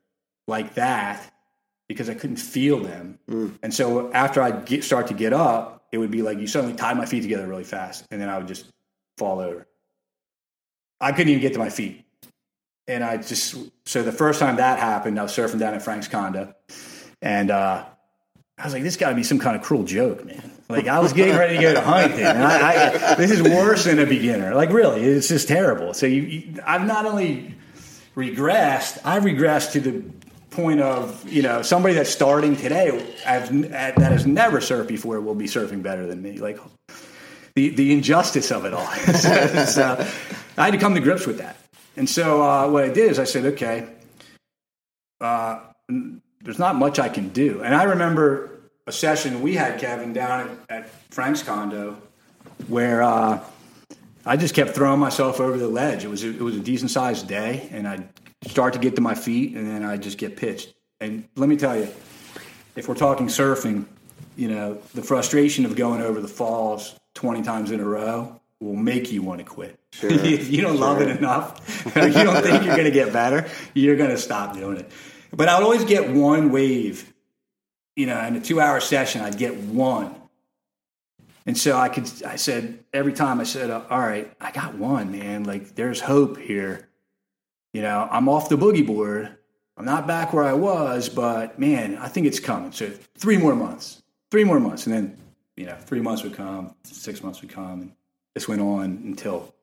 like 0.47 0.75
that 0.75 1.33
because 1.87 2.09
I 2.09 2.13
couldn't 2.13 2.37
feel 2.37 2.79
them. 2.79 3.19
Mm. 3.29 3.57
And 3.63 3.73
so 3.73 4.11
after 4.13 4.41
I 4.41 4.51
get, 4.51 4.83
start 4.83 5.07
to 5.07 5.13
get 5.13 5.33
up, 5.33 5.85
it 5.91 5.97
would 5.97 6.11
be 6.11 6.21
like 6.21 6.39
you 6.39 6.47
suddenly 6.47 6.75
tied 6.75 6.97
my 6.97 7.05
feet 7.05 7.21
together 7.21 7.47
really 7.47 7.63
fast 7.63 8.05
and 8.11 8.21
then 8.21 8.29
I 8.29 8.37
would 8.37 8.47
just 8.47 8.65
fall 9.17 9.39
over. 9.39 9.67
I 10.99 11.11
couldn't 11.11 11.29
even 11.29 11.41
get 11.41 11.53
to 11.53 11.59
my 11.59 11.69
feet 11.69 12.05
and 12.87 13.03
I 13.03 13.17
just 13.17 13.55
so 13.85 14.03
the 14.03 14.11
first 14.11 14.39
time 14.39 14.57
that 14.57 14.79
happened, 14.79 15.19
I 15.19 15.23
was 15.23 15.31
surfing 15.31 15.59
down 15.59 15.73
at 15.73 15.81
Frank's 15.81 16.07
condo, 16.07 16.53
and 17.21 17.51
uh, 17.51 17.85
I 18.61 18.65
was 18.65 18.73
like, 18.73 18.83
"This 18.83 18.97
got 18.97 19.09
to 19.09 19.15
be 19.15 19.23
some 19.23 19.39
kind 19.39 19.55
of 19.55 19.63
cruel 19.63 19.83
joke, 19.83 20.23
man." 20.25 20.51
Like 20.69 20.87
I 20.87 20.99
was 20.99 21.13
getting 21.13 21.35
ready 21.35 21.55
to 21.57 21.61
go 21.61 21.73
to 21.73 21.81
Huntington, 21.81 22.25
and 22.25 22.43
I, 22.43 23.11
I, 23.11 23.15
this 23.15 23.31
is 23.31 23.41
worse 23.41 23.85
than 23.85 23.99
a 23.99 24.05
beginner. 24.05 24.55
Like 24.55 24.69
really, 24.71 25.01
it's 25.03 25.27
just 25.27 25.47
terrible. 25.47 25.93
So 25.93 26.05
you, 26.05 26.21
you, 26.21 26.61
I've 26.65 26.85
not 26.85 27.05
only 27.05 27.55
regressed, 28.15 28.99
I've 29.03 29.23
regressed 29.23 29.73
to 29.73 29.79
the 29.81 30.03
point 30.51 30.79
of 30.79 31.27
you 31.27 31.41
know 31.41 31.61
somebody 31.61 31.95
that's 31.95 32.09
starting 32.09 32.55
today 32.55 32.89
I've, 33.25 33.49
that 33.71 33.97
has 33.97 34.25
never 34.25 34.59
surfed 34.59 34.87
before 34.87 35.19
will 35.21 35.35
be 35.35 35.45
surfing 35.45 35.81
better 35.81 36.05
than 36.05 36.21
me. 36.21 36.37
Like 36.37 36.59
the 37.55 37.69
the 37.69 37.91
injustice 37.91 38.51
of 38.51 38.65
it 38.65 38.73
all. 38.73 38.85
so, 39.65 40.07
I 40.57 40.65
had 40.65 40.71
to 40.71 40.77
come 40.77 40.95
to 40.95 41.01
grips 41.01 41.25
with 41.25 41.39
that. 41.39 41.57
And 41.97 42.09
so 42.09 42.41
uh, 42.41 42.69
what 42.69 42.83
I 42.83 42.89
did 42.89 43.11
is 43.11 43.19
I 43.19 43.25
said, 43.25 43.45
okay, 43.53 43.87
uh, 45.19 45.59
there's 46.41 46.59
not 46.59 46.75
much 46.75 46.99
I 46.99 47.09
can 47.09 47.29
do. 47.29 47.61
And 47.61 47.75
I 47.75 47.83
remember 47.83 48.50
a 48.87 48.91
session 48.91 49.41
we 49.41 49.55
had, 49.55 49.79
Kevin, 49.79 50.13
down 50.13 50.57
at, 50.69 50.83
at 50.83 50.89
Frank's 51.11 51.43
condo 51.43 52.01
where 52.67 53.01
uh, 53.01 53.43
I 54.25 54.37
just 54.37 54.53
kept 54.53 54.71
throwing 54.75 54.99
myself 54.99 55.39
over 55.39 55.57
the 55.57 55.67
ledge. 55.67 56.03
It 56.03 56.09
was 56.09 56.23
a, 56.23 56.29
it 56.29 56.41
was 56.41 56.55
a 56.55 56.59
decent 56.59 56.91
sized 56.91 57.27
day, 57.27 57.67
and 57.71 57.87
I'd 57.87 58.07
start 58.47 58.73
to 58.73 58.79
get 58.79 58.95
to 58.95 59.01
my 59.01 59.15
feet, 59.15 59.55
and 59.55 59.67
then 59.67 59.83
I'd 59.83 60.03
just 60.03 60.17
get 60.17 60.37
pitched. 60.37 60.73
And 60.99 61.27
let 61.35 61.49
me 61.49 61.57
tell 61.57 61.77
you, 61.77 61.87
if 62.75 62.87
we're 62.87 62.95
talking 62.95 63.27
surfing, 63.27 63.85
you 64.35 64.47
know, 64.47 64.75
the 64.93 65.01
frustration 65.01 65.65
of 65.65 65.75
going 65.75 66.01
over 66.01 66.21
the 66.21 66.27
falls 66.27 66.95
20 67.15 67.41
times 67.41 67.71
in 67.71 67.79
a 67.79 67.85
row 67.85 68.39
will 68.59 68.75
make 68.75 69.11
you 69.11 69.21
want 69.21 69.39
to 69.39 69.45
quit. 69.45 69.77
Sure. 69.91 70.11
if 70.11 70.49
you 70.51 70.61
don't 70.61 70.79
love 70.79 71.01
it 71.01 71.09
enough, 71.09 71.85
you 71.95 72.11
don't 72.11 72.43
think 72.43 72.63
you're 72.63 72.75
going 72.75 72.85
to 72.85 72.91
get 72.91 73.11
better, 73.11 73.49
you're 73.73 73.95
going 73.95 74.11
to 74.11 74.17
stop 74.17 74.55
doing 74.55 74.77
it. 74.77 74.91
But 75.33 75.49
I 75.49 75.57
would 75.57 75.63
always 75.63 75.85
get 75.85 76.09
one 76.09 76.51
wave, 76.51 77.10
you 77.95 78.05
know, 78.05 78.19
in 78.25 78.35
a 78.35 78.41
two 78.41 78.59
hour 78.59 78.79
session, 78.79 79.21
I'd 79.21 79.37
get 79.37 79.57
one. 79.57 80.15
And 81.45 81.57
so 81.57 81.77
I 81.77 81.89
could, 81.89 82.09
I 82.23 82.35
said, 82.35 82.83
every 82.93 83.13
time 83.13 83.39
I 83.39 83.43
said, 83.43 83.71
all 83.71 83.99
right, 83.99 84.31
I 84.39 84.51
got 84.51 84.75
one, 84.75 85.11
man. 85.11 85.43
Like 85.43 85.75
there's 85.75 85.99
hope 85.99 86.37
here. 86.37 86.87
You 87.73 87.81
know, 87.81 88.07
I'm 88.11 88.29
off 88.29 88.49
the 88.49 88.57
boogie 88.57 88.85
board. 88.85 89.37
I'm 89.77 89.85
not 89.85 90.05
back 90.05 90.33
where 90.33 90.43
I 90.43 90.53
was, 90.53 91.09
but 91.09 91.57
man, 91.57 91.97
I 91.97 92.07
think 92.07 92.27
it's 92.27 92.39
coming. 92.39 92.71
So 92.71 92.91
three 93.17 93.37
more 93.37 93.55
months, 93.55 94.03
three 94.29 94.43
more 94.43 94.59
months. 94.59 94.85
And 94.85 94.93
then, 94.93 95.17
you 95.55 95.65
know, 95.65 95.75
three 95.75 96.01
months 96.01 96.23
would 96.23 96.35
come, 96.35 96.75
six 96.83 97.23
months 97.23 97.41
would 97.41 97.49
come. 97.49 97.81
And 97.81 97.91
this 98.35 98.47
went 98.47 98.61
on 98.61 99.01
until 99.03 99.55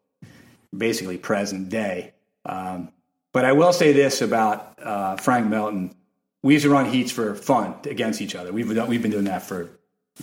basically 0.77 1.19
present 1.19 1.69
day. 1.69 2.15
Um, 2.45 2.91
but 3.33 3.45
I 3.45 3.53
will 3.53 3.73
say 3.73 3.93
this 3.93 4.23
about 4.23 4.79
uh, 4.83 5.17
Frank 5.17 5.49
Melton: 5.49 5.95
we 6.43 6.55
used 6.55 6.65
to 6.65 6.71
run 6.71 6.87
heats 6.87 7.11
for 7.11 7.35
fun 7.35 7.75
against 7.85 8.21
each 8.21 8.35
other. 8.35 8.53
We've 8.53 8.73
done, 8.75 8.89
we've 8.89 9.03
been 9.03 9.11
doing 9.11 9.25
that 9.25 9.43
for 9.43 9.71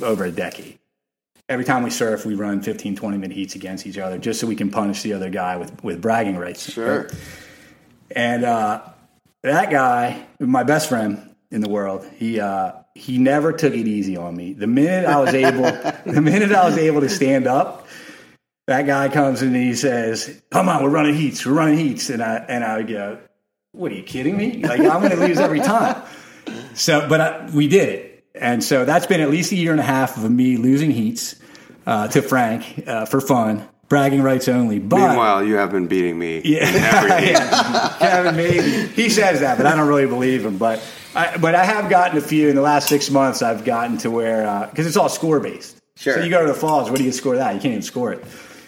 over 0.01 0.25
a 0.25 0.31
decade. 0.31 0.79
Every 1.47 1.65
time 1.65 1.83
we 1.83 1.89
surf, 1.89 2.25
we 2.25 2.33
run 2.33 2.61
15, 2.61 2.95
20 2.95 3.17
minute 3.17 3.35
heats 3.35 3.55
against 3.55 3.85
each 3.85 3.97
other 3.97 4.17
just 4.17 4.39
so 4.39 4.47
we 4.47 4.55
can 4.55 4.71
punish 4.71 5.03
the 5.03 5.13
other 5.13 5.29
guy 5.29 5.57
with, 5.57 5.83
with 5.83 6.01
bragging 6.01 6.37
rights. 6.37 6.71
Sure. 6.71 7.09
And 8.09 8.43
uh, 8.43 8.81
that 9.43 9.69
guy, 9.69 10.25
my 10.39 10.63
best 10.63 10.89
friend 10.89 11.35
in 11.51 11.61
the 11.61 11.69
world, 11.69 12.05
he 12.15 12.39
uh, 12.39 12.73
he 12.95 13.17
never 13.17 13.51
took 13.51 13.73
it 13.73 13.87
easy 13.87 14.17
on 14.17 14.35
me. 14.35 14.53
The 14.53 14.67
minute 14.67 15.05
I 15.05 15.19
was 15.19 15.33
able, 15.33 15.63
the 16.11 16.21
minute 16.21 16.51
I 16.51 16.65
was 16.65 16.77
able 16.77 17.01
to 17.01 17.09
stand 17.09 17.45
up, 17.45 17.87
that 18.67 18.87
guy 18.87 19.09
comes 19.09 19.41
and 19.41 19.55
he 19.55 19.75
says, 19.75 20.41
"Come 20.49 20.69
on, 20.69 20.83
we're 20.83 20.89
running 20.89 21.13
heats. 21.13 21.45
We're 21.45 21.53
running 21.53 21.77
heats." 21.77 22.09
And 22.09 22.23
I 22.23 22.37
and 22.37 22.63
I 22.63 22.81
go, 22.83 23.19
"What 23.75 23.91
are 23.91 23.95
you 23.95 24.03
kidding 24.03 24.37
me? 24.37 24.61
Like 24.63 24.79
I'm 24.79 24.99
going 25.01 25.11
to 25.11 25.17
lose 25.17 25.39
every 25.39 25.59
time." 25.59 26.01
So, 26.73 27.07
but 27.07 27.21
I, 27.21 27.49
we 27.53 27.67
did 27.67 27.89
it, 27.89 28.23
and 28.35 28.63
so 28.63 28.85
that's 28.85 29.07
been 29.07 29.21
at 29.21 29.29
least 29.29 29.51
a 29.51 29.55
year 29.55 29.71
and 29.71 29.79
a 29.79 29.83
half 29.83 30.17
of 30.17 30.29
me 30.29 30.57
losing 30.57 30.91
heats 30.91 31.35
uh, 31.85 32.07
to 32.09 32.21
Frank 32.21 32.83
uh, 32.87 33.05
for 33.05 33.21
fun, 33.21 33.67
bragging 33.89 34.21
rights 34.21 34.47
only. 34.47 34.79
But 34.79 34.97
Meanwhile, 35.07 35.43
you 35.45 35.55
have 35.55 35.71
been 35.71 35.87
beating 35.87 36.17
me. 36.19 36.41
yeah, 36.43 36.67
in 36.69 36.75
every 36.75 37.11
heat. 37.27 37.31
yeah. 37.33 37.95
Kevin, 37.99 38.35
maybe 38.35 38.87
he 38.93 39.09
says 39.09 39.39
that, 39.39 39.57
but 39.57 39.65
I 39.65 39.75
don't 39.75 39.87
really 39.87 40.05
believe 40.07 40.45
him. 40.45 40.57
But 40.57 40.83
I, 41.15 41.37
but 41.37 41.55
I 41.55 41.63
have 41.65 41.89
gotten 41.89 42.17
a 42.17 42.21
few 42.21 42.49
in 42.49 42.55
the 42.55 42.61
last 42.61 42.87
six 42.89 43.09
months. 43.09 43.41
I've 43.41 43.63
gotten 43.65 43.97
to 43.99 44.11
where 44.11 44.67
because 44.69 44.85
it's 44.87 44.97
all 44.97 45.09
score 45.09 45.39
based. 45.39 45.77
Sure. 45.97 46.15
So 46.15 46.23
you 46.23 46.29
go 46.29 46.41
to 46.41 46.47
the 46.47 46.59
falls. 46.59 46.89
What 46.89 46.99
do 46.99 47.05
you 47.05 47.13
score 47.13 47.37
that? 47.37 47.55
You 47.55 47.61
can't 47.61 47.71
even 47.71 47.81
score 47.81 48.11
it. 48.11 48.23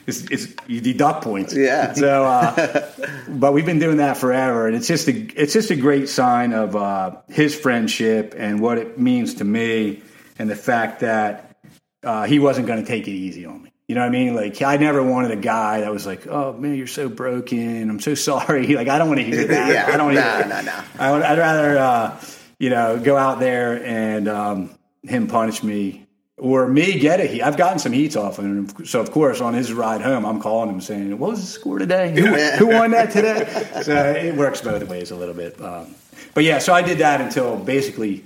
It's, 0.08 0.22
it's 0.32 0.48
you 0.67 0.80
deduct 0.80 1.24
points. 1.24 1.54
Yeah. 1.54 1.91
So, 1.93 2.24
uh, 2.24 2.89
but 3.28 3.52
we've 3.54 3.65
been 3.65 3.80
doing 3.80 3.98
that 3.98 4.15
forever, 4.17 4.65
and 4.67 4.76
it's 4.76 4.88
just 4.88 5.08
a 5.10 5.12
it's 5.41 5.52
just 5.54 5.70
a 5.70 5.76
great 5.76 6.08
sign 6.10 6.54
of 6.54 6.76
uh, 6.76 7.17
his 7.28 7.54
friendship 7.54 8.34
and 8.38 8.62
what 8.62 8.78
it 8.78 8.98
means 8.98 9.36
to 9.36 9.43
me, 9.43 10.02
and 10.39 10.50
the 10.50 10.56
fact 10.56 11.02
that 11.02 11.58
uh, 12.04 12.24
he 12.24 12.39
wasn't 12.39 12.67
going 12.67 12.80
to 12.82 12.88
take 12.88 13.08
it 13.08 13.12
easy 13.12 13.46
on 13.46 13.62
me. 13.63 13.72
You 13.89 13.96
know 13.96 14.02
what 14.02 14.08
I 14.08 14.12
mean? 14.12 14.34
Like 14.34 14.62
I 14.62 14.78
never 14.78 15.04
wanted 15.04 15.32
a 15.32 15.36
guy 15.38 15.82
that 15.82 15.91
was 15.91 16.06
like, 16.06 16.26
"Oh 16.26 16.54
man, 16.54 16.76
you're 16.76 16.88
so 16.88 17.10
broken. 17.10 17.89
I'm 17.89 18.00
so 18.00 18.15
sorry." 18.15 18.67
Like 18.76 18.88
I 18.88 18.98
don't 19.00 19.10
want 19.10 19.20
to 19.20 19.26
hear 19.26 19.46
that. 19.46 19.70
Yeah. 19.74 19.93
I 19.93 19.98
don't 19.98 20.06
want 20.08 20.17
to 20.17 20.24
No, 20.24 20.32
hear 20.38 20.43
no, 20.43 20.50
that. 20.50 20.65
no. 20.65 20.84
I 21.04 21.12
would, 21.12 21.22
I'd 21.22 21.38
rather, 21.38 21.78
uh, 21.78 22.22
you 22.60 22.70
know, 22.70 22.98
go 22.98 23.17
out 23.17 23.39
there 23.41 23.84
and 23.84 24.28
um, 24.30 24.78
him 25.04 25.28
punish 25.28 25.63
me 25.63 26.07
or 26.38 26.67
me 26.67 27.00
get 27.00 27.19
a 27.19 27.26
heat. 27.26 27.41
I've 27.41 27.58
gotten 27.58 27.80
some 27.80 27.91
heats 27.91 28.15
off 28.15 28.38
him. 28.38 28.69
So, 28.86 29.00
of 29.00 29.12
course, 29.12 29.41
on 29.41 29.54
his 29.54 29.73
ride 29.73 30.02
home, 30.02 30.26
I'm 30.26 30.39
calling 30.39 30.70
him 30.70 30.82
saying, 30.82 31.18
What 31.18 31.32
was 31.32 31.41
the 31.41 31.47
score 31.47 31.80
today? 31.80 32.11
Who, 32.11 32.28
who 32.57 32.68
won 32.68 32.91
that 32.91 33.11
today? 33.11 33.45
So 33.82 33.93
it 34.14 34.36
works 34.36 34.61
both 34.61 34.88
ways 34.88 35.11
a 35.11 35.16
little 35.16 35.34
bit. 35.34 35.59
Um, 35.61 35.95
but 36.34 36.43
yeah, 36.43 36.59
so 36.59 36.74
I 36.74 36.82
did 36.82 36.99
that 36.99 37.22
until 37.22 37.57
basically 37.57 38.24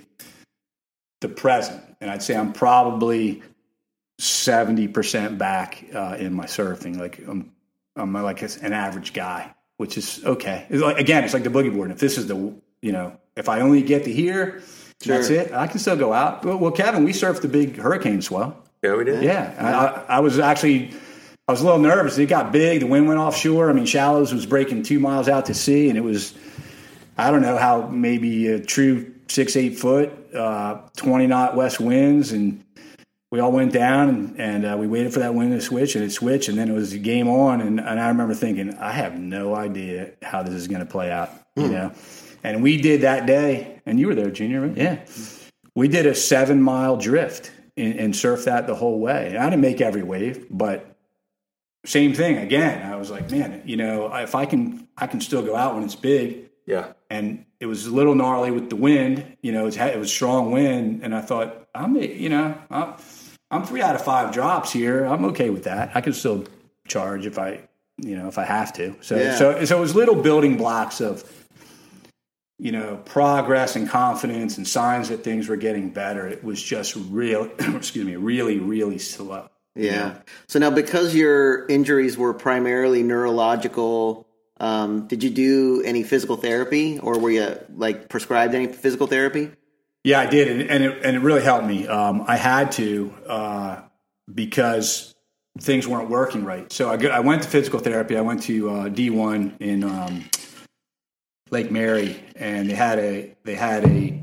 the 1.22 1.30
present. 1.30 1.82
And 2.02 2.10
I'd 2.10 2.24
say 2.24 2.36
I'm 2.36 2.52
probably 2.52 3.44
70% 4.20 5.38
back 5.38 5.86
uh, 5.94 6.18
in 6.20 6.34
my 6.34 6.46
surfing. 6.46 6.98
Like 6.98 7.20
I'm, 7.26 7.52
I'm 7.96 8.14
like 8.14 8.42
an 8.42 8.74
average 8.74 9.14
guy, 9.14 9.54
which 9.78 9.98
is 9.98 10.24
okay. 10.26 10.66
It's 10.70 10.82
like, 10.82 10.98
again, 10.98 11.24
it's 11.24 11.34
like 11.34 11.44
the 11.44 11.50
boogie 11.50 11.74
board. 11.74 11.90
And 11.90 11.94
if 11.94 12.00
this 12.00 12.18
is 12.18 12.28
the, 12.28 12.36
you 12.82 12.92
know, 12.92 13.18
if 13.36 13.48
I 13.48 13.62
only 13.62 13.82
get 13.82 14.04
to 14.06 14.12
here, 14.12 14.62
that's 15.04 15.30
it. 15.30 15.52
I 15.54 15.68
can 15.68 15.80
still 15.80 15.95
go 15.95 16.14
out. 16.14 16.43
Well, 16.45 16.72
Kevin, 16.72 17.04
we 17.04 17.12
surfed 17.12 17.41
the 17.41 17.47
big 17.47 17.78
hurricane 17.78 18.22
swell. 18.22 18.58
Yeah, 18.84 18.95
we 18.95 19.04
did. 19.04 19.24
Yeah, 19.24 19.54
I, 19.60 20.14
I, 20.14 20.18
I 20.18 20.20
was 20.22 20.39
actually, 20.39 20.93
I 21.47 21.52
was 21.52 21.62
a 21.62 21.66
little 21.66 21.80
nervous. 21.80 22.18
It 22.18 22.28
got 22.28 22.52
big. 22.52 22.80
The 22.80 22.88
wind 22.88 23.08
went 23.08 23.20
offshore. 23.20 23.70
I 23.70 23.74
mean, 23.74 23.86
shallows 23.86 24.34
was 24.34 24.45
breaking 24.45 24.84
two 24.84 24.99
miles 24.99 25.30
out 25.30 25.45
to 25.47 25.54
sea, 25.54 25.89
and 25.89 25.97
it 25.97 26.04
was, 26.04 26.34
I 27.18 27.30
don't 27.32 27.41
know 27.41 27.58
how 27.58 27.88
maybe 27.88 28.47
a 28.47 28.60
true 28.60 29.14
six 29.28 29.56
eight 29.56 29.78
foot, 29.78 30.12
uh, 30.36 30.82
twenty 30.97 31.28
knot 31.28 31.56
west 31.56 31.80
winds, 31.80 32.32
and 32.32 32.64
we 33.32 33.39
all 33.39 33.52
went 33.52 33.72
down 33.72 34.10
and, 34.10 34.39
and 34.41 34.66
uh, 34.66 34.76
we 34.78 34.88
waited 34.88 35.14
for 35.14 35.20
that 35.20 35.34
wind 35.34 35.54
to 35.54 35.62
switch, 35.62 35.95
and 35.95 36.04
it 36.04 36.12
switched, 36.12 36.49
and 36.49 36.58
then 36.58 36.70
it 36.70 36.74
was 36.74 36.93
game 36.97 37.30
on. 37.30 37.62
And, 37.62 37.80
and 37.80 37.99
I 37.99 38.10
remember 38.10 38.34
thinking, 38.34 38.76
I 38.78 38.91
have 38.91 39.18
no 39.18 39.56
idea 39.56 40.12
how 40.22 40.43
this 40.43 40.54
is 40.54 40.68
going 40.68 40.82
to 40.82 40.86
play 40.86 41.12
out, 41.12 41.30
you 41.56 41.70
know. 41.70 41.91
And 42.44 42.64
we 42.64 42.78
did 42.82 43.02
that 43.02 43.26
day, 43.26 43.82
and 43.86 44.00
you 44.00 44.08
were 44.08 44.16
there, 44.16 44.32
Junior, 44.32 44.62
right? 44.62 44.78
Yeah. 44.78 45.06
We 45.76 45.88
did 45.88 46.06
a 46.06 46.16
seven 46.16 46.62
mile 46.62 46.98
drift 46.98 47.52
and, 47.78 48.00
and 48.00 48.14
surfed 48.14 48.46
that 48.46 48.68
the 48.68 48.76
whole 48.76 49.00
way. 49.00 49.28
And 49.30 49.38
I 49.38 49.50
didn't 49.50 49.62
make 49.62 49.80
every 49.82 50.04
wave, 50.04 50.48
but 50.50 50.96
same 51.86 52.14
thing 52.14 52.38
again. 52.38 52.92
I 52.92 52.96
was 52.96 53.10
like, 53.10 53.32
man, 53.32 53.62
you 53.66 53.78
know, 53.78 54.14
if 54.16 54.36
I 54.36 54.46
can, 54.46 54.88
I 54.98 55.08
can 55.08 55.22
still 55.22 55.42
go 55.42 55.56
out 55.56 55.76
when 55.76 55.84
it's 55.84 55.96
big. 55.96 56.50
Yeah. 56.68 56.94
And 57.10 57.46
it 57.60 57.66
was 57.66 57.88
a 57.88 57.92
little 57.92 58.16
gnarly 58.16 58.52
with 58.52 58.70
the 58.70 58.76
wind. 58.76 59.38
You 59.42 59.52
know, 59.52 59.62
it 59.64 59.66
was, 59.66 59.78
it 59.78 60.00
was 60.00 60.12
strong 60.12 60.52
wind, 60.52 61.02
and 61.04 61.16
I 61.16 61.22
thought, 61.22 61.68
I'm, 61.74 61.96
you 61.96 62.30
know, 62.30 62.56
I'm, 62.70 62.94
I'm 63.50 63.66
three 63.66 63.82
out 63.82 63.96
of 63.96 64.04
five 64.04 64.32
drops 64.32 64.72
here. 64.72 65.06
I'm 65.06 65.26
okay 65.26 65.50
with 65.50 65.64
that. 65.64 65.92
I 65.96 66.02
can 66.02 66.14
still 66.14 66.46
charge 66.88 67.26
if 67.26 67.39
I, 67.39 67.62
you 67.98 68.16
know, 68.16 68.28
if 68.28 68.38
I 68.38 68.46
have 68.46 68.74
to. 68.74 68.96
So, 69.02 69.16
Yeah. 69.16 69.36
so, 69.36 69.64
so 69.66 69.78
it 69.78 69.82
was 69.82 69.96
little 69.96 70.16
building 70.16 70.58
blocks 70.58 71.02
of, 71.02 71.41
you 72.62 72.72
know, 72.72 72.95
progress 73.05 73.76
and 73.76 73.89
confidence 73.89 74.57
and 74.57 74.68
signs 74.68 75.09
that 75.09 75.24
things 75.24 75.49
were 75.49 75.55
getting 75.55 75.89
better. 75.89 76.28
It 76.28 76.43
was 76.43 76.62
just 76.62 76.95
real, 76.95 77.45
excuse 77.59 78.05
me, 78.05 78.16
really, 78.18 78.59
really 78.59 78.99
slow. 78.99 79.49
Yeah. 79.74 80.18
So 80.45 80.59
now, 80.59 80.70
because 80.70 81.16
your 81.16 81.66
injuries 81.66 82.20
were 82.20 82.36
primarily 82.36 83.01
neurological, 83.01 84.28
um, 84.59 85.07
did 85.07 85.24
you 85.24 85.32
do 85.32 85.82
any 85.84 86.03
physical 86.03 86.38
therapy, 86.38 86.99
or 86.99 87.18
were 87.18 87.32
you 87.32 87.57
like 87.76 88.09
prescribed 88.09 88.53
any 88.53 88.68
physical 88.68 89.07
therapy? 89.07 89.49
Yeah, 90.03 90.20
I 90.20 90.28
did, 90.28 90.47
and, 90.47 90.70
and 90.70 90.84
it 90.84 91.03
and 91.03 91.16
it 91.16 91.20
really 91.22 91.41
helped 91.41 91.66
me. 91.66 91.88
Um, 91.88 92.26
I 92.28 92.36
had 92.36 92.74
to 92.74 93.12
uh, 93.28 93.82
because 94.32 95.16
things 95.59 95.88
weren't 95.88 96.12
working 96.12 96.45
right. 96.45 96.72
So 96.72 96.91
I, 96.91 97.03
I 97.07 97.20
went 97.22 97.41
to 97.41 97.49
physical 97.49 97.80
therapy. 97.80 98.18
I 98.18 98.22
went 98.22 98.43
to 98.43 98.70
uh, 98.70 98.89
D 98.89 99.09
one 99.09 99.57
in 99.59 99.84
um, 99.84 100.26
Lake 101.52 101.70
Mary, 101.70 102.24
and 102.36 102.70
they 102.70 102.74
had 102.74 102.97
a 102.97 103.36
they 103.43 103.56
had 103.56 103.86
a 103.86 104.20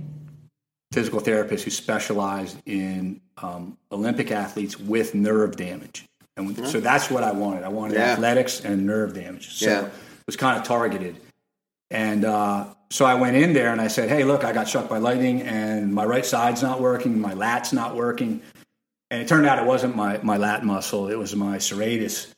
physical 0.93 1.20
therapist 1.20 1.64
who 1.64 1.70
specialized 1.70 2.57
in 2.66 3.20
um, 3.37 3.76
Olympic 3.93 4.31
athletes 4.33 4.79
with 4.81 5.14
nerve 5.14 5.57
damage. 5.57 6.07
And 6.37 6.66
so 6.66 6.81
that's 6.81 7.11
what 7.11 7.22
I 7.22 7.33
wanted. 7.33 7.64
I 7.64 7.68
wanted 7.68 7.95
Yeah. 7.95 8.12
athletics 8.12 8.61
and 8.64 8.87
nerve 8.87 9.12
damage. 9.12 9.55
So 9.55 9.66
Yeah. 9.66 9.87
it 9.87 9.93
was 10.26 10.37
kind 10.37 10.59
of 10.59 10.64
targeted. 10.64 11.16
And 11.91 12.24
uh, 12.24 12.66
so 12.91 13.05
I 13.05 13.14
went 13.14 13.37
in 13.37 13.53
there 13.53 13.72
and 13.72 13.81
I 13.81 13.89
said, 13.89 14.09
"Hey, 14.09 14.24
look, 14.24 14.45
I 14.45 14.53
got 14.53 14.68
struck 14.68 14.89
by 14.89 14.99
lightning, 14.99 15.43
and 15.43 15.93
my 15.95 16.05
right 16.05 16.24
side's 16.24 16.62
not 16.62 16.81
working, 16.81 17.20
my 17.20 17.35
lat's 17.35 17.72
not 17.72 17.95
working." 17.95 18.41
And 19.11 19.22
it 19.22 19.29
turned 19.29 19.47
out 19.47 19.59
it 19.59 19.66
wasn't 19.66 19.97
my 19.97 20.18
my 20.22 20.37
lat 20.39 20.64
muscle; 20.64 21.09
it 21.09 21.16
was 21.18 21.35
my 21.37 21.59
serratus, 21.59 22.29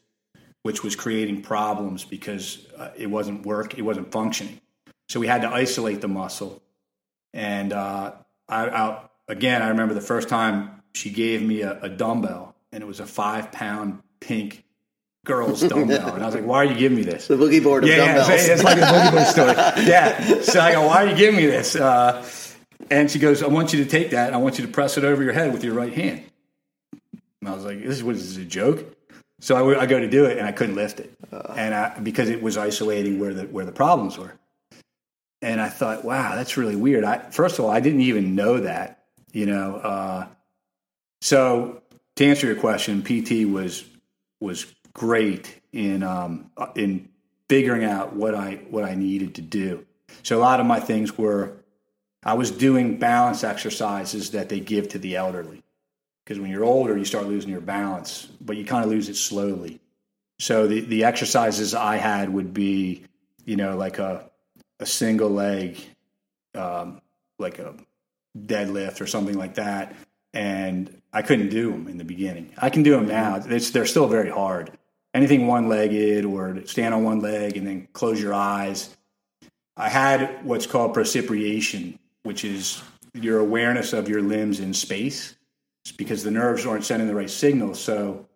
which 0.62 0.82
was 0.82 0.96
creating 0.96 1.42
problems 1.42 2.04
because 2.04 2.66
uh, 2.76 2.90
it 2.96 3.08
wasn't 3.08 3.44
work, 3.46 3.78
it 3.78 3.82
wasn't 3.82 4.10
functioning. 4.10 4.60
So 5.10 5.18
we 5.18 5.26
had 5.26 5.42
to 5.42 5.48
isolate 5.48 6.00
the 6.00 6.06
muscle. 6.06 6.62
And 7.34 7.72
uh, 7.72 8.12
I, 8.48 8.68
I 8.68 9.02
again, 9.26 9.60
I 9.60 9.70
remember 9.70 9.92
the 9.92 10.00
first 10.00 10.28
time 10.28 10.82
she 10.94 11.10
gave 11.10 11.42
me 11.42 11.62
a, 11.62 11.80
a 11.82 11.88
dumbbell, 11.88 12.54
and 12.70 12.80
it 12.80 12.86
was 12.86 13.00
a 13.00 13.06
five 13.06 13.50
pound 13.50 14.04
pink 14.20 14.62
girl's 15.24 15.62
dumbbell, 15.62 16.14
and 16.14 16.22
I 16.22 16.26
was 16.26 16.36
like, 16.36 16.44
"Why 16.44 16.58
are 16.58 16.64
you 16.64 16.76
giving 16.76 16.96
me 16.96 17.02
this?" 17.02 17.26
The 17.26 17.34
boogie 17.34 17.60
board 17.60 17.82
of 17.82 17.90
yeah, 17.90 17.96
yeah, 17.96 18.14
dumbbells. 18.14 18.28
it's, 18.28 18.48
it's 18.48 18.62
like 18.62 18.78
a 18.78 18.82
boogie 18.82 19.10
board 19.10 19.26
story. 19.26 19.52
Yeah. 19.84 20.42
So 20.42 20.60
I 20.60 20.72
go, 20.74 20.86
why 20.86 21.04
are 21.04 21.08
you 21.08 21.16
giving 21.16 21.36
me 21.36 21.46
this? 21.46 21.74
Uh, 21.74 22.24
and 22.88 23.10
she 23.10 23.18
goes, 23.18 23.42
I 23.42 23.48
want 23.48 23.72
you 23.72 23.82
to 23.82 23.90
take 23.90 24.10
that. 24.10 24.28
And 24.28 24.36
I 24.36 24.38
want 24.38 24.60
you 24.60 24.66
to 24.66 24.70
press 24.70 24.96
it 24.96 25.02
over 25.02 25.24
your 25.24 25.32
head 25.32 25.52
with 25.52 25.64
your 25.64 25.74
right 25.74 25.92
hand. 25.92 26.22
And 27.40 27.48
I 27.48 27.54
was 27.54 27.64
like, 27.64 27.82
this 27.82 27.96
is 27.96 28.04
what 28.04 28.14
is 28.14 28.36
this 28.36 28.44
a 28.44 28.48
joke? 28.48 28.96
So 29.40 29.76
I 29.76 29.86
go 29.86 29.98
to 29.98 30.08
do 30.08 30.26
it, 30.26 30.38
and 30.38 30.46
I 30.46 30.52
couldn't 30.52 30.76
lift 30.76 31.00
it, 31.00 31.12
and 31.32 31.74
I, 31.74 31.98
because 31.98 32.28
it 32.28 32.40
was 32.40 32.56
isolating 32.56 33.18
where 33.18 33.34
the 33.34 33.46
where 33.46 33.64
the 33.64 33.72
problems 33.72 34.16
were. 34.16 34.34
And 35.42 35.60
I 35.60 35.68
thought, 35.68 36.04
wow, 36.04 36.34
that's 36.34 36.56
really 36.56 36.76
weird. 36.76 37.04
I, 37.04 37.18
first 37.30 37.58
of 37.58 37.64
all, 37.64 37.70
I 37.70 37.80
didn't 37.80 38.02
even 38.02 38.34
know 38.34 38.60
that, 38.60 39.04
you 39.32 39.46
know. 39.46 39.76
Uh, 39.76 40.26
so 41.20 41.82
to 42.16 42.26
answer 42.26 42.46
your 42.46 42.56
question, 42.56 43.02
PT 43.02 43.50
was 43.50 43.84
was 44.40 44.66
great 44.92 45.60
in 45.72 46.02
um, 46.02 46.50
in 46.74 47.08
figuring 47.48 47.84
out 47.84 48.14
what 48.14 48.34
I 48.34 48.60
what 48.70 48.84
I 48.84 48.94
needed 48.94 49.36
to 49.36 49.42
do. 49.42 49.86
So 50.22 50.38
a 50.38 50.40
lot 50.40 50.60
of 50.60 50.66
my 50.66 50.80
things 50.80 51.16
were 51.16 51.52
I 52.22 52.34
was 52.34 52.50
doing 52.50 52.98
balance 52.98 53.44
exercises 53.44 54.32
that 54.32 54.48
they 54.48 54.60
give 54.60 54.90
to 54.90 54.98
the 54.98 55.16
elderly 55.16 55.62
because 56.24 56.38
when 56.38 56.50
you're 56.50 56.64
older 56.64 56.96
you 56.96 57.04
start 57.04 57.26
losing 57.26 57.50
your 57.50 57.60
balance, 57.60 58.26
but 58.40 58.56
you 58.56 58.64
kind 58.64 58.84
of 58.84 58.90
lose 58.90 59.08
it 59.08 59.16
slowly. 59.16 59.80
So 60.38 60.66
the 60.66 60.80
the 60.80 61.04
exercises 61.04 61.74
I 61.74 61.96
had 61.96 62.32
would 62.32 62.54
be, 62.54 63.04
you 63.44 63.56
know, 63.56 63.76
like 63.76 63.98
a 63.98 64.29
a 64.80 64.86
single 64.86 65.30
leg, 65.30 65.78
um, 66.54 67.00
like 67.38 67.58
a 67.58 67.74
deadlift 68.36 69.00
or 69.00 69.06
something 69.06 69.36
like 69.36 69.54
that, 69.54 69.94
and 70.32 71.00
I 71.12 71.22
couldn't 71.22 71.50
do 71.50 71.70
them 71.70 71.88
in 71.88 71.98
the 71.98 72.04
beginning. 72.04 72.52
I 72.58 72.70
can 72.70 72.82
do 72.82 72.92
them 72.92 73.06
now. 73.06 73.42
It's, 73.44 73.70
they're 73.70 73.86
still 73.86 74.08
very 74.08 74.30
hard. 74.30 74.72
Anything 75.12 75.46
one 75.46 75.68
legged 75.68 76.24
or 76.24 76.64
stand 76.66 76.94
on 76.94 77.02
one 77.02 77.20
leg 77.20 77.56
and 77.56 77.66
then 77.66 77.88
close 77.92 78.20
your 78.20 78.32
eyes. 78.32 78.96
I 79.76 79.88
had 79.88 80.44
what's 80.44 80.66
called 80.66 80.94
proprioception, 80.94 81.98
which 82.22 82.44
is 82.44 82.82
your 83.14 83.40
awareness 83.40 83.92
of 83.92 84.08
your 84.08 84.22
limbs 84.22 84.60
in 84.60 84.72
space. 84.72 85.34
It's 85.84 85.92
because 85.92 86.22
the 86.22 86.30
nerves 86.30 86.64
aren't 86.64 86.84
sending 86.84 87.08
the 87.08 87.14
right 87.14 87.30
signals. 87.30 87.80
So 87.80 88.26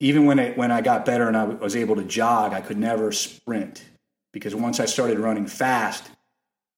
even 0.00 0.24
when 0.24 0.40
I, 0.40 0.50
when 0.52 0.70
I 0.70 0.80
got 0.80 1.04
better 1.04 1.28
and 1.28 1.36
I 1.36 1.44
was 1.44 1.76
able 1.76 1.96
to 1.96 2.04
jog, 2.04 2.52
I 2.54 2.60
could 2.60 2.78
never 2.78 3.12
sprint 3.12 3.84
because 4.36 4.54
once 4.54 4.80
I 4.80 4.84
started 4.84 5.18
running 5.18 5.46
fast, 5.46 6.10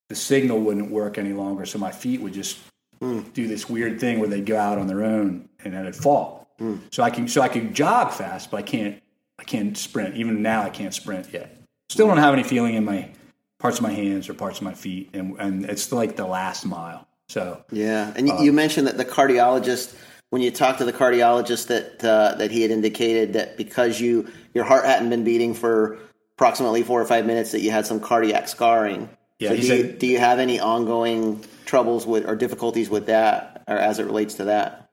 the 0.08 0.14
signal 0.14 0.60
wouldn't 0.60 0.92
work 0.92 1.18
any 1.18 1.32
longer. 1.32 1.66
So 1.66 1.76
my 1.76 1.90
feet 1.90 2.20
would 2.20 2.32
just 2.32 2.56
hmm. 3.00 3.22
do 3.34 3.48
this 3.48 3.68
weird 3.68 3.98
thing 3.98 4.20
where 4.20 4.28
they'd 4.28 4.46
go 4.46 4.56
out 4.56 4.78
on 4.78 4.86
their 4.86 5.02
own 5.02 5.48
and 5.64 5.74
then 5.74 5.82
it'd 5.82 5.96
fall. 5.96 6.46
Hmm. 6.60 6.76
So 6.92 7.02
I 7.02 7.10
can 7.10 7.26
so 7.26 7.40
I 7.40 7.48
can 7.48 7.74
jog 7.74 8.12
fast, 8.12 8.52
but 8.52 8.58
I 8.58 8.62
can't 8.62 9.02
I 9.40 9.42
can't 9.42 9.76
sprint. 9.76 10.14
Even 10.14 10.40
now 10.40 10.62
I 10.62 10.70
can't 10.70 10.94
sprint 10.94 11.32
yet. 11.32 11.60
Still 11.88 12.06
don't 12.06 12.18
have 12.18 12.32
any 12.32 12.44
feeling 12.44 12.74
in 12.74 12.84
my 12.84 13.10
parts 13.58 13.78
of 13.78 13.82
my 13.82 13.92
hands 13.92 14.28
or 14.28 14.34
parts 14.34 14.58
of 14.58 14.64
my 14.64 14.74
feet, 14.74 15.10
and 15.12 15.34
and 15.40 15.64
it's 15.64 15.90
like 15.90 16.14
the 16.14 16.28
last 16.28 16.64
mile. 16.64 17.08
So 17.28 17.64
Yeah, 17.72 18.12
and 18.14 18.28
you 18.28 18.34
uh, 18.34 18.40
you 18.40 18.52
mentioned 18.52 18.86
that 18.86 18.98
the 18.98 19.04
cardiologist, 19.04 19.96
when 20.30 20.42
you 20.42 20.52
talked 20.52 20.78
to 20.78 20.84
the 20.84 20.92
cardiologist, 20.92 21.66
that 21.66 22.04
uh, 22.04 22.36
that 22.36 22.52
he 22.52 22.62
had 22.62 22.70
indicated 22.70 23.32
that 23.32 23.56
because 23.56 24.00
you 24.00 24.28
your 24.54 24.62
heart 24.62 24.84
hadn't 24.84 25.10
been 25.10 25.24
beating 25.24 25.54
for 25.54 25.98
approximately 26.38 26.84
four 26.84 27.02
or 27.02 27.04
five 27.04 27.26
minutes, 27.26 27.50
that 27.50 27.62
you 27.62 27.72
had 27.72 27.84
some 27.84 27.98
cardiac 27.98 28.46
scarring. 28.46 29.08
Yeah, 29.40 29.50
So 29.50 29.56
do, 29.56 29.66
you, 29.66 29.92
do 29.92 30.06
you 30.06 30.18
have 30.20 30.38
any 30.38 30.60
ongoing 30.60 31.44
troubles 31.64 32.06
with 32.06 32.28
or 32.28 32.36
difficulties 32.36 32.88
with 32.88 33.06
that, 33.06 33.64
or 33.66 33.76
as 33.76 33.98
it 33.98 34.04
relates 34.04 34.34
to 34.34 34.44
that? 34.44 34.88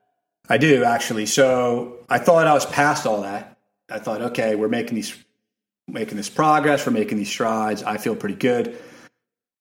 I 0.48 0.58
do 0.58 0.82
actually. 0.82 1.26
So 1.26 1.98
I 2.08 2.18
thought 2.18 2.48
I 2.48 2.52
was 2.52 2.66
past 2.66 3.06
all 3.06 3.22
that. 3.22 3.58
I 3.88 4.00
thought, 4.00 4.22
okay, 4.22 4.56
we're 4.56 4.68
making 4.68 4.96
these 4.96 5.16
making 5.86 6.16
this 6.16 6.28
progress, 6.28 6.84
we're 6.84 6.92
making 6.92 7.18
these 7.18 7.28
strides. 7.28 7.84
I 7.84 7.96
feel 7.96 8.16
pretty 8.16 8.34
good. 8.34 8.76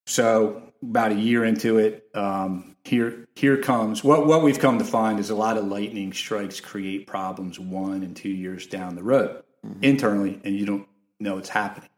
So 0.08 0.64
about 0.82 1.12
a 1.12 1.16
year 1.16 1.46
into 1.46 1.78
it, 1.78 2.10
um, 2.16 2.76
here 2.84 3.28
here 3.36 3.58
comes 3.58 4.04
what 4.04 4.26
what 4.26 4.42
we've 4.42 4.60
come 4.60 4.80
to 4.80 4.86
find 4.86 5.20
is 5.20 5.30
a 5.30 5.36
lot 5.36 5.58
of 5.58 5.66
lightning 5.66 6.14
strikes 6.14 6.60
create 6.60 7.06
problems 7.06 7.60
one 7.60 8.02
and 8.02 8.16
two 8.16 8.30
years 8.30 8.66
down 8.66 8.96
the 8.96 9.04
road 9.04 9.44
internally, 9.82 10.40
and 10.44 10.56
you 10.56 10.66
don't 10.66 10.88
know 11.20 11.38
it's 11.38 11.49
happening. 11.49 11.89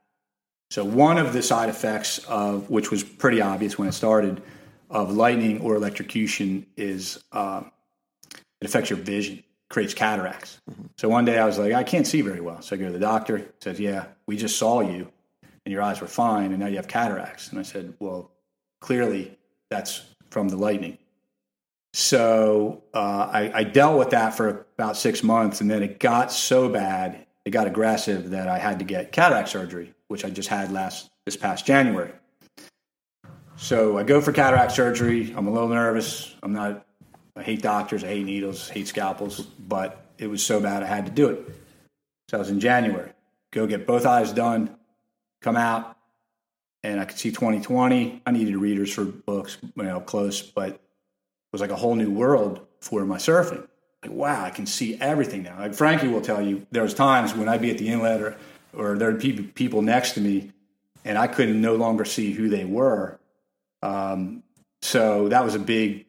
So 0.70 0.84
one 0.84 1.18
of 1.18 1.34
the 1.34 1.42
side 1.42 1.70
effects 1.70 2.20
of 2.26 2.70
which 2.70 2.92
was 2.92 3.04
pretty 3.04 3.42
obvious 3.42 3.78
when 3.78 3.88
it 3.88 3.94
started 3.94 4.42
of 4.90 5.16
lightning 5.16 5.62
or 5.62 5.76
electrocution 5.76 6.66
is 6.76 7.24
um, 7.32 7.72
it 8.62 8.68
affects 8.68 8.90
your 8.90 9.00
vision, 9.00 9.44
creates 9.70 9.94
cataracts. 9.94 10.60
So 10.98 11.10
one 11.10 11.26
day 11.26 11.38
I 11.38 11.46
was 11.46 11.58
like, 11.58 11.74
I 11.74 11.84
can't 11.84 12.08
see 12.08 12.22
very 12.22 12.42
well. 12.42 12.62
So 12.62 12.76
I 12.76 12.80
go 12.80 12.86
to 12.88 12.92
the 12.92 13.00
doctor. 13.00 13.38
He 13.38 13.46
says, 13.62 13.80
Yeah, 13.80 14.06
we 14.26 14.38
just 14.38 14.58
saw 14.58 14.82
you, 14.82 15.12
and 15.66 15.72
your 15.72 15.82
eyes 15.82 16.02
were 16.02 16.08
fine, 16.08 16.52
and 16.52 16.60
now 16.60 16.68
you 16.68 16.78
have 16.78 16.88
cataracts. 16.88 17.50
And 17.50 17.60
I 17.60 17.64
said, 17.64 17.94
Well, 18.00 18.32
clearly 18.82 19.38
that's 19.70 20.04
from 20.30 20.50
the 20.50 20.58
lightning. 20.58 20.98
So 21.94 22.84
uh, 22.94 23.30
I, 23.32 23.52
I 23.54 23.64
dealt 23.64 23.98
with 23.98 24.12
that 24.12 24.36
for 24.36 24.66
about 24.78 24.98
six 24.98 25.24
months, 25.24 25.62
and 25.62 25.70
then 25.70 25.84
it 25.84 26.00
got 26.00 26.32
so 26.32 26.70
bad, 26.70 27.26
it 27.48 27.52
got 27.52 27.66
aggressive 27.66 28.32
that 28.32 28.50
I 28.50 28.58
had 28.58 28.80
to 28.80 28.86
get 28.86 29.14
cataract 29.14 29.48
surgery, 29.48 29.94
which 30.10 30.26
I 30.26 30.30
just 30.30 30.50
had 30.50 30.70
last 30.70 31.10
this 31.26 31.38
past 31.38 31.66
January. 31.66 32.12
So 33.56 33.98
I 33.98 34.04
go 34.04 34.20
for 34.20 34.34
cataract 34.34 34.74
surgery. 34.74 35.34
I'm 35.34 35.48
a 35.48 35.52
little 35.52 35.70
nervous. 35.70 36.36
I'm 36.44 36.52
not. 36.52 36.86
I 37.38 37.44
hate 37.44 37.62
doctors. 37.62 38.04
I 38.04 38.08
hate 38.08 38.26
needles. 38.26 38.68
Hate 38.68 38.90
scalpels. 38.90 39.40
But 39.40 40.08
it 40.18 40.28
was 40.28 40.46
so 40.46 40.60
bad 40.60 40.84
I 40.84 40.88
had 40.88 41.06
to 41.06 41.12
do 41.14 41.30
it. 41.30 41.56
So 42.30 42.36
I 42.36 42.40
was 42.40 42.50
in 42.50 42.60
January. 42.60 43.14
Go 43.52 43.66
get 43.66 43.88
both 43.88 44.06
eyes 44.06 44.34
done. 44.34 44.76
Come 45.42 45.56
out, 45.56 45.96
and 46.84 47.00
I 47.00 47.06
could 47.06 47.18
see 47.18 47.32
2020. 47.32 48.24
I 48.26 48.32
needed 48.32 48.58
readers 48.58 48.94
for 48.94 49.06
books, 49.06 49.58
you 49.62 49.84
know, 49.84 50.02
close, 50.02 50.42
but 50.42 50.72
it 50.72 50.82
was 51.54 51.62
like 51.62 51.72
a 51.72 51.78
whole 51.78 51.96
new 51.96 52.12
world 52.12 52.68
for 52.82 53.06
my 53.06 53.18
surfing. 53.18 53.66
Wow, 54.10 54.44
I 54.44 54.50
can 54.50 54.66
see 54.66 54.98
everything 55.00 55.44
now. 55.44 55.60
Like 55.60 55.74
Frankie 55.74 56.08
will 56.08 56.22
tell 56.22 56.42
you, 56.42 56.66
there 56.72 56.84
was 56.84 56.94
times 56.94 57.34
when 57.34 57.50
I'd 57.50 57.62
be 57.62 57.72
at 57.72 57.78
the 57.78 57.90
inlet 57.90 58.22
or, 58.22 58.38
or 58.74 58.98
there'd 58.98 59.20
be 59.20 59.34
people 59.34 59.82
next 59.82 60.14
to 60.14 60.22
me 60.22 60.52
and 61.06 61.18
I 61.18 61.28
couldn't 61.28 61.62
no 61.62 61.76
longer 61.76 62.06
see 62.06 62.34
who 62.34 62.50
they 62.50 62.66
were. 62.66 63.20
Um, 63.82 64.44
so 64.82 65.30
that 65.30 65.44
was 65.44 65.56
a 65.56 65.60
big, 65.60 66.06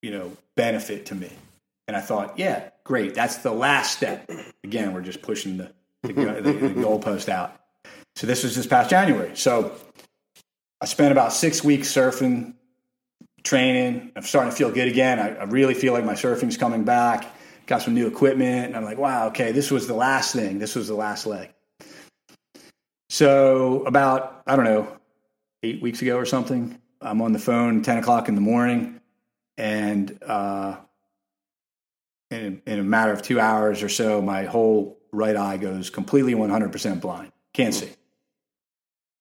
you 0.00 0.10
know, 0.10 0.32
benefit 0.56 1.06
to 1.06 1.14
me. 1.14 1.30
And 1.88 1.96
I 1.96 2.00
thought, 2.00 2.38
yeah, 2.38 2.70
great. 2.84 3.14
That's 3.14 3.38
the 3.38 3.52
last 3.52 3.96
step. 3.96 4.30
Again, 4.64 4.94
we're 4.94 5.02
just 5.02 5.22
pushing 5.22 5.58
the, 5.58 5.72
the, 6.02 6.12
the, 6.12 6.52
the 6.52 6.68
goalpost 6.68 7.28
out. 7.28 7.54
So 8.16 8.26
this 8.26 8.44
was 8.44 8.56
this 8.56 8.66
past 8.66 8.90
January. 8.90 9.36
So 9.36 9.72
I 10.80 10.86
spent 10.86 11.12
about 11.12 11.32
six 11.32 11.62
weeks 11.62 11.92
surfing, 11.92 12.54
training. 13.42 14.12
I'm 14.16 14.22
starting 14.22 14.50
to 14.50 14.56
feel 14.56 14.70
good 14.70 14.88
again. 14.88 15.18
I, 15.18 15.36
I 15.36 15.44
really 15.44 15.74
feel 15.74 15.92
like 15.92 16.04
my 16.04 16.14
surfing's 16.14 16.56
coming 16.56 16.84
back. 16.84 17.26
Got 17.66 17.82
some 17.82 17.94
new 17.94 18.06
equipment. 18.06 18.66
And 18.66 18.76
I'm 18.76 18.84
like, 18.84 18.98
wow, 18.98 19.28
okay, 19.28 19.52
this 19.52 19.70
was 19.70 19.86
the 19.86 19.94
last 19.94 20.34
thing. 20.34 20.58
This 20.58 20.74
was 20.74 20.88
the 20.88 20.94
last 20.94 21.26
leg. 21.26 21.50
So 23.08 23.84
about, 23.84 24.42
I 24.46 24.56
don't 24.56 24.64
know, 24.64 24.96
eight 25.62 25.82
weeks 25.82 26.02
ago 26.02 26.16
or 26.16 26.24
something, 26.24 26.80
I'm 27.00 27.20
on 27.20 27.32
the 27.32 27.38
phone 27.38 27.82
10 27.82 27.98
o'clock 27.98 28.28
in 28.28 28.34
the 28.34 28.40
morning. 28.40 29.00
And 29.58 30.18
uh, 30.26 30.76
in, 32.30 32.62
in 32.66 32.78
a 32.78 32.82
matter 32.82 33.12
of 33.12 33.22
two 33.22 33.38
hours 33.38 33.82
or 33.82 33.88
so, 33.88 34.22
my 34.22 34.44
whole 34.44 34.98
right 35.12 35.36
eye 35.36 35.58
goes 35.58 35.90
completely 35.90 36.34
100% 36.34 37.00
blind. 37.00 37.32
Can't 37.52 37.74
see. 37.74 37.90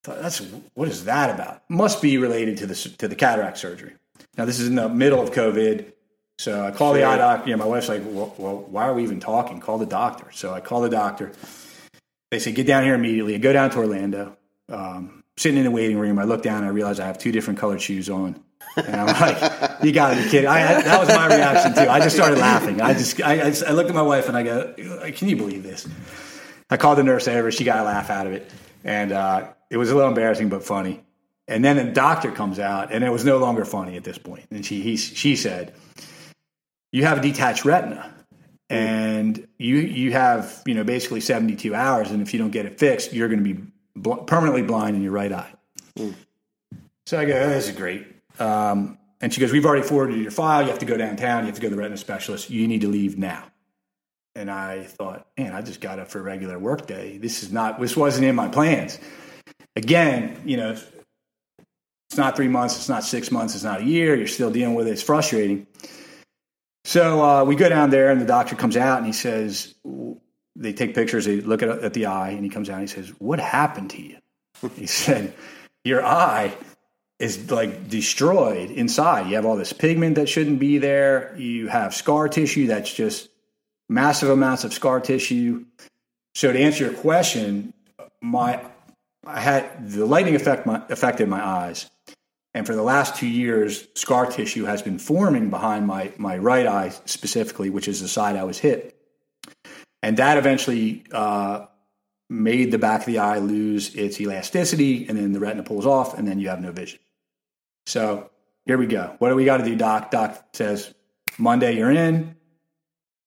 That's 0.03 0.39
what 0.73 0.87
is 0.87 1.05
that 1.05 1.29
about? 1.29 1.69
Must 1.69 2.01
be 2.01 2.17
related 2.17 2.57
to 2.57 2.65
the 2.65 2.73
to 2.73 3.07
the 3.07 3.15
cataract 3.15 3.59
surgery. 3.59 3.93
Now 4.37 4.45
this 4.45 4.59
is 4.59 4.67
in 4.67 4.75
the 4.75 4.89
middle 4.89 5.21
of 5.21 5.31
COVID, 5.31 5.91
so 6.39 6.65
I 6.65 6.71
call 6.71 6.93
sure. 6.93 7.01
the 7.01 7.05
eye 7.05 7.17
doctor. 7.17 7.49
You 7.49 7.55
know, 7.55 7.63
my 7.63 7.69
wife's 7.69 7.89
like, 7.89 8.01
well, 8.05 8.33
well, 8.37 8.57
why 8.57 8.87
are 8.87 8.93
we 8.93 9.03
even 9.03 9.19
talking? 9.19 9.59
Call 9.59 9.77
the 9.77 9.85
doctor." 9.85 10.31
So 10.31 10.53
I 10.53 10.61
call 10.61 10.81
the 10.81 10.89
doctor. 10.89 11.31
They 12.31 12.39
say, 12.39 12.51
"Get 12.51 12.67
down 12.67 12.83
here 12.83 12.95
immediately." 12.95 13.35
I 13.35 13.37
go 13.39 13.53
down 13.53 13.69
to 13.71 13.77
Orlando. 13.77 14.37
Um, 14.69 15.21
sitting 15.37 15.57
in 15.57 15.65
the 15.65 15.71
waiting 15.71 15.97
room, 15.97 16.19
I 16.19 16.23
look 16.23 16.43
down 16.43 16.57
and 16.57 16.65
I 16.65 16.69
realize 16.69 16.99
I 16.99 17.07
have 17.07 17.17
two 17.17 17.31
different 17.31 17.59
colored 17.59 17.81
shoes 17.81 18.09
on. 18.09 18.41
And 18.77 18.95
I'm 18.95 19.07
like, 19.07 19.71
you 19.83 19.91
got 19.91 20.15
to 20.15 20.23
be 20.23 20.29
kidding. 20.29 20.47
I, 20.47 20.81
that 20.81 20.99
was 20.99 21.09
my 21.09 21.27
reaction 21.27 21.73
too. 21.73 21.89
I 21.89 21.99
just 21.99 22.15
started 22.15 22.37
laughing. 22.37 22.81
I 22.81 22.93
just, 22.93 23.21
I, 23.21 23.39
I, 23.67 23.71
looked 23.71 23.89
at 23.89 23.95
my 23.95 24.01
wife 24.01 24.27
and 24.27 24.37
I 24.37 24.43
go, 24.43 24.73
can 25.11 25.27
you 25.27 25.35
believe 25.35 25.63
this? 25.63 25.87
I 26.69 26.77
called 26.77 26.97
the 26.97 27.03
nurse 27.03 27.27
over. 27.27 27.51
She 27.51 27.63
got 27.63 27.79
a 27.79 27.83
laugh 27.83 28.09
out 28.09 28.27
of 28.27 28.33
it. 28.33 28.49
And 28.83 29.11
uh, 29.11 29.49
it 29.69 29.77
was 29.77 29.91
a 29.91 29.95
little 29.95 30.09
embarrassing, 30.09 30.49
but 30.49 30.63
funny. 30.63 31.03
And 31.51 31.65
then 31.65 31.75
the 31.75 31.91
doctor 31.91 32.31
comes 32.31 32.59
out 32.59 32.93
and 32.93 33.03
it 33.03 33.11
was 33.11 33.25
no 33.25 33.37
longer 33.37 33.65
funny 33.65 33.97
at 33.97 34.05
this 34.05 34.17
point. 34.17 34.45
And 34.51 34.65
she, 34.65 34.81
he, 34.81 34.95
she 34.95 35.35
said, 35.35 35.73
you 36.93 37.03
have 37.03 37.17
a 37.17 37.21
detached 37.21 37.65
retina 37.65 38.09
and 38.69 39.45
you, 39.57 39.75
you 39.75 40.13
have, 40.13 40.63
you 40.65 40.73
know, 40.73 40.85
basically 40.85 41.19
72 41.19 41.75
hours. 41.75 42.09
And 42.09 42.21
if 42.21 42.33
you 42.33 42.39
don't 42.39 42.51
get 42.51 42.65
it 42.65 42.79
fixed, 42.79 43.11
you're 43.11 43.27
going 43.27 43.43
to 43.43 43.53
be 43.53 43.61
bl- 43.97 44.23
permanently 44.23 44.61
blind 44.61 44.95
in 44.95 45.03
your 45.03 45.11
right 45.11 45.31
eye. 45.31 45.53
Mm. 45.97 46.15
So 47.05 47.19
I 47.19 47.25
go, 47.25 47.33
oh, 47.33 47.49
this 47.49 47.67
is 47.67 47.75
great. 47.75 48.07
Um, 48.39 48.97
and 49.19 49.33
she 49.33 49.41
goes, 49.41 49.51
We've 49.51 49.65
already 49.65 49.85
forwarded 49.85 50.17
your 50.17 50.31
file. 50.31 50.63
You 50.63 50.69
have 50.69 50.79
to 50.79 50.85
go 50.85 50.97
downtown. 50.97 51.41
You 51.41 51.47
have 51.47 51.55
to 51.55 51.61
go 51.61 51.67
to 51.67 51.75
the 51.75 51.79
retina 51.79 51.97
specialist. 51.97 52.49
You 52.49 52.67
need 52.67 52.81
to 52.81 52.87
leave 52.87 53.17
now. 53.17 53.43
And 54.35 54.49
I 54.49 54.85
thought, 54.85 55.27
man, 55.37 55.53
I 55.53 55.61
just 55.61 55.81
got 55.81 55.99
up 55.99 56.09
for 56.09 56.19
a 56.19 56.23
regular 56.23 56.57
work 56.57 56.87
day. 56.87 57.17
This 57.17 57.43
is 57.43 57.51
not, 57.51 57.79
this 57.79 57.97
wasn't 57.97 58.25
in 58.25 58.35
my 58.35 58.47
plans. 58.47 58.97
Again, 59.75 60.41
you 60.45 60.57
know, 60.57 60.77
it's 62.11 62.17
not 62.17 62.35
three 62.35 62.49
months, 62.49 62.75
it's 62.75 62.89
not 62.89 63.05
six 63.05 63.31
months, 63.31 63.55
it's 63.55 63.63
not 63.63 63.79
a 63.79 63.85
year. 63.85 64.15
You're 64.15 64.27
still 64.27 64.51
dealing 64.51 64.75
with 64.75 64.85
it. 64.85 64.91
It's 64.91 65.01
frustrating. 65.01 65.65
So 66.83 67.23
uh, 67.23 67.45
we 67.45 67.55
go 67.55 67.69
down 67.69 67.89
there, 67.89 68.11
and 68.11 68.19
the 68.19 68.25
doctor 68.25 68.53
comes 68.57 68.75
out 68.75 68.97
and 68.97 69.05
he 69.05 69.13
says, 69.13 69.73
they 70.57 70.73
take 70.73 70.93
pictures, 70.93 71.23
they 71.23 71.39
look 71.39 71.63
at, 71.63 71.69
at 71.69 71.93
the 71.93 72.07
eye, 72.07 72.31
and 72.31 72.43
he 72.43 72.49
comes 72.49 72.69
out 72.69 72.79
and 72.79 72.89
he 72.89 72.93
says, 72.93 73.07
What 73.19 73.39
happened 73.39 73.91
to 73.91 74.01
you? 74.01 74.17
he 74.75 74.85
said, 74.87 75.33
Your 75.85 76.05
eye 76.05 76.53
is 77.17 77.49
like 77.49 77.87
destroyed 77.87 78.71
inside. 78.71 79.29
You 79.29 79.35
have 79.37 79.45
all 79.45 79.55
this 79.55 79.71
pigment 79.71 80.15
that 80.15 80.27
shouldn't 80.27 80.59
be 80.59 80.79
there. 80.79 81.33
You 81.37 81.69
have 81.69 81.95
scar 81.95 82.27
tissue 82.27 82.67
that's 82.67 82.93
just 82.93 83.29
massive 83.87 84.29
amounts 84.29 84.65
of 84.65 84.73
scar 84.73 84.99
tissue. 84.99 85.63
So 86.35 86.51
to 86.51 86.59
answer 86.59 86.83
your 86.83 86.93
question, 86.93 87.73
my 88.19 88.65
I 89.25 89.39
had 89.39 89.89
the 89.89 90.05
lighting 90.05 90.35
effect 90.35 90.65
my, 90.65 90.81
affected 90.89 91.29
my 91.29 91.45
eyes, 91.45 91.89
and 92.53 92.65
for 92.65 92.75
the 92.75 92.83
last 92.83 93.15
two 93.15 93.27
years, 93.27 93.87
scar 93.95 94.25
tissue 94.25 94.65
has 94.65 94.81
been 94.81 94.99
forming 94.99 95.49
behind 95.49 95.87
my 95.87 96.11
my 96.17 96.37
right 96.37 96.67
eye 96.67 96.89
specifically, 97.05 97.69
which 97.69 97.87
is 97.87 98.01
the 98.01 98.07
side 98.07 98.35
I 98.35 98.43
was 98.43 98.57
hit, 98.57 98.95
and 100.01 100.17
that 100.17 100.37
eventually 100.37 101.03
uh, 101.11 101.65
made 102.29 102.71
the 102.71 102.77
back 102.77 103.01
of 103.01 103.05
the 103.05 103.19
eye 103.19 103.39
lose 103.39 103.95
its 103.95 104.19
elasticity, 104.19 105.07
and 105.07 105.17
then 105.17 105.31
the 105.31 105.39
retina 105.39 105.63
pulls 105.63 105.85
off, 105.85 106.17
and 106.17 106.27
then 106.27 106.39
you 106.39 106.49
have 106.49 106.61
no 106.61 106.71
vision. 106.71 106.99
So 107.85 108.29
here 108.65 108.77
we 108.77 108.87
go. 108.87 109.15
What 109.19 109.29
do 109.29 109.35
we 109.35 109.45
got 109.45 109.57
to 109.57 109.65
do, 109.65 109.75
Doc? 109.75 110.11
Doc 110.11 110.43
says, 110.53 110.93
Monday 111.37 111.77
you're 111.77 111.91
in. 111.91 112.35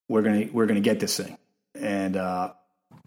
We're 0.07 0.21
gonna 0.21 0.47
we're 0.51 0.65
gonna 0.67 0.81
get 0.81 0.99
this 0.99 1.17
thing. 1.17 1.37
And 1.73 2.15
uh, 2.15 2.53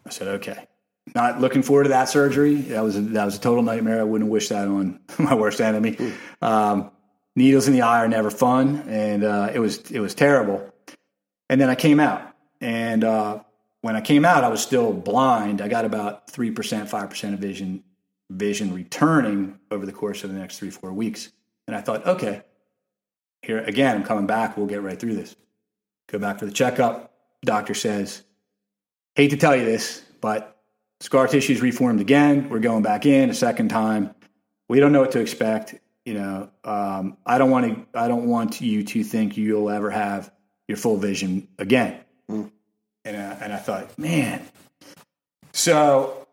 I 0.07 0.11
said, 0.11 0.29
okay. 0.29 0.67
Not 1.15 1.41
looking 1.41 1.63
forward 1.63 1.85
to 1.85 1.89
that 1.91 2.09
surgery. 2.09 2.57
That 2.57 2.83
was 2.83 2.97
a, 2.97 3.01
that 3.01 3.25
was 3.25 3.37
a 3.37 3.41
total 3.41 3.63
nightmare. 3.63 4.01
I 4.01 4.05
wouldn't 4.05 4.31
wish 4.31 4.49
that 4.49 4.69
on 4.69 5.01
my 5.19 5.35
worst 5.35 5.61
enemy. 5.61 5.97
Um, 6.43 6.91
needles 7.37 7.69
in 7.69 7.73
the 7.73 7.83
eye 7.83 8.05
are 8.05 8.09
never 8.09 8.31
fun, 8.31 8.85
and 8.89 9.25
uh, 9.25 9.51
it 9.53 9.59
was 9.59 9.91
it 9.91 10.01
was 10.01 10.15
terrible. 10.15 10.73
And 11.49 11.61
then 11.61 11.71
I 11.71 11.75
came 11.75 12.01
out, 12.01 12.35
and 12.61 13.05
uh, 13.05 13.41
when 13.81 13.97
I 13.97 14.01
came 14.01 14.25
out, 14.25 14.45
I 14.45 14.49
was 14.49 14.61
still 14.61 14.93
blind. 14.93 15.61
I 15.61 15.69
got 15.69 15.85
about 15.85 16.31
three 16.31 16.51
percent, 16.51 16.91
five 16.91 17.11
percent 17.11 17.35
of 17.35 17.41
vision 17.41 17.83
vision 18.31 18.75
returning 18.75 19.59
over 19.71 19.87
the 19.87 19.93
course 19.93 20.25
of 20.25 20.33
the 20.33 20.39
next 20.39 20.59
three 20.59 20.71
four 20.71 20.93
weeks. 20.93 21.31
And 21.67 21.77
I 21.77 21.81
thought, 21.81 22.07
okay, 22.07 22.43
here 23.43 23.59
again, 23.59 23.97
I'm 23.97 24.05
coming 24.05 24.27
back. 24.27 24.57
We'll 24.57 24.67
get 24.67 24.83
right 24.83 24.99
through 24.99 25.15
this. 25.15 25.37
Go 26.09 26.19
back 26.19 26.39
for 26.39 26.47
the 26.47 26.53
checkup. 26.53 27.15
Doctor 27.45 27.75
says, 27.75 28.23
hate 29.15 29.31
to 29.31 29.37
tell 29.37 29.55
you 29.55 29.65
this, 29.65 30.03
but 30.21 30.58
scar 31.01 31.27
tissue's 31.27 31.61
reformed 31.61 32.01
again. 32.01 32.49
We're 32.49 32.59
going 32.59 32.83
back 32.83 33.07
in 33.07 33.31
a 33.31 33.35
second 33.35 33.69
time. 33.69 34.15
We 34.69 34.81
don't 34.81 34.93
know 34.93 35.01
what 35.01 35.13
to 35.13 35.21
expect. 35.21 35.75
You 36.05 36.15
know, 36.15 36.51
um, 36.65 37.17
I 37.27 37.39
don't 37.39 37.51
want 37.51 37.67
to. 37.67 37.99
I 37.99 38.09
don't 38.09 38.27
want 38.27 38.61
you 38.61 38.83
to 38.83 39.05
think 39.05 39.37
you'll 39.37 39.71
ever 39.71 39.91
have 39.91 40.33
your 40.67 40.79
full 40.79 40.97
vision 40.97 41.49
again. 41.59 42.01
Mm. 42.31 42.51
And 43.05 43.17
uh, 43.17 43.37
and 43.41 43.53
I 43.53 43.57
thought, 43.59 43.99
man. 43.99 44.43
So 45.53 46.27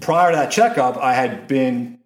prior 0.00 0.30
to 0.30 0.36
that 0.36 0.50
checkup, 0.50 0.96
I 0.96 1.14
had 1.14 1.48
been 1.48 1.96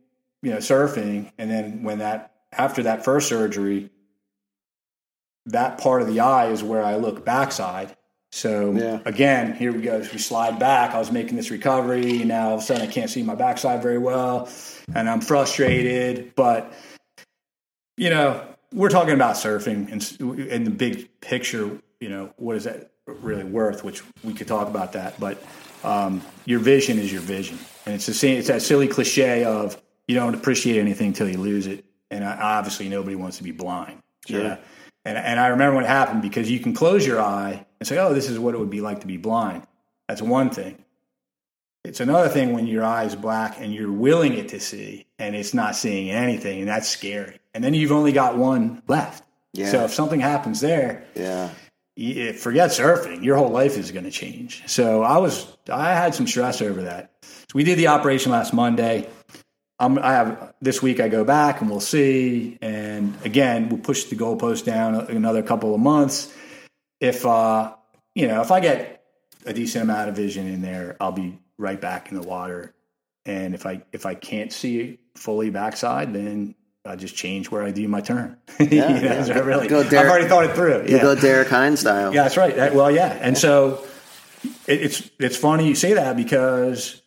you 0.42 0.50
know, 0.50 0.58
surfing. 0.58 1.30
And 1.38 1.50
then 1.50 1.82
when 1.82 1.98
that, 1.98 2.34
after 2.52 2.84
that 2.84 3.04
first 3.04 3.28
surgery, 3.28 3.90
that 5.46 5.78
part 5.78 6.02
of 6.02 6.08
the 6.08 6.20
eye 6.20 6.48
is 6.48 6.62
where 6.62 6.82
I 6.82 6.96
look 6.96 7.24
backside. 7.24 7.96
So 8.32 8.72
yeah. 8.72 9.00
again, 9.04 9.54
here 9.54 9.72
we 9.72 9.82
go. 9.82 9.98
As 9.98 10.12
We 10.12 10.18
slide 10.18 10.58
back. 10.58 10.94
I 10.94 10.98
was 10.98 11.10
making 11.10 11.36
this 11.36 11.50
recovery. 11.50 12.24
Now 12.24 12.50
all 12.50 12.54
of 12.54 12.60
a 12.60 12.62
sudden 12.62 12.82
I 12.82 12.90
can't 12.90 13.10
see 13.10 13.22
my 13.22 13.34
backside 13.34 13.82
very 13.82 13.98
well 13.98 14.48
and 14.94 15.08
I'm 15.08 15.20
frustrated. 15.20 16.34
But, 16.34 16.72
you 17.96 18.10
know, 18.10 18.46
we're 18.72 18.88
talking 18.88 19.14
about 19.14 19.34
surfing 19.34 19.90
and 19.90 20.48
in 20.48 20.64
the 20.64 20.70
big 20.70 21.08
picture, 21.20 21.80
you 22.00 22.08
know, 22.08 22.32
what 22.36 22.56
is 22.56 22.64
that 22.64 22.92
really 23.06 23.44
worth, 23.44 23.82
which 23.82 24.02
we 24.22 24.32
could 24.32 24.46
talk 24.46 24.68
about 24.68 24.92
that. 24.92 25.18
But 25.18 25.42
um, 25.82 26.22
your 26.44 26.60
vision 26.60 26.98
is 26.98 27.12
your 27.12 27.22
vision. 27.22 27.58
And 27.86 27.94
it's 27.94 28.06
the 28.06 28.14
same, 28.14 28.38
it's 28.38 28.48
that 28.48 28.62
silly 28.62 28.86
cliche 28.86 29.44
of, 29.44 29.80
you 30.06 30.14
don't 30.14 30.34
appreciate 30.34 30.78
anything 30.78 31.08
until 31.08 31.28
you 31.28 31.38
lose 31.38 31.66
it. 31.66 31.84
And 32.10 32.24
obviously, 32.24 32.88
nobody 32.88 33.14
wants 33.14 33.36
to 33.36 33.44
be 33.44 33.52
blind. 33.52 34.02
Sure. 34.26 34.42
Yeah. 34.42 34.56
And, 35.04 35.16
and 35.16 35.38
I 35.38 35.48
remember 35.48 35.76
when 35.76 35.84
it 35.84 35.88
happened 35.88 36.22
because 36.22 36.50
you 36.50 36.58
can 36.58 36.74
close 36.74 37.06
your 37.06 37.20
eye 37.20 37.64
and 37.80 37.86
say, 37.86 37.98
oh, 37.98 38.14
this 38.14 38.28
is 38.28 38.38
what 38.38 38.54
it 38.54 38.58
would 38.58 38.70
be 38.70 38.80
like 38.80 39.00
to 39.00 39.06
be 39.06 39.16
blind. 39.16 39.66
That's 40.08 40.22
one 40.22 40.50
thing. 40.50 40.84
It's 41.82 42.00
another 42.00 42.28
thing 42.28 42.52
when 42.52 42.66
your 42.66 42.84
eye 42.84 43.04
is 43.04 43.16
black 43.16 43.58
and 43.58 43.74
you're 43.74 43.90
willing 43.90 44.34
it 44.34 44.48
to 44.48 44.60
see 44.60 45.06
and 45.18 45.34
it's 45.34 45.54
not 45.54 45.74
seeing 45.74 46.10
anything, 46.10 46.60
and 46.60 46.68
that's 46.68 46.88
scary. 46.88 47.40
And 47.54 47.64
then 47.64 47.74
you've 47.74 47.92
only 47.92 48.12
got 48.12 48.36
one 48.36 48.82
left. 48.86 49.24
Yeah. 49.52 49.70
So 49.70 49.84
if 49.84 49.94
something 49.94 50.20
happens 50.20 50.60
there, 50.60 51.04
yeah, 51.14 51.50
you, 51.96 52.32
forget 52.34 52.70
surfing. 52.70 53.24
Your 53.24 53.36
whole 53.36 53.48
life 53.48 53.76
is 53.76 53.90
going 53.92 54.04
to 54.04 54.10
change. 54.10 54.62
So 54.66 55.02
I 55.02 55.18
was, 55.18 55.46
I 55.70 55.94
had 55.94 56.14
some 56.14 56.26
stress 56.26 56.62
over 56.62 56.82
that. 56.82 57.12
So 57.22 57.54
we 57.54 57.64
did 57.64 57.78
the 57.78 57.88
operation 57.88 58.30
last 58.30 58.52
Monday. 58.52 59.08
I'm, 59.78 59.98
I 59.98 60.12
have 60.12 60.54
this 60.60 60.82
week. 60.82 61.00
I 61.00 61.08
go 61.08 61.24
back 61.24 61.60
and 61.60 61.70
we'll 61.70 61.80
see. 61.80 62.58
And 62.60 63.16
again, 63.24 63.70
we'll 63.70 63.80
push 63.80 64.04
the 64.04 64.16
goalpost 64.16 64.64
down 64.64 64.94
another 64.94 65.42
couple 65.42 65.74
of 65.74 65.80
months. 65.80 66.32
If 67.00 67.24
uh, 67.26 67.74
you 68.14 68.28
know, 68.28 68.40
if 68.42 68.50
I 68.50 68.60
get 68.60 69.04
a 69.46 69.52
decent 69.52 69.84
amount 69.84 70.08
of 70.08 70.16
vision 70.16 70.46
in 70.46 70.62
there, 70.62 70.96
I'll 71.00 71.12
be 71.12 71.38
right 71.58 71.80
back 71.80 72.10
in 72.10 72.20
the 72.20 72.26
water. 72.26 72.74
And 73.26 73.54
if 73.54 73.66
I 73.66 73.82
if 73.92 74.06
I 74.06 74.14
can't 74.14 74.52
see 74.52 74.98
fully 75.16 75.50
backside, 75.50 76.12
then 76.12 76.54
I 76.84 76.96
just 76.96 77.14
change 77.14 77.50
where 77.50 77.62
I 77.62 77.70
do 77.70 77.86
my 77.88 78.00
turn. 78.00 78.36
you 78.58 78.66
know, 78.66 78.88
yeah. 78.88 79.22
so 79.24 79.42
really, 79.42 79.68
Go 79.68 79.80
I've 79.80 79.92
already 79.92 80.28
thought 80.28 80.44
it 80.44 80.54
through. 80.54 80.86
You 80.88 80.96
yeah. 80.96 81.02
go 81.02 81.14
Derek 81.14 81.48
Hynd 81.48 81.78
style. 81.78 82.14
Yeah, 82.14 82.22
that's 82.22 82.36
right. 82.36 82.56
That- 82.56 82.74
well, 82.74 82.90
yeah, 82.90 83.18
and 83.20 83.36
so 83.36 83.84
it, 84.66 84.82
it's 84.82 85.10
it's 85.18 85.36
funny 85.36 85.68
you 85.68 85.74
say 85.74 85.94
that 85.94 86.16
because 86.16 87.02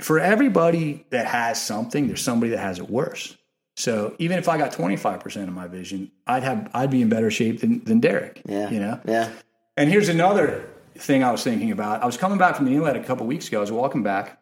for 0.00 0.20
everybody 0.20 1.04
that 1.10 1.26
has 1.26 1.60
something, 1.60 2.06
there's 2.06 2.22
somebody 2.22 2.50
that 2.52 2.60
has 2.60 2.78
it 2.78 2.88
worse. 2.88 3.36
So 3.80 4.14
even 4.18 4.38
if 4.38 4.48
I 4.48 4.58
got 4.58 4.72
25 4.72 5.20
percent 5.20 5.48
of 5.48 5.54
my 5.54 5.66
vision, 5.66 6.10
I'd 6.26 6.42
have 6.42 6.70
I'd 6.74 6.90
be 6.90 7.02
in 7.02 7.08
better 7.08 7.30
shape 7.30 7.60
than 7.60 7.82
than 7.84 8.00
Derek. 8.00 8.42
Yeah. 8.44 8.70
you 8.70 8.78
know. 8.78 9.00
Yeah. 9.06 9.30
And 9.76 9.88
here's 9.90 10.08
another 10.08 10.68
thing 10.96 11.24
I 11.24 11.32
was 11.32 11.42
thinking 11.42 11.70
about. 11.70 12.02
I 12.02 12.06
was 12.06 12.16
coming 12.16 12.38
back 12.38 12.56
from 12.56 12.66
the 12.66 12.74
inlet 12.74 12.96
a 12.96 13.02
couple 13.02 13.26
weeks 13.26 13.48
ago. 13.48 13.58
I 13.58 13.60
was 13.62 13.72
walking 13.72 14.02
back 14.02 14.38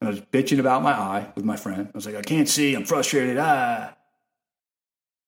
and 0.00 0.08
I 0.08 0.10
was 0.10 0.20
bitching 0.20 0.58
about 0.58 0.82
my 0.82 0.92
eye 0.92 1.28
with 1.34 1.44
my 1.44 1.56
friend. 1.56 1.88
I 1.88 1.90
was 1.94 2.06
like, 2.06 2.16
I 2.16 2.22
can't 2.22 2.48
see. 2.48 2.74
I'm 2.74 2.84
frustrated. 2.86 3.36
Ah. 3.38 3.94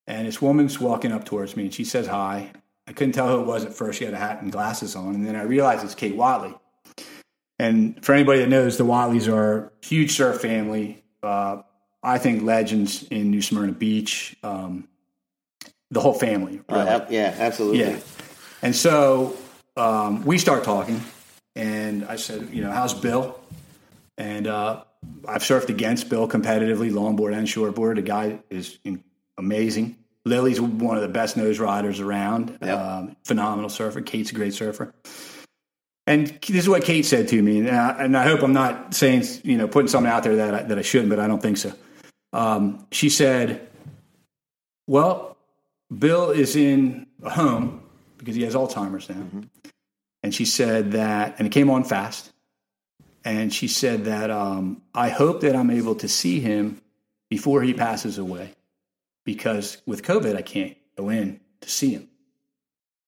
And 0.06 0.26
this 0.26 0.40
woman's 0.40 0.80
walking 0.80 1.12
up 1.12 1.24
towards 1.24 1.56
me 1.56 1.64
and 1.64 1.74
she 1.74 1.84
says 1.84 2.06
hi. 2.06 2.50
I 2.86 2.92
couldn't 2.92 3.12
tell 3.12 3.28
who 3.28 3.40
it 3.40 3.46
was 3.46 3.64
at 3.64 3.74
first. 3.74 3.98
She 3.98 4.04
had 4.04 4.14
a 4.14 4.18
hat 4.18 4.42
and 4.42 4.50
glasses 4.50 4.96
on. 4.96 5.14
And 5.14 5.26
then 5.26 5.36
I 5.36 5.42
realized 5.42 5.84
it's 5.84 5.94
Kate 5.94 6.16
Watley. 6.16 6.54
And 7.58 8.04
for 8.04 8.12
anybody 8.12 8.40
that 8.40 8.48
knows, 8.48 8.76
the 8.76 8.84
Watleys 8.84 9.32
are 9.32 9.66
a 9.82 9.86
huge 9.86 10.12
surf 10.12 10.40
family. 10.40 11.04
Uh, 11.22 11.62
I 12.02 12.18
think 12.18 12.42
legends 12.42 13.04
in 13.04 13.30
New 13.30 13.42
Smyrna 13.42 13.72
Beach. 13.72 14.36
Um, 14.42 14.88
the 15.92 16.00
whole 16.00 16.14
family. 16.14 16.60
Uh, 16.68 16.74
really. 16.74 16.88
ab- 16.88 17.10
yeah, 17.10 17.36
absolutely. 17.38 17.80
Yeah. 17.80 17.98
And 18.62 18.74
so 18.74 19.36
um, 19.76 20.24
we 20.24 20.38
start 20.38 20.64
talking, 20.64 21.00
and 21.54 22.04
I 22.06 22.16
said, 22.16 22.48
you 22.50 22.62
know, 22.62 22.70
how's 22.72 22.94
Bill? 22.94 23.38
And 24.16 24.46
uh, 24.46 24.84
I've 25.28 25.42
surfed 25.42 25.68
against 25.68 26.08
Bill 26.08 26.26
competitively, 26.28 26.90
longboard 26.90 27.36
and 27.36 27.46
shortboard. 27.46 27.96
The 27.96 28.02
guy 28.02 28.40
is 28.50 28.78
amazing. 29.36 29.96
Lily's 30.24 30.60
one 30.60 30.96
of 30.96 31.02
the 31.02 31.08
best 31.08 31.36
nose 31.36 31.58
riders 31.58 32.00
around. 32.00 32.58
Yep. 32.62 32.78
Um, 32.78 33.16
phenomenal 33.24 33.68
surfer. 33.68 34.00
Kate's 34.00 34.30
a 34.30 34.34
great 34.34 34.54
surfer. 34.54 34.94
And 36.06 36.26
this 36.26 36.64
is 36.64 36.68
what 36.68 36.84
Kate 36.84 37.06
said 37.06 37.28
to 37.28 37.40
me, 37.40 37.60
and 37.60 37.70
I, 37.70 38.04
and 38.04 38.16
I 38.16 38.24
hope 38.24 38.42
I'm 38.42 38.52
not 38.52 38.92
saying, 38.92 39.24
you 39.44 39.56
know, 39.56 39.68
putting 39.68 39.86
something 39.88 40.10
out 40.10 40.24
there 40.24 40.36
that 40.36 40.54
I, 40.54 40.62
that 40.64 40.78
I 40.78 40.82
shouldn't, 40.82 41.10
but 41.10 41.20
I 41.20 41.28
don't 41.28 41.40
think 41.40 41.58
so. 41.58 41.72
Um, 42.32 42.86
she 42.90 43.08
said, 43.08 43.68
"Well, 44.86 45.36
Bill 45.96 46.30
is 46.30 46.56
in 46.56 47.06
a 47.22 47.30
home 47.30 47.82
because 48.22 48.36
he 48.36 48.42
has 48.42 48.54
Alzheimer's 48.54 49.08
now. 49.08 49.26
And 50.22 50.34
she 50.34 50.44
said 50.44 50.92
that, 50.92 51.34
and 51.38 51.46
it 51.46 51.50
came 51.50 51.70
on 51.70 51.82
fast. 51.82 52.32
And 53.24 53.52
she 53.52 53.68
said 53.68 54.04
that 54.04 54.30
um, 54.30 54.82
I 54.94 55.08
hope 55.08 55.40
that 55.40 55.56
I'm 55.56 55.70
able 55.70 55.96
to 55.96 56.08
see 56.08 56.40
him 56.40 56.80
before 57.28 57.62
he 57.62 57.74
passes 57.74 58.18
away 58.18 58.52
because 59.24 59.78
with 59.86 60.02
COVID, 60.02 60.36
I 60.36 60.42
can't 60.42 60.76
go 60.96 61.08
in 61.08 61.40
to 61.60 61.70
see 61.70 61.90
him. 61.90 62.08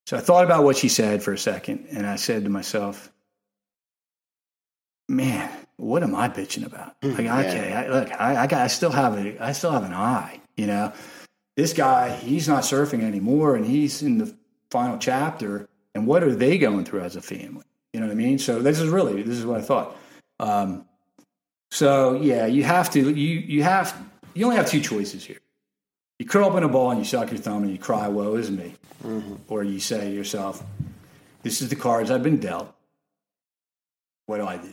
So 0.06 0.16
I 0.16 0.20
thought 0.20 0.44
about 0.44 0.64
what 0.64 0.76
she 0.76 0.88
said 0.88 1.22
for 1.22 1.32
a 1.32 1.38
second, 1.38 1.86
and 1.90 2.06
I 2.06 2.16
said 2.16 2.44
to 2.44 2.50
myself, 2.50 3.10
man, 5.08 5.50
what 5.76 6.02
am 6.02 6.14
I 6.14 6.28
bitching 6.28 6.64
about? 6.64 6.94
Like, 7.02 7.26
okay, 7.26 7.72
I, 7.72 7.88
look, 7.88 8.12
I, 8.20 8.42
I 8.42 8.46
got, 8.46 8.60
I 8.62 8.66
still 8.68 8.90
have 8.90 9.18
a, 9.18 9.42
I 9.42 9.52
still 9.52 9.72
have 9.72 9.84
an 9.84 9.92
eye, 9.92 10.40
you 10.56 10.66
know. 10.66 10.92
This 11.56 11.72
guy, 11.72 12.14
he's 12.14 12.48
not 12.48 12.62
surfing 12.64 13.02
anymore, 13.02 13.56
and 13.56 13.64
he's 13.66 14.02
in 14.02 14.18
the 14.18 14.34
final 14.70 14.98
chapter. 14.98 15.68
And 15.94 16.06
what 16.06 16.22
are 16.24 16.34
they 16.34 16.58
going 16.58 16.84
through 16.84 17.02
as 17.02 17.16
a 17.16 17.22
family? 17.22 17.64
You 17.92 18.00
know 18.00 18.06
what 18.06 18.12
I 18.12 18.16
mean? 18.16 18.38
So 18.38 18.60
this 18.60 18.80
is 18.80 18.88
really, 18.88 19.22
this 19.22 19.38
is 19.38 19.46
what 19.46 19.60
I 19.60 19.62
thought. 19.62 19.96
Um, 20.40 20.84
so 21.70 22.14
yeah, 22.14 22.46
you 22.46 22.64
have 22.64 22.90
to, 22.90 23.10
you 23.10 23.38
you 23.38 23.62
have, 23.62 23.96
you 24.34 24.44
only 24.44 24.56
have 24.56 24.68
two 24.68 24.80
choices 24.80 25.24
here. 25.24 25.38
You 26.18 26.26
curl 26.26 26.48
up 26.48 26.56
in 26.56 26.62
a 26.62 26.68
ball 26.68 26.90
and 26.90 26.98
you 26.98 27.04
suck 27.04 27.30
your 27.30 27.38
thumb 27.38 27.64
and 27.64 27.72
you 27.72 27.78
cry, 27.78 28.06
"Woe 28.08 28.34
is 28.36 28.50
me," 28.50 28.74
or 29.48 29.64
you 29.64 29.80
say 29.80 30.08
to 30.08 30.14
yourself, 30.14 30.62
"This 31.42 31.60
is 31.62 31.68
the 31.68 31.76
cards 31.76 32.10
I've 32.10 32.22
been 32.22 32.38
dealt. 32.38 32.72
What 34.26 34.38
do 34.38 34.46
I 34.46 34.56
do?" 34.56 34.72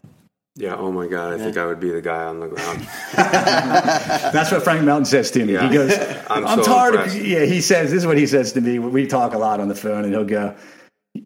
Yeah. 0.55 0.75
Oh 0.75 0.91
my 0.91 1.07
God. 1.07 1.33
I 1.33 1.37
think 1.37 1.55
I 1.57 1.65
would 1.65 1.79
be 1.79 1.91
the 1.91 2.01
guy 2.01 2.23
on 2.25 2.39
the 2.41 2.47
ground. 2.47 2.79
That's 3.13 4.51
what 4.51 4.63
Frank 4.63 4.83
Mountain 4.83 5.05
says 5.05 5.31
to 5.31 5.45
me. 5.45 5.53
Yeah. 5.53 5.67
He 5.69 5.73
goes, 5.73 5.93
I'm 6.29 6.45
"I'm, 6.45 6.57
so 6.59 6.63
tired 6.65 6.95
impressed. 6.95 7.15
of." 7.17 7.25
Yeah, 7.25 7.45
he 7.45 7.61
says 7.61 7.89
this 7.91 7.99
is 8.01 8.07
what 8.07 8.17
he 8.17 8.27
says 8.27 8.51
to 8.53 8.61
me. 8.61 8.79
We 8.79 9.07
talk 9.07 9.33
a 9.33 9.37
lot 9.37 9.59
on 9.59 9.67
the 9.69 9.75
phone, 9.75 10.03
and 10.03 10.13
he'll 10.13 10.25
go, 10.25 10.55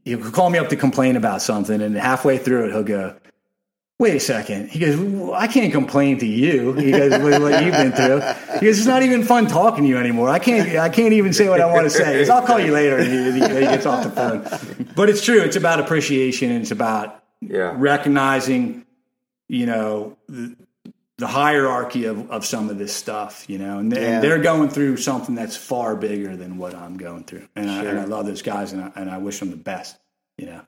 he'll 0.04 0.32
call 0.32 0.50
me 0.50 0.60
up 0.60 0.70
to 0.70 0.76
complain 0.76 1.16
about 1.16 1.42
something, 1.42 1.82
and 1.82 1.96
halfway 1.96 2.38
through 2.38 2.66
it, 2.66 2.72
he'll 2.72 2.84
go, 2.84 3.16
"Wait 4.00 4.16
a 4.16 4.20
second. 4.20 4.70
He 4.70 4.78
goes, 4.80 4.96
well, 4.96 5.34
"I 5.34 5.48
can't 5.48 5.72
complain 5.74 6.20
to 6.20 6.26
you." 6.28 6.74
He 6.74 6.92
goes, 6.92 7.12
"With 7.22 7.42
what 7.42 7.64
you've 7.64 7.74
been 7.74 7.94
through." 7.94 8.22
He 8.60 8.66
goes, 8.68 8.78
"It's 8.78 8.86
not 8.88 9.02
even 9.02 9.24
fun 9.24 9.48
talking 9.48 9.86
to 9.86 9.90
you 9.90 9.98
anymore. 9.98 10.30
I 10.30 10.38
can't. 10.38 10.78
I 10.78 10.90
can't 10.90 11.14
even 11.14 11.34
say 11.34 11.50
what 11.50 11.62
I 11.62 11.66
want 11.66 11.86
to 11.86 11.90
say." 11.90 12.14
He 12.14 12.20
goes, 12.20 12.30
"I'll 12.30 12.46
call 12.46 12.60
you 12.60 12.72
later," 12.74 12.98
and 12.98 13.08
he, 13.12 13.42
he 13.42 13.60
gets 13.62 13.88
off 13.88 14.04
the 14.04 14.12
phone. 14.12 14.88
But 14.96 15.10
it's 15.10 15.26
true. 15.26 15.42
It's 15.42 15.56
about 15.56 15.80
appreciation, 15.80 16.52
and 16.52 16.62
it's 16.62 16.72
about 16.72 17.24
Yeah. 17.42 17.74
recognizing, 17.78 18.85
you 19.48 19.66
know, 19.66 20.18
the, 20.28 20.56
the 21.18 21.28
hierarchy 21.28 22.06
of, 22.06 22.30
of 22.30 22.46
some 22.46 22.70
of 22.70 22.78
this 22.78 22.94
stuff, 22.94 23.46
you 23.50 23.58
know, 23.58 23.80
and, 23.80 23.92
they, 23.92 24.02
Yeah. 24.02 24.08
and 24.16 24.24
they're 24.24 24.42
going 24.42 24.70
through 24.70 24.98
something 24.98 25.34
that's 25.36 25.56
far 25.56 25.96
bigger 25.96 26.36
than 26.36 26.58
what 26.58 26.76
I'm 26.76 26.98
going 26.98 27.24
through. 27.24 27.48
And, 27.56 27.70
I, 27.72 27.84
and 27.86 28.00
I 28.00 28.04
love 28.06 28.26
those 28.26 28.42
guys 28.42 28.74
and 28.74 28.84
I, 28.84 28.92
and 28.96 29.10
I 29.10 29.18
wish 29.20 29.40
them 29.40 29.50
the 29.52 29.56
best, 29.58 29.98
you 30.38 30.48
know. 30.48 30.62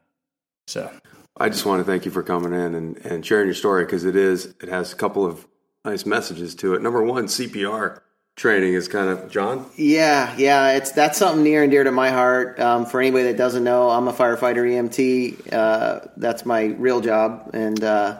So, 0.67 0.91
I 1.37 1.49
just 1.49 1.65
want 1.65 1.79
to 1.81 1.83
thank 1.89 2.05
you 2.05 2.11
for 2.11 2.23
coming 2.23 2.53
in 2.53 2.75
and, 2.75 2.97
and 3.05 3.25
sharing 3.25 3.45
your 3.47 3.55
story 3.55 3.85
because 3.85 4.05
it 4.05 4.15
is 4.15 4.53
it 4.61 4.69
has 4.69 4.91
a 4.91 4.95
couple 4.95 5.25
of 5.25 5.45
nice 5.85 6.05
messages 6.05 6.55
to 6.55 6.73
it. 6.73 6.81
Number 6.81 7.03
one, 7.03 7.25
CPR 7.27 8.01
training 8.35 8.73
is 8.73 8.87
kind 8.87 9.09
of 9.09 9.29
John. 9.31 9.65
Yeah, 9.77 10.33
yeah, 10.37 10.71
it's 10.71 10.91
that's 10.91 11.17
something 11.17 11.43
near 11.43 11.63
and 11.63 11.71
dear 11.71 11.83
to 11.83 11.91
my 11.91 12.09
heart. 12.09 12.59
Um, 12.59 12.85
for 12.85 12.99
anybody 12.99 13.25
that 13.25 13.37
doesn't 13.37 13.63
know, 13.63 13.89
I'm 13.89 14.07
a 14.07 14.13
firefighter 14.13 14.65
EMT. 14.67 15.53
Uh, 15.53 16.07
that's 16.17 16.45
my 16.45 16.63
real 16.63 17.01
job, 17.01 17.51
and 17.53 17.81
uh, 17.83 18.17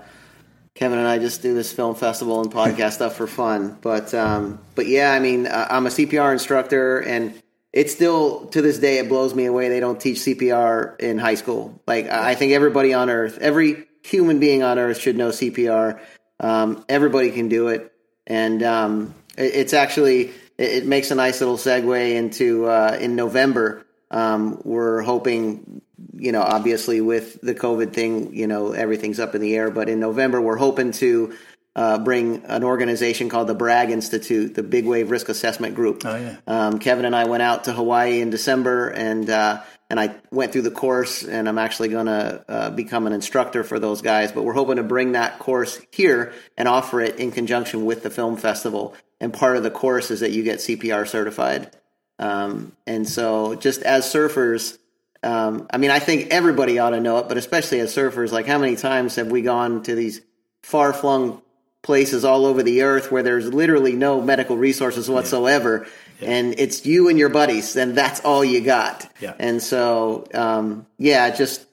Kevin 0.77 0.99
and 0.99 1.07
I 1.07 1.17
just 1.17 1.41
do 1.41 1.55
this 1.55 1.73
film 1.73 1.95
festival 1.95 2.39
and 2.41 2.51
podcast 2.51 2.93
stuff 2.93 3.15
for 3.15 3.25
fun. 3.25 3.77
But 3.81 4.13
um, 4.13 4.59
but 4.75 4.85
yeah, 4.87 5.11
I 5.11 5.19
mean, 5.19 5.47
I'm 5.51 5.87
a 5.87 5.89
CPR 5.89 6.31
instructor, 6.31 6.99
and 6.99 7.33
it's 7.73 7.91
still 7.93 8.45
to 8.47 8.61
this 8.61 8.77
day 8.77 8.99
it 8.99 9.09
blows 9.09 9.33
me 9.33 9.45
away 9.45 9.69
they 9.69 9.79
don't 9.79 9.99
teach 9.99 10.17
CPR 10.19 10.99
in 10.99 11.17
high 11.17 11.33
school. 11.35 11.81
Like 11.87 12.07
I 12.09 12.31
I 12.31 12.35
think 12.35 12.53
everybody 12.53 12.93
on 12.93 13.09
earth, 13.09 13.39
every 13.39 13.85
human 14.03 14.39
being 14.39 14.61
on 14.61 14.77
earth 14.77 14.99
should 14.99 15.17
know 15.17 15.29
CPR. 15.29 15.99
Um, 16.39 16.85
everybody 16.87 17.31
can 17.31 17.49
do 17.49 17.69
it, 17.69 17.91
and 18.27 18.61
um, 18.61 19.15
it- 19.35 19.55
it's 19.55 19.73
actually 19.73 20.27
it, 20.59 20.71
it 20.83 20.85
makes 20.85 21.09
a 21.09 21.15
nice 21.15 21.39
little 21.41 21.57
segue 21.57 22.13
into 22.15 22.67
uh, 22.67 22.95
in 23.01 23.15
November. 23.15 23.83
Um, 24.11 24.61
we're 24.63 25.01
hoping, 25.01 25.81
you 26.19 26.31
know, 26.31 26.41
obviously 26.41 27.01
with 27.01 27.39
the 27.41 27.55
COVID 27.55 27.93
thing, 27.93 28.33
you 28.35 28.47
know, 28.47 28.71
everything's 28.71 29.19
up 29.19 29.35
in 29.35 29.41
the 29.41 29.55
air. 29.55 29.71
But 29.71 29.89
in 29.89 29.99
November, 29.99 30.41
we're 30.41 30.57
hoping 30.57 30.91
to 30.93 31.33
uh, 31.75 31.99
bring 31.99 32.43
an 32.45 32.63
organization 32.63 33.29
called 33.29 33.47
the 33.47 33.55
Bragg 33.55 33.91
Institute, 33.91 34.55
the 34.55 34.63
Big 34.63 34.85
Wave 34.85 35.11
Risk 35.11 35.29
Assessment 35.29 35.75
Group. 35.75 36.01
Oh, 36.05 36.15
yeah. 36.15 36.37
Um, 36.47 36.79
Kevin 36.79 37.05
and 37.05 37.15
I 37.15 37.25
went 37.25 37.43
out 37.43 37.65
to 37.65 37.73
Hawaii 37.73 38.19
in 38.19 38.31
December, 38.31 38.89
and 38.89 39.29
uh, 39.29 39.61
and 39.89 39.99
I 39.99 40.15
went 40.31 40.51
through 40.51 40.63
the 40.63 40.71
course, 40.71 41.23
and 41.23 41.47
I'm 41.47 41.59
actually 41.59 41.89
going 41.89 42.07
to 42.07 42.43
uh, 42.49 42.69
become 42.71 43.07
an 43.07 43.13
instructor 43.13 43.63
for 43.63 43.79
those 43.79 44.01
guys. 44.01 44.31
But 44.31 44.43
we're 44.43 44.53
hoping 44.53 44.77
to 44.77 44.83
bring 44.83 45.11
that 45.11 45.37
course 45.37 45.79
here 45.91 46.33
and 46.57 46.67
offer 46.67 46.99
it 46.99 47.19
in 47.19 47.31
conjunction 47.31 47.85
with 47.85 48.01
the 48.03 48.09
film 48.09 48.37
festival. 48.37 48.95
And 49.19 49.31
part 49.31 49.55
of 49.55 49.63
the 49.63 49.71
course 49.71 50.11
is 50.11 50.21
that 50.21 50.31
you 50.31 50.43
get 50.43 50.59
CPR 50.59 51.07
certified. 51.07 51.75
Um, 52.19 52.75
and 52.87 53.07
so, 53.07 53.55
just 53.55 53.83
as 53.83 54.11
surfers, 54.11 54.77
um, 55.23 55.67
I 55.71 55.77
mean, 55.77 55.91
I 55.91 55.99
think 55.99 56.27
everybody 56.31 56.79
ought 56.79 56.91
to 56.91 56.99
know 56.99 57.17
it, 57.19 57.27
but 57.27 57.37
especially 57.37 57.79
as 57.79 57.93
surfers, 57.95 58.31
like 58.31 58.45
how 58.45 58.57
many 58.57 58.75
times 58.75 59.15
have 59.15 59.27
we 59.27 59.41
gone 59.41 59.83
to 59.83 59.95
these 59.95 60.21
far 60.63 60.93
flung 60.93 61.41
places 61.81 62.25
all 62.25 62.45
over 62.45 62.63
the 62.63 62.81
earth 62.81 63.11
where 63.11 63.23
there's 63.23 63.53
literally 63.53 63.93
no 63.93 64.21
medical 64.21 64.57
resources 64.57 65.09
whatsoever, 65.09 65.87
and 66.21 66.59
it's 66.59 66.85
you 66.85 67.09
and 67.09 67.17
your 67.17 67.29
buddies, 67.29 67.75
and 67.75 67.95
that's 67.95 68.19
all 68.21 68.43
you 68.43 68.61
got. 68.61 69.09
Yeah. 69.19 69.33
And 69.39 69.61
so, 69.61 70.27
um, 70.33 70.85
yeah, 70.97 71.29
just 71.29 71.65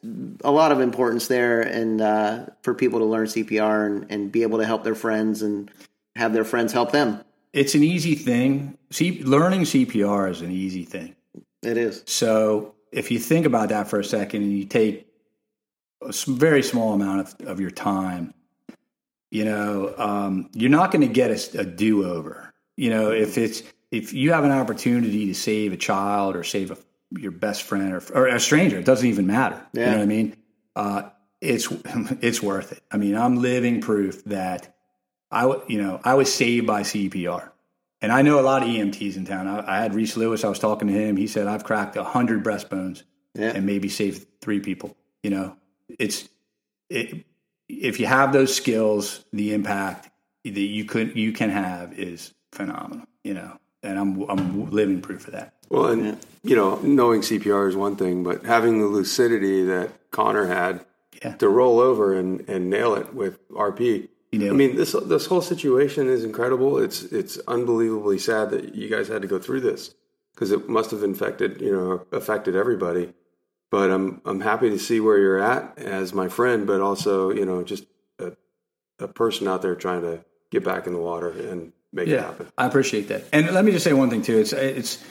a 0.45 0.51
lot 0.51 0.73
of 0.73 0.81
importance 0.81 1.27
there, 1.29 1.61
and 1.63 2.01
uh, 2.01 2.47
for 2.63 2.75
people 2.75 3.01
to 3.01 3.07
learn 3.07 3.27
CPR 3.27 3.87
and, 3.87 4.07
and 4.11 4.33
be 4.33 4.43
able 4.43 4.59
to 4.59 4.67
help 4.67 4.85
their 4.85 4.95
friends 4.95 5.43
and 5.43 5.71
have 6.17 6.33
their 6.33 6.45
friends 6.45 6.73
help 6.73 6.93
them. 6.93 7.21
it's 7.53 7.75
an 7.75 7.83
easy 7.83 8.15
thing. 8.15 8.79
See, 8.91 9.23
learning 9.25 9.63
CPR 9.63 10.31
is 10.31 10.41
an 10.41 10.53
easy 10.53 10.85
thing. 10.85 11.17
It 11.63 11.77
is. 11.77 12.05
So 12.07 12.74
if 12.95 13.11
you 13.11 13.19
think 13.19 13.45
about 13.45 13.71
that 13.71 13.89
for 13.89 13.99
a 13.99 14.05
second 14.05 14.43
and 14.43 14.57
you 14.57 14.65
take 14.65 15.07
a 16.01 16.13
very 16.29 16.63
small 16.63 16.95
amount 16.95 17.21
of, 17.21 17.49
of 17.49 17.61
your 17.61 17.71
time, 17.71 18.33
you 19.31 19.45
know, 19.45 19.93
um, 19.99 20.49
you're 20.53 20.71
not 20.71 20.93
going 20.93 21.07
to 21.07 21.13
get 21.13 21.55
a 21.55 21.65
do 21.65 22.09
over. 22.09 22.53
You 22.77 22.91
know, 22.91 23.11
if 23.11 23.37
it's 23.37 23.65
if 23.91 24.13
you 24.13 24.33
have 24.33 24.45
an 24.45 24.53
opportunity 24.53 25.27
to 25.27 25.35
save 25.35 25.73
a 25.73 25.77
child 25.77 26.37
or 26.37 26.45
save 26.45 26.71
a, 26.71 26.79
your 27.19 27.33
best 27.33 27.65
friend 27.65 27.93
or, 27.93 28.03
or 28.15 28.27
a 28.29 28.39
stranger, 28.39 28.79
it 28.79 28.85
doesn't 28.85 29.09
even 29.09 29.27
matter. 29.27 29.61
You 29.87 29.91
know 29.91 29.97
what 29.99 30.03
I 30.03 30.07
mean? 30.07 30.37
Uh, 30.77 31.03
it's 31.41 31.69
it's 32.21 32.41
worth 32.41 32.73
it. 32.73 32.83
I 32.93 32.97
mean, 32.97 33.17
I'm 33.17 33.43
living 33.43 33.81
proof 33.81 34.23
that 34.25 34.77
I 35.33 35.47
you 35.67 35.83
know 35.83 36.01
I 36.05 36.15
was 36.15 36.33
saved 36.33 36.67
by 36.67 36.83
CPR, 36.83 37.51
and 38.05 38.13
I 38.13 38.23
know 38.23 38.39
a 38.39 38.43
lot 38.43 38.63
of 38.63 38.69
EMTs 38.69 39.17
in 39.17 39.25
town. 39.25 39.49
I, 39.49 39.77
I 39.79 39.83
had 39.83 39.95
Reese 39.95 40.17
Lewis. 40.17 40.45
I 40.45 40.49
was 40.49 40.59
talking 40.59 40.89
to 40.89 40.95
him. 40.95 41.17
He 41.17 41.27
said 41.27 41.47
I've 41.47 41.65
cracked 41.65 41.97
hundred 41.97 42.45
breastbones 42.45 43.03
Yeah. 43.35 43.53
and 43.55 43.65
maybe 43.67 43.89
saved 43.89 44.27
three 44.41 44.61
people. 44.61 44.97
You 45.23 45.31
know, 45.31 45.57
it's 45.89 46.29
it, 46.91 47.25
if 47.69 47.99
you 47.99 48.07
have 48.07 48.33
those 48.33 48.55
skills, 48.55 49.25
the 49.33 49.55
impact 49.55 50.11
that 50.45 50.61
you 50.61 50.85
could 50.85 51.17
you 51.17 51.33
can 51.33 51.51
have 51.51 51.99
is 51.99 52.33
phenomenal. 52.53 53.07
You 53.25 53.35
know, 53.35 53.59
and 53.83 53.99
I'm 53.99 54.23
I'm 54.29 54.71
living 54.71 55.01
proof 55.01 55.27
of 55.27 55.33
that. 55.33 55.55
Well, 55.71 55.87
and 55.87 56.19
you 56.43 56.55
know, 56.57 56.77
knowing 56.83 57.23
CPR 57.23 57.69
is 57.69 57.75
one 57.77 57.97
thing, 57.97 58.23
but 58.23 58.45
having 58.45 58.81
the 58.81 58.87
lucidity 58.87 59.65
that 59.65 60.11
Connor 60.11 60.47
had 60.47 60.85
Yeah. 61.23 61.37
to 61.37 61.49
roll 61.49 61.81
over 61.81 62.13
and, 62.13 62.47
and 62.51 62.69
nail 62.69 62.95
it 62.97 63.15
with 63.15 63.39
RP. 63.49 64.09
You 64.41 64.51
I 64.51 64.53
mean, 64.53 64.77
this 64.77 64.93
this 64.93 65.27
whole 65.27 65.43
situation 65.43 66.09
is 66.09 66.25
incredible. 66.25 66.79
It's 66.79 67.03
it's 67.05 67.39
unbelievably 67.49 68.19
sad 68.19 68.51
that 68.51 68.75
you 68.75 68.89
guys 68.89 69.09
had 69.09 69.23
to 69.23 69.29
go 69.29 69.39
through 69.39 69.61
this 69.61 69.95
because 70.35 70.51
it 70.51 70.69
must 70.69 70.91
have 70.91 71.03
infected, 71.03 71.61
you 71.61 71.73
know, 71.73 72.07
affected 72.13 72.57
everybody. 72.57 73.13
But 73.71 73.91
I'm 73.91 74.21
I'm 74.25 74.41
happy 74.41 74.71
to 74.71 74.79
see 74.79 75.01
where 75.01 75.19
you're 75.19 75.41
at 75.41 75.79
as 75.79 76.13
my 76.13 76.29
friend, 76.29 76.67
but 76.67 76.81
also, 76.81 77.31
you 77.31 77.45
know, 77.45 77.63
just 77.63 77.85
a, 78.19 78.33
a 78.99 79.09
person 79.09 79.49
out 79.49 79.63
there 79.63 79.75
trying 79.75 80.03
to 80.03 80.25
get 80.51 80.65
back 80.65 80.87
in 80.87 80.93
the 80.93 81.01
water 81.01 81.31
and 81.31 81.73
make 81.93 82.09
it 82.09 82.21
happen. 82.21 82.49
I 82.57 82.67
appreciate 82.67 83.09
that. 83.09 83.25
And 83.33 83.51
let 83.53 83.65
me 83.65 83.73
just 83.73 83.85
say 83.85 83.93
one 83.93 84.11
thing 84.11 84.23
too. 84.23 84.39
It's 84.39 84.53
it's 84.53 85.03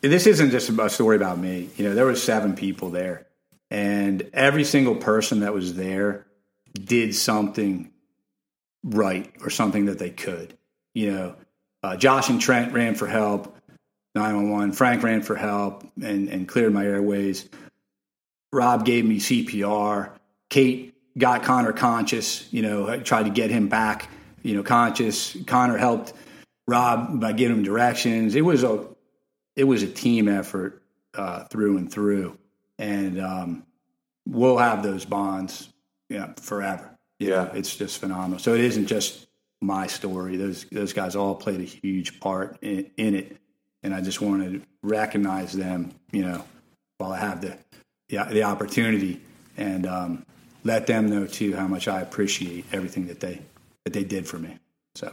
this 0.00 0.26
isn't 0.26 0.50
just 0.50 0.68
a 0.70 0.90
story 0.90 1.16
about 1.16 1.38
me. 1.38 1.68
You 1.76 1.84
know, 1.84 1.94
there 1.94 2.06
were 2.06 2.16
seven 2.16 2.54
people 2.54 2.90
there, 2.90 3.26
and 3.70 4.28
every 4.32 4.64
single 4.64 4.96
person 4.96 5.40
that 5.40 5.52
was 5.52 5.74
there 5.74 6.26
did 6.72 7.14
something 7.14 7.89
right 8.84 9.32
or 9.42 9.50
something 9.50 9.86
that 9.86 9.98
they 9.98 10.10
could. 10.10 10.56
You 10.94 11.12
know, 11.12 11.36
uh, 11.82 11.96
Josh 11.96 12.28
and 12.28 12.40
Trent 12.40 12.72
ran 12.72 12.94
for 12.94 13.06
help, 13.06 13.56
nine 14.14 14.36
one 14.36 14.50
one. 14.50 14.72
Frank 14.72 15.02
ran 15.02 15.22
for 15.22 15.36
help 15.36 15.84
and 16.02 16.28
and 16.28 16.48
cleared 16.48 16.72
my 16.72 16.84
airways. 16.84 17.48
Rob 18.52 18.84
gave 18.84 19.04
me 19.04 19.18
CPR. 19.18 20.10
Kate 20.48 20.94
got 21.16 21.42
Connor 21.42 21.72
conscious. 21.72 22.52
You 22.52 22.62
know, 22.62 23.00
tried 23.00 23.24
to 23.24 23.30
get 23.30 23.50
him 23.50 23.68
back. 23.68 24.08
You 24.42 24.56
know, 24.56 24.62
conscious. 24.62 25.36
Connor 25.46 25.76
helped 25.76 26.12
Rob 26.66 27.20
by 27.20 27.32
giving 27.32 27.58
him 27.58 27.62
directions. 27.62 28.34
It 28.34 28.42
was 28.42 28.64
a 28.64 28.86
it 29.56 29.64
was 29.64 29.82
a 29.82 29.88
team 29.88 30.28
effort 30.28 30.82
uh, 31.14 31.44
through 31.44 31.76
and 31.76 31.90
through, 31.92 32.38
and 32.78 33.20
um, 33.20 33.66
we'll 34.26 34.58
have 34.58 34.82
those 34.82 35.04
bonds, 35.04 35.68
forever. 36.08 36.10
You 36.10 36.18
know, 36.18 36.89
Yeah. 37.20 37.50
it's 37.54 37.76
just 37.76 37.98
phenomenal. 37.98 38.38
So 38.38 38.54
it 38.54 38.62
isn't 38.62 38.86
just 38.86 39.26
my 39.60 39.86
story; 39.86 40.36
those 40.36 40.64
those 40.72 40.92
guys 40.92 41.14
all 41.14 41.34
played 41.34 41.60
a 41.60 41.64
huge 41.64 42.18
part 42.18 42.56
in, 42.62 42.90
in 42.96 43.14
it, 43.14 43.36
and 43.82 43.94
I 43.94 44.00
just 44.00 44.20
want 44.20 44.42
to 44.42 44.62
recognize 44.82 45.52
them. 45.52 45.92
You 46.10 46.24
know, 46.24 46.44
while 46.98 47.12
I 47.12 47.18
have 47.18 47.40
the 47.40 47.56
the, 48.08 48.24
the 48.30 48.42
opportunity, 48.42 49.20
and 49.56 49.86
um, 49.86 50.26
let 50.64 50.86
them 50.86 51.08
know 51.08 51.26
too 51.26 51.54
how 51.54 51.66
much 51.66 51.88
I 51.88 52.00
appreciate 52.00 52.64
everything 52.72 53.06
that 53.06 53.20
they 53.20 53.40
that 53.84 53.92
they 53.92 54.04
did 54.04 54.26
for 54.26 54.38
me. 54.38 54.58
So. 54.94 55.12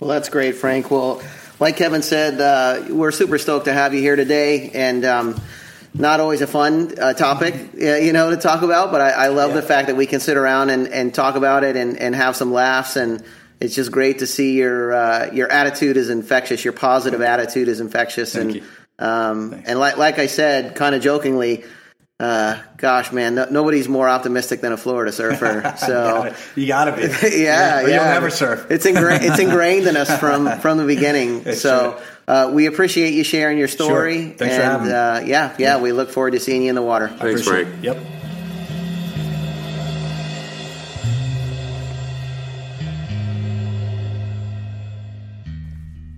Well, 0.00 0.10
that's 0.10 0.28
great, 0.28 0.56
Frank. 0.56 0.90
Well, 0.90 1.22
like 1.60 1.76
Kevin 1.76 2.02
said, 2.02 2.40
uh, 2.40 2.92
we're 2.92 3.12
super 3.12 3.38
stoked 3.38 3.66
to 3.66 3.72
have 3.72 3.94
you 3.94 4.00
here 4.00 4.16
today, 4.16 4.70
and 4.74 5.04
um, 5.04 5.40
not 5.94 6.18
always 6.20 6.40
a 6.42 6.46
fun 6.46 6.92
uh, 6.98 7.12
topic, 7.14 7.54
uh, 7.54 7.94
you 7.96 8.12
know, 8.12 8.30
to 8.30 8.36
talk 8.36 8.62
about. 8.62 8.90
But 8.90 9.00
I, 9.00 9.10
I 9.10 9.28
love 9.28 9.54
the 9.54 9.62
fact 9.62 9.86
that 9.88 9.94
we 9.94 10.06
can 10.06 10.20
sit 10.20 10.36
around 10.36 10.70
and, 10.70 10.88
and 10.88 11.14
talk 11.14 11.36
about 11.36 11.62
it 11.64 11.76
and, 11.76 11.96
and 11.98 12.14
have 12.14 12.34
some 12.36 12.52
laughs, 12.52 12.96
and 12.96 13.22
it's 13.60 13.74
just 13.74 13.92
great 13.92 14.18
to 14.18 14.26
see 14.26 14.56
your 14.56 14.92
uh, 14.92 15.30
your 15.32 15.50
attitude 15.50 15.96
is 15.96 16.10
infectious. 16.10 16.64
Your 16.64 16.72
positive 16.74 17.20
attitude 17.20 17.68
is 17.68 17.80
infectious, 17.80 18.32
Thank 18.34 18.44
and 18.44 18.54
you. 18.56 18.62
um, 18.98 19.62
and 19.66 19.78
like 19.78 19.96
like 19.96 20.18
I 20.18 20.26
said, 20.26 20.74
kind 20.74 20.94
of 20.94 21.02
jokingly. 21.02 21.64
Uh, 22.20 22.62
gosh, 22.76 23.10
man, 23.10 23.34
no, 23.34 23.46
nobody's 23.50 23.88
more 23.88 24.08
optimistic 24.08 24.60
than 24.60 24.72
a 24.72 24.76
Florida 24.76 25.10
surfer. 25.10 25.74
So, 25.84 26.32
You 26.54 26.68
gotta 26.68 26.92
be. 26.92 27.02
yeah, 27.42 27.80
Or 27.80 27.88
yeah. 27.88 27.96
You'll 27.96 28.04
never 28.04 28.30
surf. 28.30 28.68
It's 28.70 28.86
ingrained. 28.86 29.24
It's 29.24 29.40
ingrained 29.40 29.86
in 29.88 29.96
us 29.96 30.16
from 30.20 30.58
from 30.60 30.78
the 30.78 30.86
beginning. 30.86 31.42
It's 31.44 31.60
so 31.60 32.00
uh, 32.26 32.50
we 32.52 32.66
appreciate 32.66 33.14
you 33.14 33.24
sharing 33.24 33.58
your 33.58 33.68
story. 33.68 34.22
Sure. 34.22 34.32
Thanks 34.34 34.56
for 34.56 34.62
and, 34.62 34.72
having 34.72 34.86
me. 34.88 34.92
Uh, 34.92 35.20
yeah, 35.20 35.54
yeah, 35.58 35.80
we 35.80 35.92
look 35.92 36.10
forward 36.10 36.32
to 36.32 36.40
seeing 36.40 36.62
you 36.62 36.68
in 36.68 36.74
the 36.74 36.82
water. 36.82 37.08
Thanks, 37.08 37.42
Frank. 37.42 37.68
it. 37.68 37.84
Yep. 37.84 37.98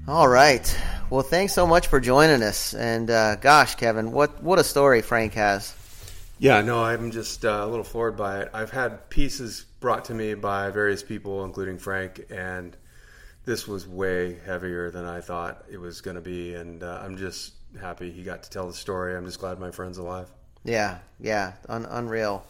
All 0.09 0.29
right. 0.29 0.81
Well, 1.11 1.23
thanks 1.23 1.53
so 1.53 1.67
much 1.67 1.89
for 1.89 1.99
joining 1.99 2.43
us. 2.43 2.75
And 2.75 3.11
uh, 3.11 3.37
gosh, 3.37 3.75
Kevin, 3.75 4.13
what 4.13 4.43
what 4.43 4.59
a 4.61 4.65
story 4.65 5.03
Frank 5.03 5.35
has. 5.35 5.75
Yeah, 6.39 6.61
no, 6.61 6.85
I'm 6.85 7.11
just 7.11 7.45
uh, 7.45 7.63
a 7.65 7.67
little 7.67 7.85
floored 7.85 8.17
by 8.17 8.43
it. 8.43 8.51
I've 8.53 8.71
had 8.71 9.09
pieces 9.11 9.65
brought 9.81 10.05
to 10.07 10.15
me 10.15 10.35
by 10.35 10.71
various 10.71 11.03
people, 11.03 11.45
including 11.45 11.79
Frank, 11.79 12.27
and 12.31 12.77
this 13.47 13.67
was 13.67 13.87
way 13.87 14.37
heavier 14.45 14.91
than 14.91 15.07
I 15.07 15.21
thought 15.21 15.65
it 15.71 15.79
was 15.79 16.03
going 16.03 16.17
to 16.17 16.21
be. 16.21 16.55
And 16.55 16.83
uh, 16.83 17.01
I'm 17.03 17.17
just 17.17 17.55
happy 17.81 18.11
he 18.11 18.23
got 18.23 18.43
to 18.43 18.51
tell 18.51 18.67
the 18.67 18.75
story. 18.75 19.17
I'm 19.17 19.25
just 19.25 19.41
glad 19.41 19.59
my 19.59 19.71
friend's 19.71 19.99
alive. 19.99 20.29
Yeah, 20.65 20.99
yeah, 21.21 21.53
un- 21.69 21.87
unreal. 21.89 22.45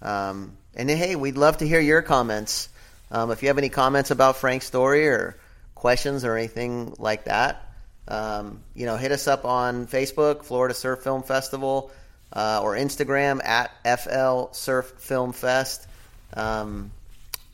Um, 0.00 0.56
and 0.74 0.88
hey, 0.88 1.16
we'd 1.16 1.36
love 1.36 1.58
to 1.58 1.68
hear 1.68 1.80
your 1.80 2.02
comments. 2.02 2.70
Um, 3.10 3.30
if 3.30 3.42
you 3.42 3.48
have 3.48 3.58
any 3.58 3.68
comments 3.68 4.10
about 4.10 4.36
Frank's 4.36 4.66
story 4.66 5.06
or 5.06 5.38
questions 5.74 6.24
or 6.24 6.36
anything 6.36 6.94
like 6.98 7.24
that, 7.24 7.62
um, 8.08 8.62
you 8.74 8.86
know, 8.86 8.96
hit 8.96 9.12
us 9.12 9.28
up 9.28 9.44
on 9.44 9.86
Facebook, 9.86 10.44
Florida 10.44 10.72
Surf 10.74 11.02
Film 11.02 11.22
Festival, 11.22 11.90
uh, 12.32 12.60
or 12.62 12.74
Instagram 12.74 13.44
at 13.44 13.70
FL 13.98 14.52
Surf 14.52 14.94
Film 14.98 15.32
Fest. 15.32 15.86
Um, 16.32 16.90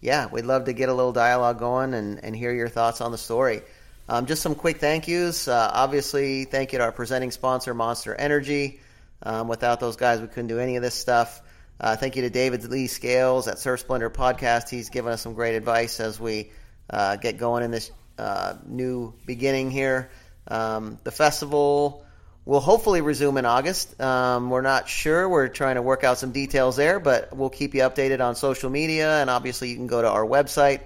yeah, 0.04 0.26
we'd 0.30 0.44
love 0.44 0.66
to 0.66 0.74
get 0.74 0.90
a 0.90 0.92
little 0.92 1.14
dialogue 1.14 1.58
going 1.58 1.94
and, 1.94 2.22
and 2.22 2.36
hear 2.36 2.52
your 2.52 2.68
thoughts 2.68 3.00
on 3.00 3.10
the 3.10 3.16
story. 3.16 3.62
Um, 4.06 4.26
just 4.26 4.42
some 4.42 4.54
quick 4.54 4.76
thank 4.76 5.08
yous. 5.08 5.48
Uh, 5.48 5.70
obviously, 5.72 6.44
thank 6.44 6.74
you 6.74 6.78
to 6.78 6.84
our 6.84 6.92
presenting 6.92 7.30
sponsor, 7.30 7.72
Monster 7.72 8.14
Energy. 8.14 8.80
Um, 9.22 9.48
without 9.48 9.80
those 9.80 9.96
guys, 9.96 10.20
we 10.20 10.26
couldn't 10.26 10.48
do 10.48 10.58
any 10.58 10.76
of 10.76 10.82
this 10.82 10.94
stuff. 10.94 11.40
Uh, 11.80 11.96
thank 11.96 12.16
you 12.16 12.22
to 12.22 12.28
David 12.28 12.62
Lee 12.64 12.86
Scales 12.86 13.48
at 13.48 13.58
Surf 13.58 13.80
Splendor 13.80 14.10
Podcast. 14.10 14.68
He's 14.68 14.90
given 14.90 15.10
us 15.10 15.22
some 15.22 15.32
great 15.32 15.54
advice 15.54 15.98
as 16.00 16.20
we 16.20 16.50
uh, 16.90 17.16
get 17.16 17.38
going 17.38 17.62
in 17.62 17.70
this 17.70 17.90
uh, 18.18 18.56
new 18.66 19.14
beginning 19.24 19.70
here. 19.70 20.10
Um, 20.48 20.98
the 21.02 21.12
festival 21.12 22.03
will 22.44 22.60
hopefully 22.60 23.00
resume 23.00 23.38
in 23.38 23.46
August. 23.46 23.98
Um, 24.00 24.50
we're 24.50 24.60
not 24.60 24.88
sure. 24.88 25.28
We're 25.28 25.48
trying 25.48 25.76
to 25.76 25.82
work 25.82 26.04
out 26.04 26.18
some 26.18 26.32
details 26.32 26.76
there, 26.76 27.00
but 27.00 27.34
we'll 27.34 27.50
keep 27.50 27.74
you 27.74 27.80
updated 27.80 28.20
on 28.20 28.34
social 28.34 28.70
media. 28.70 29.20
And 29.20 29.30
obviously, 29.30 29.70
you 29.70 29.76
can 29.76 29.86
go 29.86 30.02
to 30.02 30.08
our 30.08 30.24
website, 30.24 30.80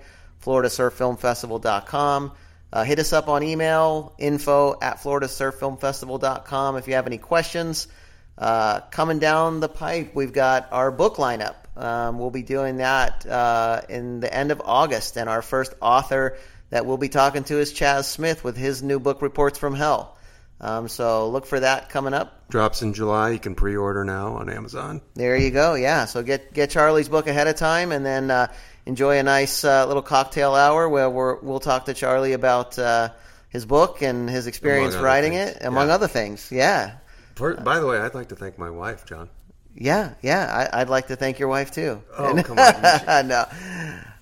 floridasurffilmfestival.com. 0.44 2.32
Uh, 2.70 2.84
hit 2.84 2.98
us 2.98 3.12
up 3.12 3.28
on 3.28 3.42
email, 3.42 4.14
info 4.18 4.78
at 4.80 4.98
floridasurffilmfestival.com 4.98 6.76
if 6.76 6.86
you 6.86 6.94
have 6.94 7.06
any 7.06 7.18
questions. 7.18 7.88
Uh, 8.36 8.80
coming 8.90 9.18
down 9.18 9.60
the 9.60 9.68
pipe, 9.68 10.14
we've 10.14 10.32
got 10.32 10.68
our 10.70 10.92
book 10.92 11.16
lineup. 11.16 11.56
Um, 11.76 12.18
we'll 12.18 12.30
be 12.30 12.42
doing 12.42 12.76
that 12.76 13.26
uh, 13.26 13.80
in 13.88 14.20
the 14.20 14.32
end 14.32 14.52
of 14.52 14.60
August, 14.64 15.16
and 15.16 15.28
our 15.28 15.42
first 15.42 15.74
author 15.80 16.36
that 16.70 16.84
we'll 16.84 16.98
be 16.98 17.08
talking 17.08 17.44
to 17.44 17.58
is 17.58 17.72
Chas 17.72 18.06
Smith 18.06 18.44
with 18.44 18.56
his 18.56 18.82
new 18.82 19.00
book, 19.00 19.22
Reports 19.22 19.58
from 19.58 19.74
Hell. 19.74 20.17
Um, 20.60 20.88
so 20.88 21.28
look 21.30 21.46
for 21.46 21.60
that 21.60 21.88
coming 21.88 22.14
up. 22.14 22.48
Drops 22.48 22.82
in 22.82 22.92
July. 22.94 23.30
You 23.30 23.38
can 23.38 23.54
pre-order 23.54 24.04
now 24.04 24.34
on 24.36 24.48
Amazon. 24.50 25.00
There 25.14 25.36
you 25.36 25.50
go. 25.50 25.74
Yeah. 25.74 26.06
So 26.06 26.22
get 26.22 26.52
get 26.52 26.70
Charlie's 26.70 27.08
book 27.08 27.26
ahead 27.28 27.46
of 27.46 27.56
time, 27.56 27.92
and 27.92 28.04
then 28.04 28.30
uh, 28.30 28.48
enjoy 28.86 29.18
a 29.18 29.22
nice 29.22 29.64
uh, 29.64 29.86
little 29.86 30.02
cocktail 30.02 30.54
hour 30.54 30.88
where 30.88 31.08
we're, 31.10 31.36
we'll 31.40 31.60
talk 31.60 31.84
to 31.84 31.94
Charlie 31.94 32.32
about 32.32 32.78
uh, 32.78 33.10
his 33.50 33.66
book 33.66 34.02
and 34.02 34.28
his 34.28 34.46
experience 34.46 34.94
writing 34.96 35.32
things. 35.32 35.50
it, 35.56 35.64
among 35.64 35.88
Yeah. 35.88 35.94
other 35.94 36.08
things. 36.08 36.50
Yeah. 36.50 36.96
For, 37.36 37.54
by 37.54 37.78
the 37.78 37.86
way, 37.86 37.98
I'd 37.98 38.14
like 38.14 38.30
to 38.30 38.36
thank 38.36 38.58
my 38.58 38.70
wife, 38.70 39.04
John. 39.06 39.28
Yeah, 39.74 40.14
yeah. 40.22 40.68
I, 40.72 40.80
I'd 40.80 40.88
like 40.88 41.06
to 41.06 41.16
thank 41.16 41.38
your 41.38 41.48
wife 41.48 41.70
too. 41.70 42.02
Oh, 42.16 42.42
come 42.42 42.58
on. 42.58 43.28
no, 43.28 43.44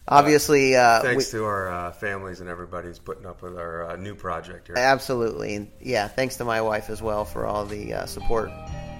obviously, 0.09 0.77
uh, 0.77 1.03
Thanks 1.03 1.33
we- 1.33 1.39
to 1.39 1.45
our 1.45 1.69
uh, 1.71 1.93
families 1.93 2.41
and 2.41 2.49
everybody's 2.49 2.99
putting 2.99 3.27
up 3.27 3.43
with 3.43 3.59
our 3.59 3.91
uh, 3.91 3.97
new 3.97 4.15
project 4.15 4.69
here. 4.69 4.77
absolutely, 4.77 5.55
and 5.55 5.71
yeah. 5.81 6.09
Thanks 6.09 6.37
to 6.37 6.45
my 6.45 6.61
wife 6.61 6.91
as 6.91 7.03
well 7.03 7.25
for 7.25 7.47
all 7.47 7.65
the 7.65 7.95
uh, 7.95 8.07
support. 8.07 8.51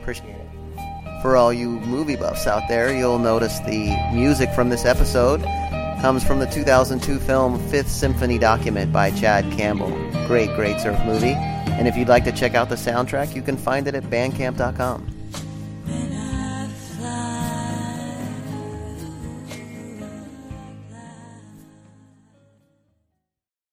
Appreciate 0.01 0.37
it. 0.37 1.23
For 1.23 1.37
all 1.37 1.53
you 1.53 1.69
movie 1.69 2.17
buffs 2.17 2.47
out 2.47 2.63
there, 2.69 2.95
you'll 2.95 3.19
notice 3.19 3.59
the 3.61 3.97
music 4.13 4.51
from 4.51 4.69
this 4.69 4.85
episode 4.85 5.43
comes 6.01 6.23
from 6.23 6.39
the 6.39 6.47
2002 6.47 7.19
film 7.21 7.59
Fifth 7.71 7.89
Symphony 7.91 8.39
Document 8.39 8.93
by 8.93 9.11
Chad 9.11 9.51
Campbell. 9.57 9.91
Great, 10.27 10.55
great 10.55 10.79
surf 10.79 10.99
movie. 11.05 11.33
And 11.33 11.89
if 11.89 11.97
you'd 11.97 12.09
like 12.09 12.25
to 12.25 12.33
check 12.33 12.55
out 12.55 12.69
the 12.69 12.75
soundtrack, 12.77 13.35
you 13.35 13.43
can 13.43 13.57
find 13.57 13.89
it 13.89 13.95
at 13.95 14.05
bandcamp.com. 14.05 15.16